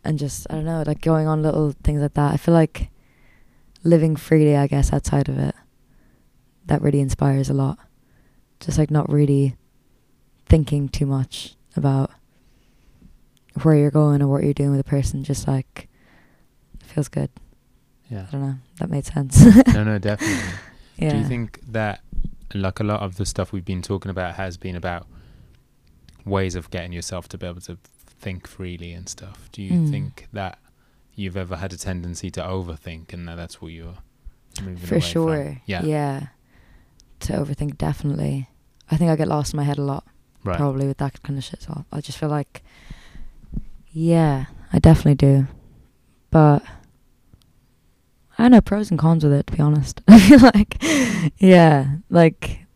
And 0.05 0.19
just 0.19 0.47
I 0.51 0.55
don't 0.55 0.65
know, 0.65 0.85
like 0.87 1.01
going 1.01 1.27
on 1.27 1.43
little 1.43 1.73
things 1.83 2.01
like 2.01 2.15
that. 2.15 2.33
I 2.33 2.37
feel 2.37 2.55
like 2.55 2.91
living 3.83 4.17
freely, 4.17 4.57
I 4.57 4.67
guess, 4.67 4.93
outside 4.93 5.29
of 5.29 5.39
it. 5.39 5.55
That 6.67 6.83
really 6.83 7.01
inspires 7.01 7.49
a 7.49 7.55
lot. 7.55 7.79
Just 8.61 8.79
like 8.79 8.91
not 8.91 9.11
really 9.11 9.57
thinking 10.47 10.89
too 10.89 11.07
much 11.07 11.55
about 11.77 12.11
where 13.63 13.77
you're 13.77 13.91
going 13.91 14.23
or 14.23 14.29
what 14.29 14.45
you're 14.45 14.53
doing 14.53 14.71
with 14.71 14.81
a 14.81 14.85
person. 14.85 15.25
Just 15.25 15.49
like 15.49 15.89
feels 16.83 17.09
good. 17.09 17.31
Yeah 18.11 18.27
I 18.29 18.33
don't 18.33 18.41
know. 18.43 18.55
That 18.79 18.91
made 18.91 19.05
sense. 19.07 19.41
no 19.75 19.85
no 19.85 19.99
definitely 20.09 20.37
yeah. 20.97 21.11
do 21.11 21.19
you 21.19 21.25
think 21.25 21.61
that 21.73 22.01
like 22.55 22.81
a 22.81 22.85
lot 22.85 23.01
of 23.01 23.17
the 23.17 23.27
stuff 23.27 23.53
we've 23.53 23.65
been 23.65 23.83
talking 23.83 24.11
about 24.11 24.35
has 24.37 24.57
been 24.57 24.77
about 24.77 25.07
ways 26.25 26.55
of 26.55 26.71
getting 26.71 26.93
yourself 26.93 27.29
to 27.29 27.39
be 27.39 27.47
able 27.47 27.61
to 27.63 27.77
think 28.07 28.47
freely 28.47 28.93
and 28.93 29.09
stuff 29.09 29.49
do 29.53 29.63
you 29.63 29.73
Mm. 29.73 29.91
think 29.91 30.27
that 30.33 30.59
you've 31.15 31.37
ever 31.37 31.57
had 31.57 31.73
a 31.73 31.77
tendency 31.77 32.31
to 32.31 32.41
overthink 32.41 33.13
and 33.13 33.27
that 33.29 33.37
that's 33.37 33.61
what 33.61 33.73
you're 33.73 33.97
moving 34.63 34.77
For 34.87 34.95
away 34.97 35.01
sure. 35.01 35.45
from? 35.45 35.61
yeah 35.67 35.83
Yeah. 35.83 36.27
To 37.21 37.33
overthink, 37.33 37.79
definitely. 37.79 38.49
I 38.91 38.97
think 38.99 39.11
I 39.11 39.17
get 39.17 39.27
lost 39.29 39.55
in 39.55 39.57
my 39.57 39.65
head 39.65 39.79
a 39.79 39.83
lot, 39.83 40.05
right 40.45 40.57
probably 40.59 40.87
with 40.87 40.99
that 40.99 41.23
kind 41.23 41.39
of 41.39 41.45
shit. 41.45 41.63
So 41.63 41.87
I 41.91 42.03
just 42.03 42.19
feel 42.19 42.29
like, 42.29 42.63
yeah, 43.93 44.47
I 44.73 44.79
definitely 44.79 45.15
do. 45.15 45.47
But 46.31 46.63
I 48.39 48.45
don't 48.45 48.53
know 48.53 48.61
pros 48.61 48.91
and 48.91 48.99
cons 48.99 49.25
with 49.25 49.33
it. 49.33 49.47
To 49.47 49.53
be 49.55 49.63
honest, 49.63 50.03
I 50.09 50.21
feel 50.21 50.41
like, 50.41 50.83
yeah, 51.39 51.97
like 52.11 52.67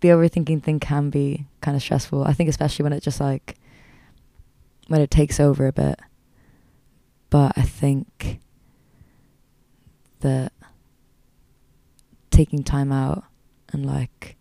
the 0.00 0.08
overthinking 0.08 0.62
thing 0.62 0.80
can 0.80 1.10
be 1.10 1.46
kind 1.60 1.76
of 1.76 1.82
stressful. 1.82 2.24
I 2.24 2.32
think 2.32 2.48
especially 2.48 2.82
when 2.82 2.92
it 2.92 3.02
just 3.02 3.20
like 3.20 3.56
when 4.88 5.00
it 5.00 5.10
takes 5.10 5.40
over 5.40 5.66
a 5.66 5.72
bit. 5.72 5.98
But 7.30 7.52
I 7.56 7.62
think 7.62 8.40
that 10.20 10.52
taking 12.30 12.62
time 12.62 12.92
out 12.92 13.24
and 13.72 13.86
like 13.86 14.36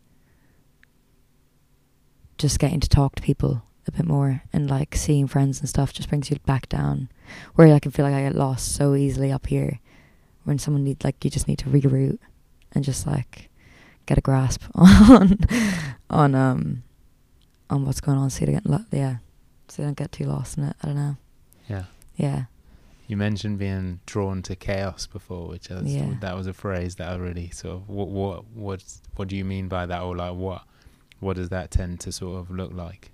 just 2.37 2.59
getting 2.59 2.79
to 2.79 2.89
talk 2.89 3.15
to 3.15 3.21
people 3.21 3.63
a 3.87 3.91
bit 3.91 4.05
more 4.05 4.43
and 4.53 4.69
like 4.69 4.95
seeing 4.95 5.27
friends 5.27 5.59
and 5.59 5.69
stuff 5.69 5.93
just 5.93 6.09
brings 6.09 6.29
you 6.29 6.37
back 6.45 6.67
down 6.69 7.09
where 7.55 7.73
I 7.73 7.79
can 7.79 7.91
feel 7.91 8.05
like 8.05 8.13
I 8.15 8.21
get 8.23 8.35
lost 8.35 8.73
so 8.73 8.95
easily 8.95 9.31
up 9.31 9.47
here 9.47 9.79
when 10.43 10.57
someone 10.59 10.83
need 10.83 11.03
like 11.03 11.23
you 11.23 11.29
just 11.31 11.47
need 11.47 11.59
to 11.59 11.69
reroute 11.69 12.19
and 12.73 12.83
just 12.83 13.05
like 13.07 13.49
get 14.05 14.17
a 14.17 14.21
grasp 14.21 14.63
on 14.75 15.37
on 16.09 16.35
um 16.35 16.83
on 17.69 17.85
what's 17.85 18.01
going 18.01 18.17
on 18.17 18.29
so 18.29 18.45
you 18.45 18.51
don't 18.53 18.63
get 18.65 18.81
yeah 18.91 19.17
so 19.67 19.81
you 19.81 19.87
don't 19.87 19.97
get 19.97 20.11
too 20.11 20.25
lost 20.25 20.57
in 20.57 20.63
it 20.63 20.75
I 20.81 20.87
don't 20.87 20.95
know. 20.95 21.17
Yeah. 21.69 21.83
Yeah. 22.15 22.43
You 23.07 23.17
mentioned 23.17 23.57
being 23.59 23.99
drawn 24.05 24.41
to 24.43 24.55
chaos 24.55 25.07
before 25.07 25.47
which 25.47 25.69
is, 25.69 25.93
Yeah. 25.93 26.13
that 26.21 26.35
was 26.35 26.47
a 26.47 26.53
phrase 26.53 26.95
that 26.95 27.07
I 27.11 27.15
really 27.15 27.49
sort 27.51 27.75
of 27.75 27.89
what 27.89 28.07
what 28.09 28.45
what 28.53 28.83
what 29.15 29.27
do 29.27 29.35
you 29.35 29.45
mean 29.45 29.67
by 29.67 29.85
that? 29.85 30.01
Or 30.01 30.15
like 30.15 30.35
what 30.35 30.63
what 31.19 31.35
does 31.35 31.49
that 31.49 31.69
tend 31.69 31.99
to 32.01 32.11
sort 32.11 32.39
of 32.39 32.49
look 32.49 32.71
like? 32.73 33.11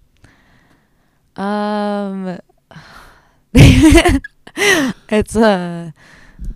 Um, 1.36 2.39
it's 5.09 5.36
uh, 5.36 5.91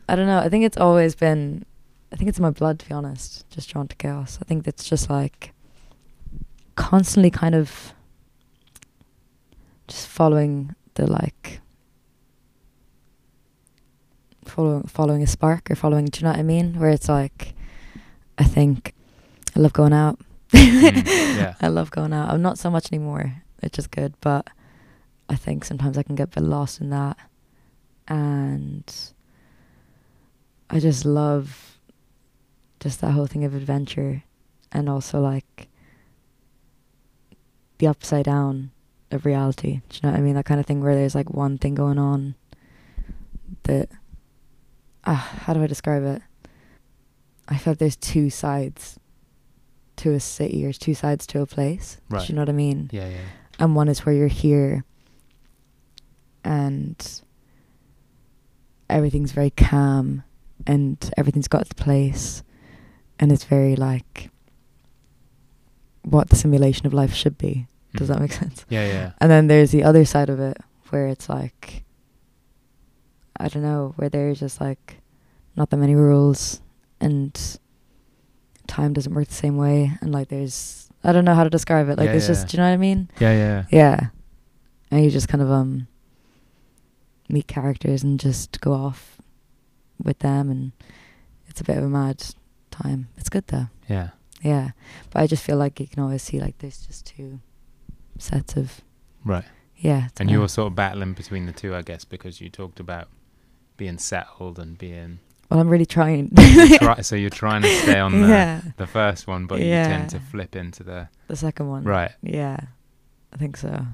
I 0.07 0.15
don't 0.15 0.27
know. 0.27 0.39
I 0.39 0.49
think 0.49 0.65
it's 0.65 0.77
always 0.77 1.15
been, 1.15 1.65
I 2.11 2.15
think 2.15 2.29
it's 2.29 2.37
in 2.37 2.43
my 2.43 2.51
blood 2.51 2.79
to 2.79 2.87
be 2.87 2.93
honest. 2.93 3.49
Just 3.49 3.69
drawn 3.69 3.87
to 3.87 3.95
chaos. 3.95 4.39
I 4.41 4.45
think 4.45 4.67
it's 4.67 4.87
just 4.87 5.09
like 5.09 5.53
constantly 6.75 7.29
kind 7.29 7.55
of 7.55 7.93
just 9.87 10.07
following 10.07 10.75
the 10.93 11.05
like 11.07 11.61
following 14.45 14.83
following 14.83 15.23
a 15.23 15.27
spark 15.27 15.69
or 15.71 15.75
following. 15.75 16.05
Do 16.05 16.19
you 16.19 16.23
know 16.25 16.31
what 16.31 16.39
I 16.39 16.43
mean? 16.43 16.79
Where 16.79 16.89
it's 16.89 17.09
like, 17.09 17.53
I 18.37 18.43
think 18.43 18.93
I 19.55 19.59
love 19.59 19.73
going 19.73 19.93
out. 19.93 20.19
Mm, 20.51 21.05
yeah. 21.37 21.55
I 21.61 21.67
love 21.67 21.91
going 21.91 22.13
out. 22.13 22.29
I'm 22.29 22.41
not 22.41 22.57
so 22.57 22.69
much 22.69 22.91
anymore, 22.91 23.43
which 23.61 23.77
is 23.77 23.87
good, 23.87 24.13
but 24.21 24.47
I 25.29 25.35
think 25.35 25.63
sometimes 25.63 25.97
I 25.97 26.03
can 26.03 26.15
get 26.15 26.35
a 26.35 26.39
bit 26.39 26.43
lost 26.43 26.81
in 26.81 26.89
that. 26.89 27.17
And 28.07 28.91
I 30.69 30.79
just 30.79 31.05
love 31.05 31.77
just 32.79 33.01
that 33.01 33.11
whole 33.11 33.27
thing 33.27 33.43
of 33.43 33.55
adventure 33.55 34.23
and 34.71 34.87
also 34.87 35.19
like 35.19 35.67
the 37.79 37.87
upside 37.87 38.25
down 38.25 38.71
of 39.11 39.25
reality. 39.25 39.81
Do 39.89 39.95
you 39.95 39.99
know 40.03 40.11
what 40.11 40.19
I 40.19 40.21
mean? 40.21 40.35
That 40.35 40.45
kind 40.45 40.59
of 40.59 40.65
thing 40.65 40.81
where 40.81 40.95
there's 40.95 41.15
like 41.15 41.31
one 41.31 41.57
thing 41.57 41.75
going 41.75 41.97
on 41.97 42.35
that 43.63 43.89
ah, 45.05 45.39
how 45.45 45.53
do 45.53 45.63
I 45.63 45.67
describe 45.67 46.03
it? 46.03 46.21
I 47.47 47.57
felt 47.57 47.79
there's 47.79 47.95
two 47.95 48.29
sides 48.29 48.99
to 49.97 50.13
a 50.13 50.19
city 50.19 50.65
or 50.65 50.71
two 50.71 50.93
sides 50.93 51.25
to 51.27 51.41
a 51.41 51.45
place. 51.45 51.99
Right. 52.09 52.25
Do 52.25 52.31
you 52.31 52.35
know 52.35 52.43
what 52.43 52.49
I 52.49 52.53
mean? 52.53 52.89
Yeah, 52.93 53.09
yeah. 53.09 53.17
And 53.57 53.75
one 53.75 53.89
is 53.89 54.05
where 54.05 54.13
you're 54.15 54.27
here 54.27 54.85
and 56.43 57.21
everything's 58.89 59.31
very 59.31 59.49
calm 59.49 60.23
and 60.67 61.11
everything's 61.17 61.47
got 61.47 61.61
its 61.61 61.73
place 61.73 62.43
and 63.19 63.31
it's 63.31 63.43
very 63.43 63.75
like 63.75 64.29
what 66.03 66.29
the 66.29 66.35
simulation 66.35 66.85
of 66.87 66.93
life 66.93 67.13
should 67.13 67.37
be. 67.37 67.67
Does 67.95 68.07
Mhm. 68.07 68.13
that 68.13 68.21
make 68.21 68.31
sense? 68.33 68.65
Yeah, 68.69 68.87
yeah. 68.87 69.11
And 69.19 69.29
then 69.31 69.47
there's 69.47 69.71
the 69.71 69.83
other 69.83 70.05
side 70.05 70.29
of 70.29 70.39
it 70.39 70.57
where 70.89 71.07
it's 71.07 71.27
like 71.29 71.83
I 73.41 73.47
don't 73.47 73.63
know, 73.63 73.93
where 73.95 74.09
there's 74.09 74.39
just 74.41 74.59
like 74.59 74.97
not 75.55 75.69
that 75.69 75.77
many 75.77 75.95
rules 75.95 76.61
and 76.99 77.37
time 78.67 78.93
doesn't 78.93 79.13
work 79.13 79.27
the 79.27 79.33
same 79.33 79.57
way 79.57 79.93
and 80.01 80.11
like 80.11 80.27
there's 80.29 80.89
I 81.03 81.11
don't 81.13 81.23
know 81.25 81.33
how 81.35 81.43
to 81.45 81.49
describe 81.49 81.87
it. 81.89 81.97
Like 81.97 82.07
Yeah, 82.07 82.13
it's 82.15 82.25
yeah. 82.25 82.33
just 82.35 82.47
do 82.49 82.57
you 82.57 82.61
know 82.61 82.67
what 82.67 82.73
I 82.73 82.77
mean? 82.77 83.09
Yeah, 83.19 83.33
yeah. 83.33 83.63
Yeah. 83.71 84.09
And 84.91 85.03
you 85.03 85.09
just 85.09 85.27
kind 85.29 85.41
of 85.41 85.49
um 85.51 85.87
meet 87.29 87.47
characters 87.47 88.03
and 88.03 88.19
just 88.19 88.59
go 88.61 88.73
off 88.73 89.18
with 90.01 90.19
them 90.19 90.49
and 90.49 90.71
it's 91.47 91.61
a 91.61 91.63
bit 91.63 91.77
of 91.77 91.83
a 91.83 91.89
mad 91.89 92.23
time. 92.71 93.09
It's 93.17 93.29
good 93.29 93.47
though. 93.47 93.67
Yeah. 93.87 94.09
Yeah. 94.41 94.71
But 95.11 95.21
I 95.23 95.27
just 95.27 95.43
feel 95.43 95.57
like 95.57 95.79
you 95.79 95.87
can 95.87 96.01
always 96.01 96.23
see 96.23 96.39
like 96.39 96.57
there's 96.59 96.85
just 96.85 97.05
two 97.05 97.39
sets 98.17 98.55
of 98.55 98.81
Right. 99.25 99.43
yeah. 99.77 100.07
And 100.19 100.29
you 100.31 100.39
were 100.39 100.47
sort 100.47 100.67
of 100.67 100.75
battling 100.75 101.13
between 101.13 101.45
the 101.45 101.51
two, 101.51 101.75
I 101.75 101.81
guess, 101.81 102.05
because 102.05 102.39
you 102.39 102.49
talked 102.49 102.79
about 102.79 103.09
being 103.77 103.97
settled 103.97 104.59
and 104.59 104.77
being. 104.77 105.19
Well 105.49 105.59
I'm 105.59 105.67
really 105.67 105.85
trying. 105.85 106.31
Try, 106.77 107.01
so 107.01 107.15
you're 107.15 107.29
trying 107.29 107.63
to 107.63 107.75
stay 107.81 107.99
on 107.99 108.21
the, 108.21 108.27
yeah. 108.27 108.61
the 108.77 108.87
first 108.87 109.27
one, 109.27 109.47
but 109.47 109.59
you 109.59 109.65
tend 109.69 110.09
to 110.11 110.19
flip 110.19 110.55
into 110.55 110.83
the. 110.83 111.09
The 111.27 111.35
second 111.35 111.67
one. 111.69 111.83
Right. 111.83 112.11
Yeah. 112.21 112.57
I 113.33 113.37
think 113.37 113.57
so. 113.57 113.85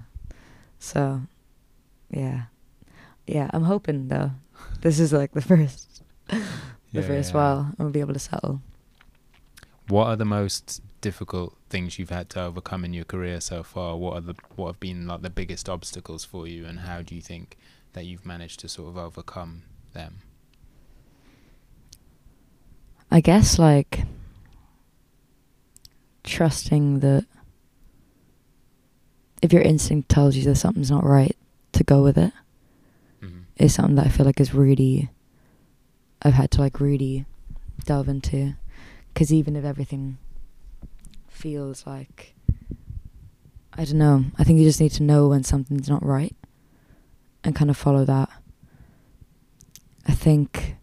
So 0.79 1.21
yeah. 2.11 2.43
Yeah, 3.25 3.49
I'm 3.53 3.63
hoping 3.63 4.09
though. 4.09 4.31
This 4.81 4.99
is 4.99 5.11
like 5.13 5.31
the 5.31 5.41
first 5.53 5.94
the 6.93 7.01
Yeah, 7.01 7.03
first 7.03 7.33
yeah. 7.33 7.33
while 7.33 7.67
I'm 7.71 7.75
gonna 7.77 7.89
be 7.91 7.99
able 7.99 8.13
to 8.13 8.19
settle. 8.19 8.61
What 9.87 10.07
are 10.07 10.15
the 10.15 10.25
most 10.25 10.81
difficult 11.01 11.57
things 11.69 11.97
you've 11.97 12.09
had 12.11 12.29
to 12.31 12.41
overcome 12.43 12.85
in 12.85 12.93
your 12.93 13.03
career 13.05 13.39
so 13.41 13.63
far? 13.63 13.97
What 13.97 14.13
are 14.13 14.21
the 14.21 14.35
what 14.55 14.67
have 14.73 14.79
been 14.79 15.07
like 15.07 15.21
the 15.21 15.29
biggest 15.31 15.67
obstacles 15.69 16.23
for 16.23 16.45
you, 16.47 16.65
and 16.65 16.81
how 16.81 17.01
do 17.01 17.15
you 17.15 17.21
think 17.21 17.57
that 17.93 18.05
you've 18.05 18.25
managed 18.25 18.59
to 18.61 18.69
sort 18.69 18.89
of 18.89 18.97
overcome 18.97 19.63
them? 19.93 20.21
I 23.11 23.21
guess 23.21 23.57
like 23.59 24.01
trusting 26.23 26.99
that 26.99 27.25
if 29.41 29.53
your 29.53 29.61
instinct 29.61 30.09
tells 30.09 30.35
you 30.35 30.43
that 30.43 30.55
something's 30.55 30.91
not 30.91 31.03
right, 31.03 31.35
to 31.73 31.83
go 31.83 32.01
with 32.03 32.17
it 32.17 32.33
Mm-hmm. 33.23 33.41
is 33.57 33.73
something 33.73 33.95
that 33.95 34.07
I 34.07 34.09
feel 34.09 34.25
like 34.25 34.39
is 34.39 34.53
really 34.53 35.09
I've 36.25 36.33
had 36.33 36.49
to 36.51 36.59
like 36.61 36.79
really 36.79 37.25
delve 37.85 38.09
into 38.09 38.55
because 39.13 39.31
even 39.31 39.55
if 39.55 39.63
everything 39.63 40.17
feels 41.27 41.85
like 41.85 42.33
I 43.73 43.85
don't 43.85 43.99
know, 43.99 44.25
I 44.39 44.43
think 44.43 44.57
you 44.57 44.65
just 44.65 44.81
need 44.81 44.93
to 44.93 45.03
know 45.03 45.27
when 45.27 45.43
something's 45.43 45.87
not 45.87 46.03
right 46.03 46.35
and 47.43 47.55
kind 47.55 47.69
of 47.69 47.77
follow 47.77 48.05
that. 48.05 48.29
I 50.07 50.13
think 50.13 50.77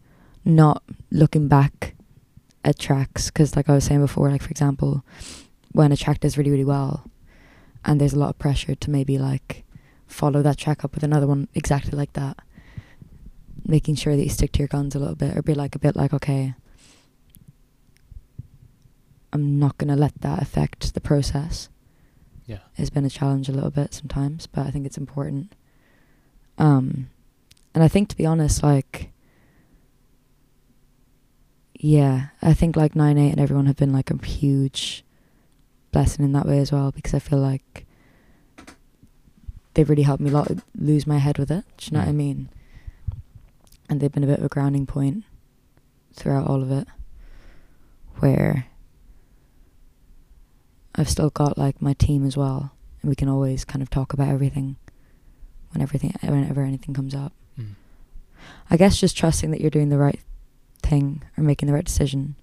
not 0.45 0.85
looking 1.11 1.49
back 1.49 1.97
at 2.65 2.79
tracks 2.79 3.29
because 3.29 3.57
like 3.57 3.69
I 3.69 3.75
was 3.75 3.83
saying 3.83 4.01
before 4.01 4.31
like 4.31 4.43
for 4.43 4.51
example 4.51 5.05
when 5.73 5.91
a 5.91 5.97
track 5.97 6.21
does 6.21 6.39
really 6.39 6.53
really 6.53 6.65
well 6.65 7.11
and 7.85 8.01
there's 8.01 8.13
a 8.13 8.19
lot 8.19 8.31
of 8.31 8.39
pressure 8.39 8.77
to 8.77 8.91
maybe 8.91 9.19
like 9.19 9.65
follow 10.07 10.41
that 10.43 10.59
track 10.59 10.85
up 10.85 10.95
with 10.95 11.03
another 11.03 11.27
one 11.27 11.49
exactly 11.55 11.99
like 11.99 12.13
that 12.13 12.39
making 13.67 13.95
sure 13.95 14.17
that 14.17 14.23
you 14.25 14.29
stick 14.31 14.53
to 14.53 14.59
your 14.59 14.69
guns 14.69 14.95
a 14.95 14.99
little 14.99 15.15
bit 15.15 15.37
or 15.37 15.43
be 15.43 15.55
like 15.55 15.75
a 15.75 15.79
bit 15.79 15.95
like 15.97 16.13
okay 16.13 16.55
I'm 19.33 19.59
not 19.59 19.79
going 19.79 19.89
to 19.89 19.97
let 19.97 20.21
that 20.21 20.43
affect 20.43 20.95
the 20.95 21.01
process 21.01 21.69
Yeah. 22.47 22.59
it's 22.77 22.91
been 22.91 23.05
a 23.05 23.11
challenge 23.11 23.49
a 23.49 23.53
little 23.53 23.71
bit 23.71 23.95
sometimes 23.95 24.47
but 24.47 24.67
I 24.67 24.71
think 24.71 24.85
it's 24.87 24.99
important 24.99 25.55
um 26.59 27.09
and 27.75 27.83
I 27.83 27.89
think 27.89 28.09
to 28.11 28.17
be 28.17 28.27
honest 28.27 28.63
like 28.63 29.11
yeah 31.75 32.27
I 32.43 32.55
think 32.55 32.77
like 32.77 32.95
9-8 32.95 33.31
and 33.33 33.41
everyone 33.41 33.67
have 33.67 33.77
been 33.77 33.93
like 33.93 34.11
a 34.11 34.27
huge 34.27 35.05
blessing 35.91 36.25
in 36.25 36.33
that 36.33 36.47
way 36.47 36.59
as 36.59 36.73
well 36.73 36.91
because 36.93 37.15
I 37.15 37.19
feel 37.19 37.39
like 37.39 37.87
they've 39.75 39.89
really 39.89 40.03
helped 40.03 40.23
me 40.23 40.31
a 40.31 40.33
lot 40.35 40.51
lose 40.77 41.07
my 41.07 41.19
head 41.19 41.39
with 41.39 41.51
it 41.51 41.65
do 41.79 41.87
you 41.87 41.93
know 41.93 42.01
what 42.01 42.09
I 42.09 42.13
Mm. 42.13 42.17
mean 42.17 42.49
and 43.93 44.01
they've 44.01 44.11
been 44.11 44.25
a 44.25 44.27
bit 44.27 44.39
of 44.39 44.45
a 44.47 44.49
grounding 44.49 44.87
point 44.87 45.23
throughout 46.15 46.49
all 46.49 46.63
of 46.63 46.71
it 46.71 46.89
where 48.21 48.67
I've 50.95 51.11
still 51.11 51.29
got 51.29 51.59
like 51.59 51.83
my 51.83 51.93
team 51.93 52.27
as 52.27 52.35
well 52.35 52.73
and 53.03 53.11
we 53.11 53.15
can 53.15 53.29
always 53.29 53.67
kind 53.67 53.83
of 53.83 53.91
talk 53.91 54.15
about 54.15 54.29
everything 54.29 54.77
when 55.71 55.83
everything 55.83 56.15
whenever 56.23 56.63
anything 56.63 56.95
comes 56.95 57.15
up. 57.15 57.35
Mm. 57.61 57.75
I 58.71 58.79
guess 58.79 58.99
just 58.99 59.17
trusting 59.17 59.51
that 59.51 59.61
you're 59.61 59.71
doing 59.71 59.91
the 59.91 59.99
right 59.99 60.21
thing 60.83 61.23
or 61.37 61.45
making 61.45 61.67
the 61.67 61.75
right 61.75 61.85
decision 61.85 62.37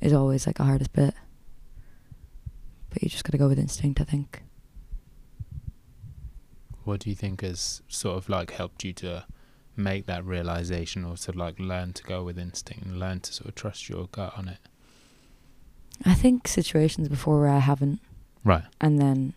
is 0.00 0.14
always 0.14 0.46
like 0.46 0.56
the 0.56 0.64
hardest 0.64 0.94
bit. 0.94 1.12
But 2.88 3.02
you 3.02 3.10
just 3.10 3.24
got 3.24 3.32
to 3.32 3.38
go 3.38 3.48
with 3.48 3.58
instinct 3.58 4.00
I 4.00 4.04
think. 4.04 4.42
What 6.84 7.00
do 7.00 7.10
you 7.10 7.16
think 7.16 7.42
has 7.42 7.82
sort 7.86 8.16
of 8.16 8.30
like 8.30 8.52
helped 8.52 8.82
you 8.82 8.94
to 8.94 9.26
make 9.82 10.06
that 10.06 10.24
realization, 10.24 11.04
or 11.04 11.16
to 11.16 11.32
like 11.32 11.58
learn 11.58 11.92
to 11.94 12.02
go 12.04 12.22
with 12.22 12.38
instinct 12.38 12.84
and 12.84 12.98
learn 12.98 13.20
to 13.20 13.32
sort 13.32 13.48
of 13.48 13.54
trust 13.54 13.88
your 13.88 14.06
gut 14.08 14.32
on 14.36 14.48
it? 14.48 14.58
I 16.04 16.14
think 16.14 16.48
situations 16.48 17.08
before 17.08 17.40
where 17.40 17.50
I 17.50 17.58
haven't 17.58 18.00
Right. 18.44 18.64
and 18.80 18.98
then 18.98 19.34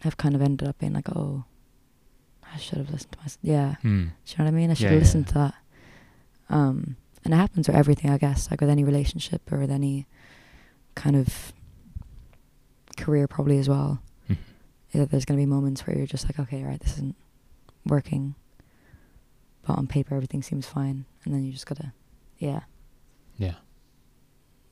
have 0.00 0.16
kind 0.16 0.34
of 0.34 0.42
ended 0.42 0.68
up 0.68 0.78
being 0.78 0.92
like, 0.92 1.08
oh, 1.14 1.44
I 2.52 2.58
should 2.58 2.78
have 2.78 2.90
listened 2.90 3.12
to 3.12 3.18
myself. 3.18 3.38
Yeah, 3.42 3.74
Hmm. 3.76 4.04
do 4.24 4.32
you 4.32 4.38
know 4.38 4.44
what 4.44 4.48
I 4.48 4.50
mean? 4.50 4.70
I 4.70 4.74
should 4.74 4.84
Yeah, 4.84 4.88
have 4.90 4.96
yeah. 4.98 5.04
listened 5.04 5.28
to 5.28 5.34
that. 5.34 5.54
Um, 6.48 6.96
and 7.24 7.32
it 7.34 7.36
happens 7.36 7.68
with 7.68 7.76
everything, 7.76 8.10
I 8.10 8.18
guess, 8.18 8.50
like 8.50 8.60
with 8.60 8.70
any 8.70 8.82
relationship 8.84 9.50
or 9.52 9.58
with 9.58 9.70
any 9.70 10.06
kind 10.94 11.16
of 11.16 11.52
career, 12.96 13.26
probably 13.28 13.58
as 13.58 13.68
well. 13.68 14.02
Yeah, 14.92 15.04
there's 15.04 15.24
going 15.24 15.38
to 15.38 15.42
be 15.42 15.46
moments 15.46 15.86
where 15.86 15.96
you're 15.96 16.06
just 16.06 16.24
like, 16.24 16.40
okay, 16.40 16.64
right, 16.64 16.80
this 16.80 16.94
isn't 16.94 17.14
working. 17.86 18.34
But 19.66 19.78
on 19.78 19.86
paper, 19.86 20.14
everything 20.14 20.42
seems 20.42 20.66
fine. 20.66 21.04
And 21.24 21.34
then 21.34 21.44
you 21.44 21.52
just 21.52 21.66
got 21.66 21.78
to, 21.78 21.92
yeah. 22.38 22.60
Yeah. 23.36 23.54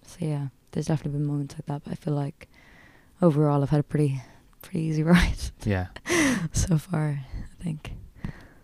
So, 0.04 0.16
yeah, 0.20 0.48
there's 0.72 0.86
definitely 0.86 1.18
been 1.18 1.26
moments 1.26 1.54
like 1.54 1.66
that. 1.66 1.84
But 1.84 1.92
I 1.92 1.94
feel 1.96 2.14
like 2.14 2.48
overall, 3.20 3.62
I've 3.62 3.70
had 3.70 3.80
a 3.80 3.84
pretty, 3.84 4.22
pretty 4.62 4.80
easy 4.80 5.02
ride 5.04 5.36
Yeah. 5.64 5.88
so 6.52 6.78
far, 6.78 7.20
I 7.24 7.62
think. 7.62 7.92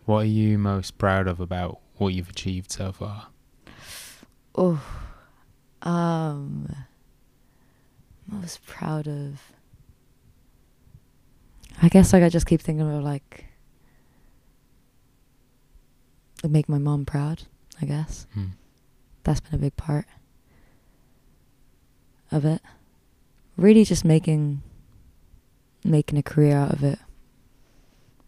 What 0.07 0.23
are 0.23 0.25
you 0.27 0.59
most 0.59 0.99
proud 0.99 1.27
of 1.29 1.41
about 1.41 1.81
what 1.97 2.09
you've 2.15 2.29
achieved 2.31 2.71
so 2.73 2.93
far? 2.93 3.29
Oh, 4.55 4.81
um, 5.83 6.75
most 8.27 8.65
proud 8.67 9.07
of. 9.09 9.41
I 11.83 11.89
guess 11.89 12.13
like 12.13 12.23
I 12.23 12.29
just 12.29 12.47
keep 12.47 12.61
thinking 12.61 12.87
about 12.89 13.03
like, 13.03 13.47
make 16.49 16.69
my 16.69 16.79
mom 16.79 17.05
proud. 17.05 17.43
I 17.83 17.87
guess 17.87 18.27
Hmm. 18.35 18.51
that's 19.25 19.41
been 19.41 19.55
a 19.55 19.59
big 19.59 19.77
part 19.77 20.07
of 22.31 22.45
it. 22.45 22.61
Really, 23.57 23.85
just 23.85 24.05
making 24.05 24.63
making 25.85 26.19
a 26.19 26.23
career 26.23 26.57
out 26.57 26.73
of 26.73 26.83
it. 26.83 26.99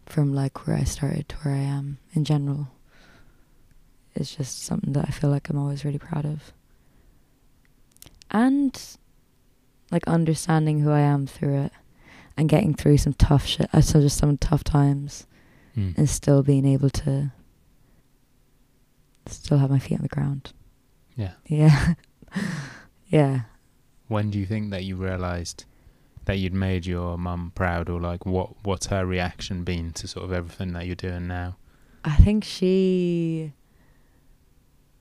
From 0.05 0.33
like 0.33 0.65
where 0.67 0.77
I 0.77 0.83
started 0.83 1.27
to 1.29 1.35
where 1.37 1.53
I 1.55 1.59
am 1.59 1.97
in 2.13 2.23
general 2.23 2.69
is 4.15 4.33
just 4.35 4.63
something 4.63 4.93
that 4.93 5.05
I 5.07 5.11
feel 5.11 5.29
like 5.29 5.49
I'm 5.49 5.57
always 5.57 5.83
really 5.83 5.97
proud 5.99 6.25
of. 6.25 6.53
And 8.31 8.79
like 9.91 10.07
understanding 10.07 10.79
who 10.79 10.91
I 10.91 10.99
am 11.01 11.27
through 11.27 11.61
it 11.63 11.71
and 12.37 12.49
getting 12.49 12.73
through 12.73 12.97
some 12.97 13.13
tough 13.13 13.45
shit, 13.45 13.69
uh, 13.73 13.81
so 13.81 13.99
just 14.01 14.17
some 14.17 14.37
tough 14.37 14.63
times 14.63 15.25
Hmm. 15.75 15.91
and 15.97 16.09
still 16.09 16.41
being 16.43 16.65
able 16.65 16.89
to 16.91 17.31
still 19.31 19.57
have 19.57 19.69
my 19.69 19.79
feet 19.79 19.95
on 19.95 20.01
the 20.01 20.07
ground. 20.07 20.53
Yeah. 21.15 21.33
Yeah. 21.47 21.93
yeah. 23.07 23.41
When 24.07 24.29
do 24.31 24.39
you 24.39 24.45
think 24.45 24.71
that 24.71 24.83
you 24.83 24.95
realised 24.95 25.65
that 26.25 26.37
you'd 26.37 26.53
made 26.53 26.85
your 26.85 27.17
mum 27.17 27.51
proud, 27.55 27.89
or 27.89 27.99
like 27.99 28.25
what 28.25 28.63
what's 28.65 28.87
her 28.87 29.05
reaction 29.05 29.63
been 29.63 29.91
to 29.93 30.07
sort 30.07 30.25
of 30.25 30.31
everything 30.33 30.73
that 30.73 30.85
you're 30.85 30.95
doing 30.95 31.27
now? 31.27 31.57
I 32.03 32.15
think 32.17 32.43
she 32.43 33.53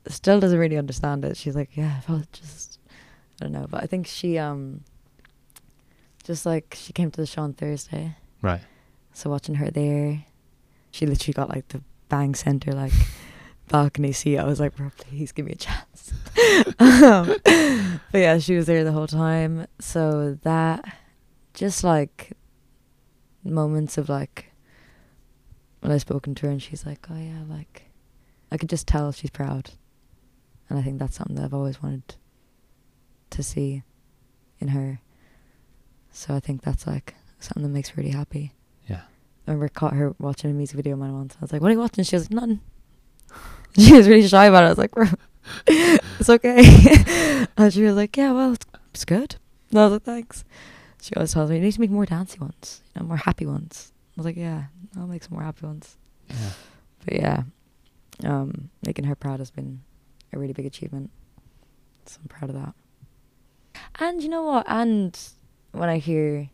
still 0.09 0.41
doesn't 0.41 0.59
really 0.59 0.77
understand 0.79 1.25
it. 1.25 1.37
She's 1.37 1.55
like, 1.57 1.77
yeah, 1.77 2.01
well, 2.09 2.23
just 2.33 2.79
I 3.41 3.45
don't 3.45 3.53
know, 3.53 3.67
but 3.69 3.83
I 3.83 3.87
think 3.87 4.07
she 4.07 4.39
um 4.39 4.83
just 6.25 6.47
like 6.47 6.77
she 6.79 6.93
came 6.93 7.11
to 7.11 7.21
the 7.21 7.27
show 7.27 7.43
on 7.43 7.53
Thursday, 7.53 8.17
Right. 8.43 8.61
so 9.13 9.31
watching 9.31 9.57
her 9.57 9.71
there, 9.71 10.25
she 10.91 11.07
literally 11.07 11.33
got 11.35 11.49
like 11.51 11.69
the 11.69 11.83
bang 12.09 12.35
center 12.35 12.73
like 12.73 12.93
balcony 13.69 14.13
seat. 14.13 14.39
I 14.39 14.45
was 14.45 14.61
like, 14.61 14.77
bro, 14.77 14.91
please 14.97 15.33
give 15.33 15.47
me 15.47 15.53
a 15.53 15.57
chance. 15.57 16.13
um, 16.79 17.37
but 18.13 18.19
yeah, 18.19 18.39
she 18.39 18.57
was 18.57 18.67
there 18.67 18.85
the 18.85 18.93
whole 18.93 19.07
time. 19.07 19.67
So 19.81 20.39
that 20.43 20.85
just 21.55 21.85
like 21.85 22.33
moments 23.45 23.97
of 23.99 24.09
like 24.09 24.53
when 25.81 25.93
I 25.93 25.99
spoken 25.99 26.35
to 26.37 26.47
her 26.47 26.53
and 26.53 26.63
she's 26.63 26.87
like, 26.87 27.07
oh 27.11 27.17
yeah, 27.17 27.43
like 27.49 27.91
I 28.51 28.57
could 28.57 28.69
just 28.69 28.87
tell 28.87 29.13
she's 29.13 29.31
proud, 29.31 29.71
and 30.69 30.79
I 30.79 30.83
think 30.83 30.99
that's 30.99 31.17
something 31.17 31.37
that 31.37 31.45
I've 31.45 31.55
always 31.55 31.83
wanted 31.83 32.17
to 33.31 33.43
see 33.43 33.83
in 34.59 34.69
her. 34.69 35.01
So 36.11 36.35
I 36.35 36.41
think 36.41 36.63
that's 36.63 36.87
like 36.87 37.15
something 37.41 37.63
that 37.63 37.69
makes 37.69 37.91
me 37.91 38.03
really 38.03 38.17
happy. 38.17 38.55
Yeah. 38.89 39.03
I 39.47 39.51
remember 39.51 39.69
caught 39.69 39.95
her 39.95 40.15
watching 40.19 40.51
a 40.51 40.55
music 40.55 40.77
video 40.77 40.95
of 40.95 40.99
mine 40.99 41.15
once. 41.15 41.37
I 41.37 41.39
was 41.41 41.53
like, 41.53 41.63
"What 41.63 41.69
are 41.69 41.75
you 41.75 41.79
watching?" 41.79 42.05
She 42.05 42.17
was 42.17 42.25
like, 42.25 42.33
"Nothing." 42.33 42.61
She 43.83 43.93
was 43.93 44.09
really 44.09 44.27
shy 44.27 44.47
about 44.47 44.63
it. 44.65 44.67
I 44.67 44.69
was 44.71 44.79
like, 44.79 44.91
"Bro, 44.93 45.07
it's 45.67 46.31
okay." 46.31 47.47
and 47.57 47.73
she 47.73 47.83
was 47.83 47.95
like, 47.95 48.17
"Yeah, 48.17 48.33
well, 48.33 48.53
it's, 48.55 48.65
it's 48.95 49.05
good." 49.05 49.37
And 49.71 49.79
I 49.79 49.85
was 49.85 49.93
like, 49.93 50.03
"Thanks." 50.03 50.45
She 51.03 51.15
always 51.15 51.33
tells 51.33 51.51
me, 51.51 51.57
"You 51.57 51.63
need 51.63 51.73
to 51.73 51.81
make 51.81 51.91
more 51.91 52.07
dancey 52.07 52.39
ones, 52.39 52.83
you 52.95 53.01
know, 53.01 53.07
more 53.07 53.19
happy 53.19 53.45
ones." 53.45 53.93
I 54.17 54.21
was 54.21 54.25
like, 54.27 54.37
"Yeah, 54.37 54.65
I'll 54.97 55.07
make 55.07 55.23
some 55.23 55.35
more 55.35 55.43
happy 55.43 55.67
ones." 55.67 55.97
Yeah. 56.29 56.51
But 57.05 57.15
yeah, 57.15 57.43
um, 58.25 58.71
making 58.85 59.05
her 59.05 59.15
proud 59.15 59.41
has 59.41 59.51
been 59.51 59.83
a 60.33 60.39
really 60.39 60.53
big 60.53 60.67
achievement. 60.67 61.11
So 62.07 62.19
I'm 62.23 62.29
proud 62.29 62.51
of 62.51 62.57
that. 62.57 62.75
And 63.99 64.23
you 64.23 64.29
know 64.29 64.45
what? 64.45 64.65
And 64.69 65.19
when 65.73 65.89
I 65.89 65.99
hear 65.99 66.49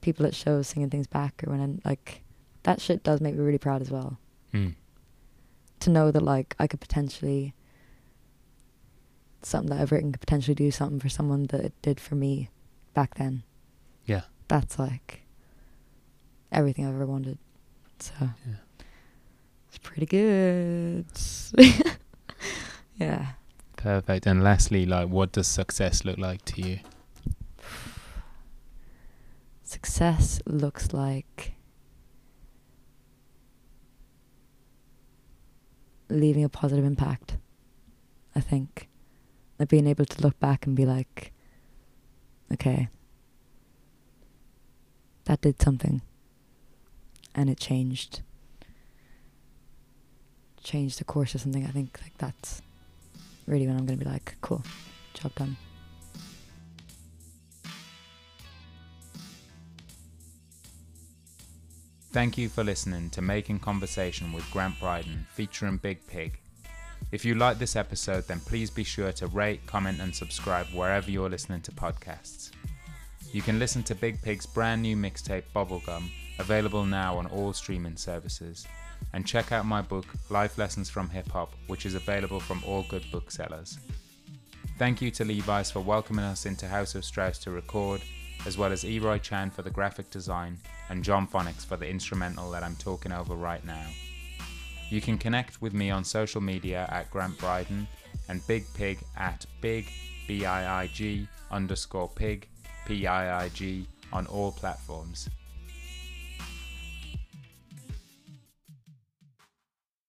people 0.00 0.26
at 0.26 0.34
shows 0.34 0.68
singing 0.68 0.90
things 0.90 1.06
back, 1.06 1.42
or 1.46 1.50
when 1.50 1.60
I'm 1.60 1.80
like, 1.84 2.22
that 2.64 2.80
shit 2.80 3.02
does 3.02 3.20
make 3.20 3.34
me 3.34 3.42
really 3.42 3.58
proud 3.58 3.80
as 3.80 3.90
well. 3.90 4.18
Mm. 4.52 4.74
To 5.80 5.90
know 5.90 6.10
that 6.10 6.22
like 6.22 6.54
I 6.58 6.66
could 6.66 6.80
potentially 6.80 7.54
something 9.42 9.70
that 9.74 9.80
I've 9.80 9.92
written 9.92 10.12
could 10.12 10.20
potentially 10.20 10.54
do 10.54 10.70
something 10.70 11.00
for 11.00 11.08
someone 11.08 11.46
that 11.46 11.60
it 11.60 11.72
did 11.80 11.98
for 11.98 12.14
me 12.14 12.50
back 12.92 13.14
then. 13.14 13.42
Yeah. 14.04 14.22
That's 14.48 14.78
like 14.78 15.22
everything 16.52 16.86
I've 16.86 16.94
ever 16.94 17.06
wanted. 17.06 17.38
So 17.98 18.12
Yeah. 18.20 18.54
it's 19.68 19.78
pretty 19.78 20.04
good. 20.06 21.06
yeah. 22.96 23.32
Perfect. 23.76 24.26
And 24.26 24.44
lastly, 24.44 24.84
like, 24.84 25.08
what 25.08 25.32
does 25.32 25.46
success 25.46 26.04
look 26.04 26.18
like 26.18 26.44
to 26.46 26.60
you? 26.60 26.78
Success 29.64 30.40
looks 30.46 30.92
like 30.92 31.52
leaving 36.10 36.44
a 36.44 36.48
positive 36.48 36.84
impact. 36.84 37.36
I 38.34 38.40
think. 38.40 38.88
Like 39.58 39.68
being 39.68 39.86
able 39.86 40.06
to 40.06 40.22
look 40.22 40.38
back 40.40 40.66
and 40.66 40.74
be 40.74 40.86
like, 40.86 41.32
okay, 42.52 42.88
that 45.24 45.40
did 45.42 45.60
something. 45.60 46.00
And 47.34 47.50
it 47.50 47.60
changed. 47.60 48.22
Changed 50.62 50.98
the 50.98 51.04
course 51.04 51.34
of 51.34 51.42
something. 51.42 51.66
I 51.66 51.70
think 51.70 51.98
like 52.02 52.16
that's 52.18 52.62
really 53.46 53.66
when 53.66 53.76
I'm 53.76 53.86
gonna 53.86 53.98
be 53.98 54.04
like, 54.04 54.36
cool, 54.40 54.62
job 55.14 55.34
done. 55.34 55.56
Thank 62.12 62.36
you 62.36 62.48
for 62.48 62.64
listening 62.64 63.08
to 63.10 63.22
Making 63.22 63.60
Conversation 63.60 64.32
with 64.32 64.50
Grant 64.50 64.80
Brydon 64.80 65.24
featuring 65.32 65.78
Biig 65.78 65.98
Piig. 66.10 66.32
If 67.12 67.24
you 67.24 67.36
like 67.36 67.60
this 67.60 67.76
episode, 67.76 68.26
then 68.26 68.40
please 68.40 68.68
be 68.68 68.82
sure 68.82 69.12
to 69.12 69.28
rate, 69.28 69.64
comment, 69.66 70.00
and 70.00 70.12
subscribe 70.12 70.66
wherever 70.74 71.08
you're 71.08 71.30
listening 71.30 71.60
to 71.60 71.70
podcasts. 71.70 72.50
You 73.30 73.42
can 73.42 73.60
listen 73.60 73.84
to 73.84 73.94
Biig 73.94 74.20
Piig's 74.22 74.44
brand 74.44 74.82
new 74.82 74.96
mixtape 74.96 75.44
Bubblegum, 75.54 76.10
available 76.40 76.84
now 76.84 77.16
on 77.16 77.28
all 77.28 77.52
streaming 77.52 77.96
services. 77.96 78.66
And 79.12 79.24
check 79.24 79.52
out 79.52 79.64
my 79.64 79.80
book, 79.80 80.06
Life 80.30 80.58
Lessons 80.58 80.90
from 80.90 81.10
Hip 81.10 81.28
Hop, 81.30 81.52
which 81.68 81.86
is 81.86 81.94
available 81.94 82.40
from 82.40 82.60
all 82.66 82.84
good 82.88 83.04
booksellers. 83.12 83.78
Thank 84.78 85.00
you 85.00 85.12
to 85.12 85.24
Levi's 85.24 85.70
for 85.70 85.78
welcoming 85.78 86.24
us 86.24 86.44
into 86.44 86.66
House 86.66 86.96
of 86.96 87.04
Strauss 87.04 87.38
to 87.38 87.52
record, 87.52 88.00
as 88.46 88.58
well 88.58 88.72
as 88.72 88.82
Eroy 88.82 89.22
Chan 89.22 89.52
for 89.52 89.62
the 89.62 89.70
graphic 89.70 90.10
design 90.10 90.58
and 90.90 91.02
John 91.02 91.26
Phonics 91.26 91.64
for 91.64 91.76
the 91.76 91.88
instrumental 91.88 92.50
that 92.50 92.62
I'm 92.62 92.76
talking 92.76 93.12
over 93.12 93.34
right 93.34 93.64
now. 93.64 93.86
You 94.90 95.00
can 95.00 95.16
connect 95.16 95.62
with 95.62 95.72
me 95.72 95.90
on 95.90 96.04
social 96.04 96.40
media 96.40 96.86
at 96.90 97.10
Grant 97.10 97.38
Brydon 97.38 97.86
and 98.28 98.42
Biig 98.42 98.64
Piig 98.76 98.98
at 99.16 99.46
Biig 99.62 99.86
B 100.26 100.44
I 100.44 100.82
I 100.82 100.86
G 100.88 101.28
underscore 101.50 102.10
Piig 102.10 102.44
P 102.86 103.06
I 103.06 103.44
I 103.44 103.48
G 103.50 103.86
on 104.12 104.26
all 104.26 104.52
platforms. 104.52 105.30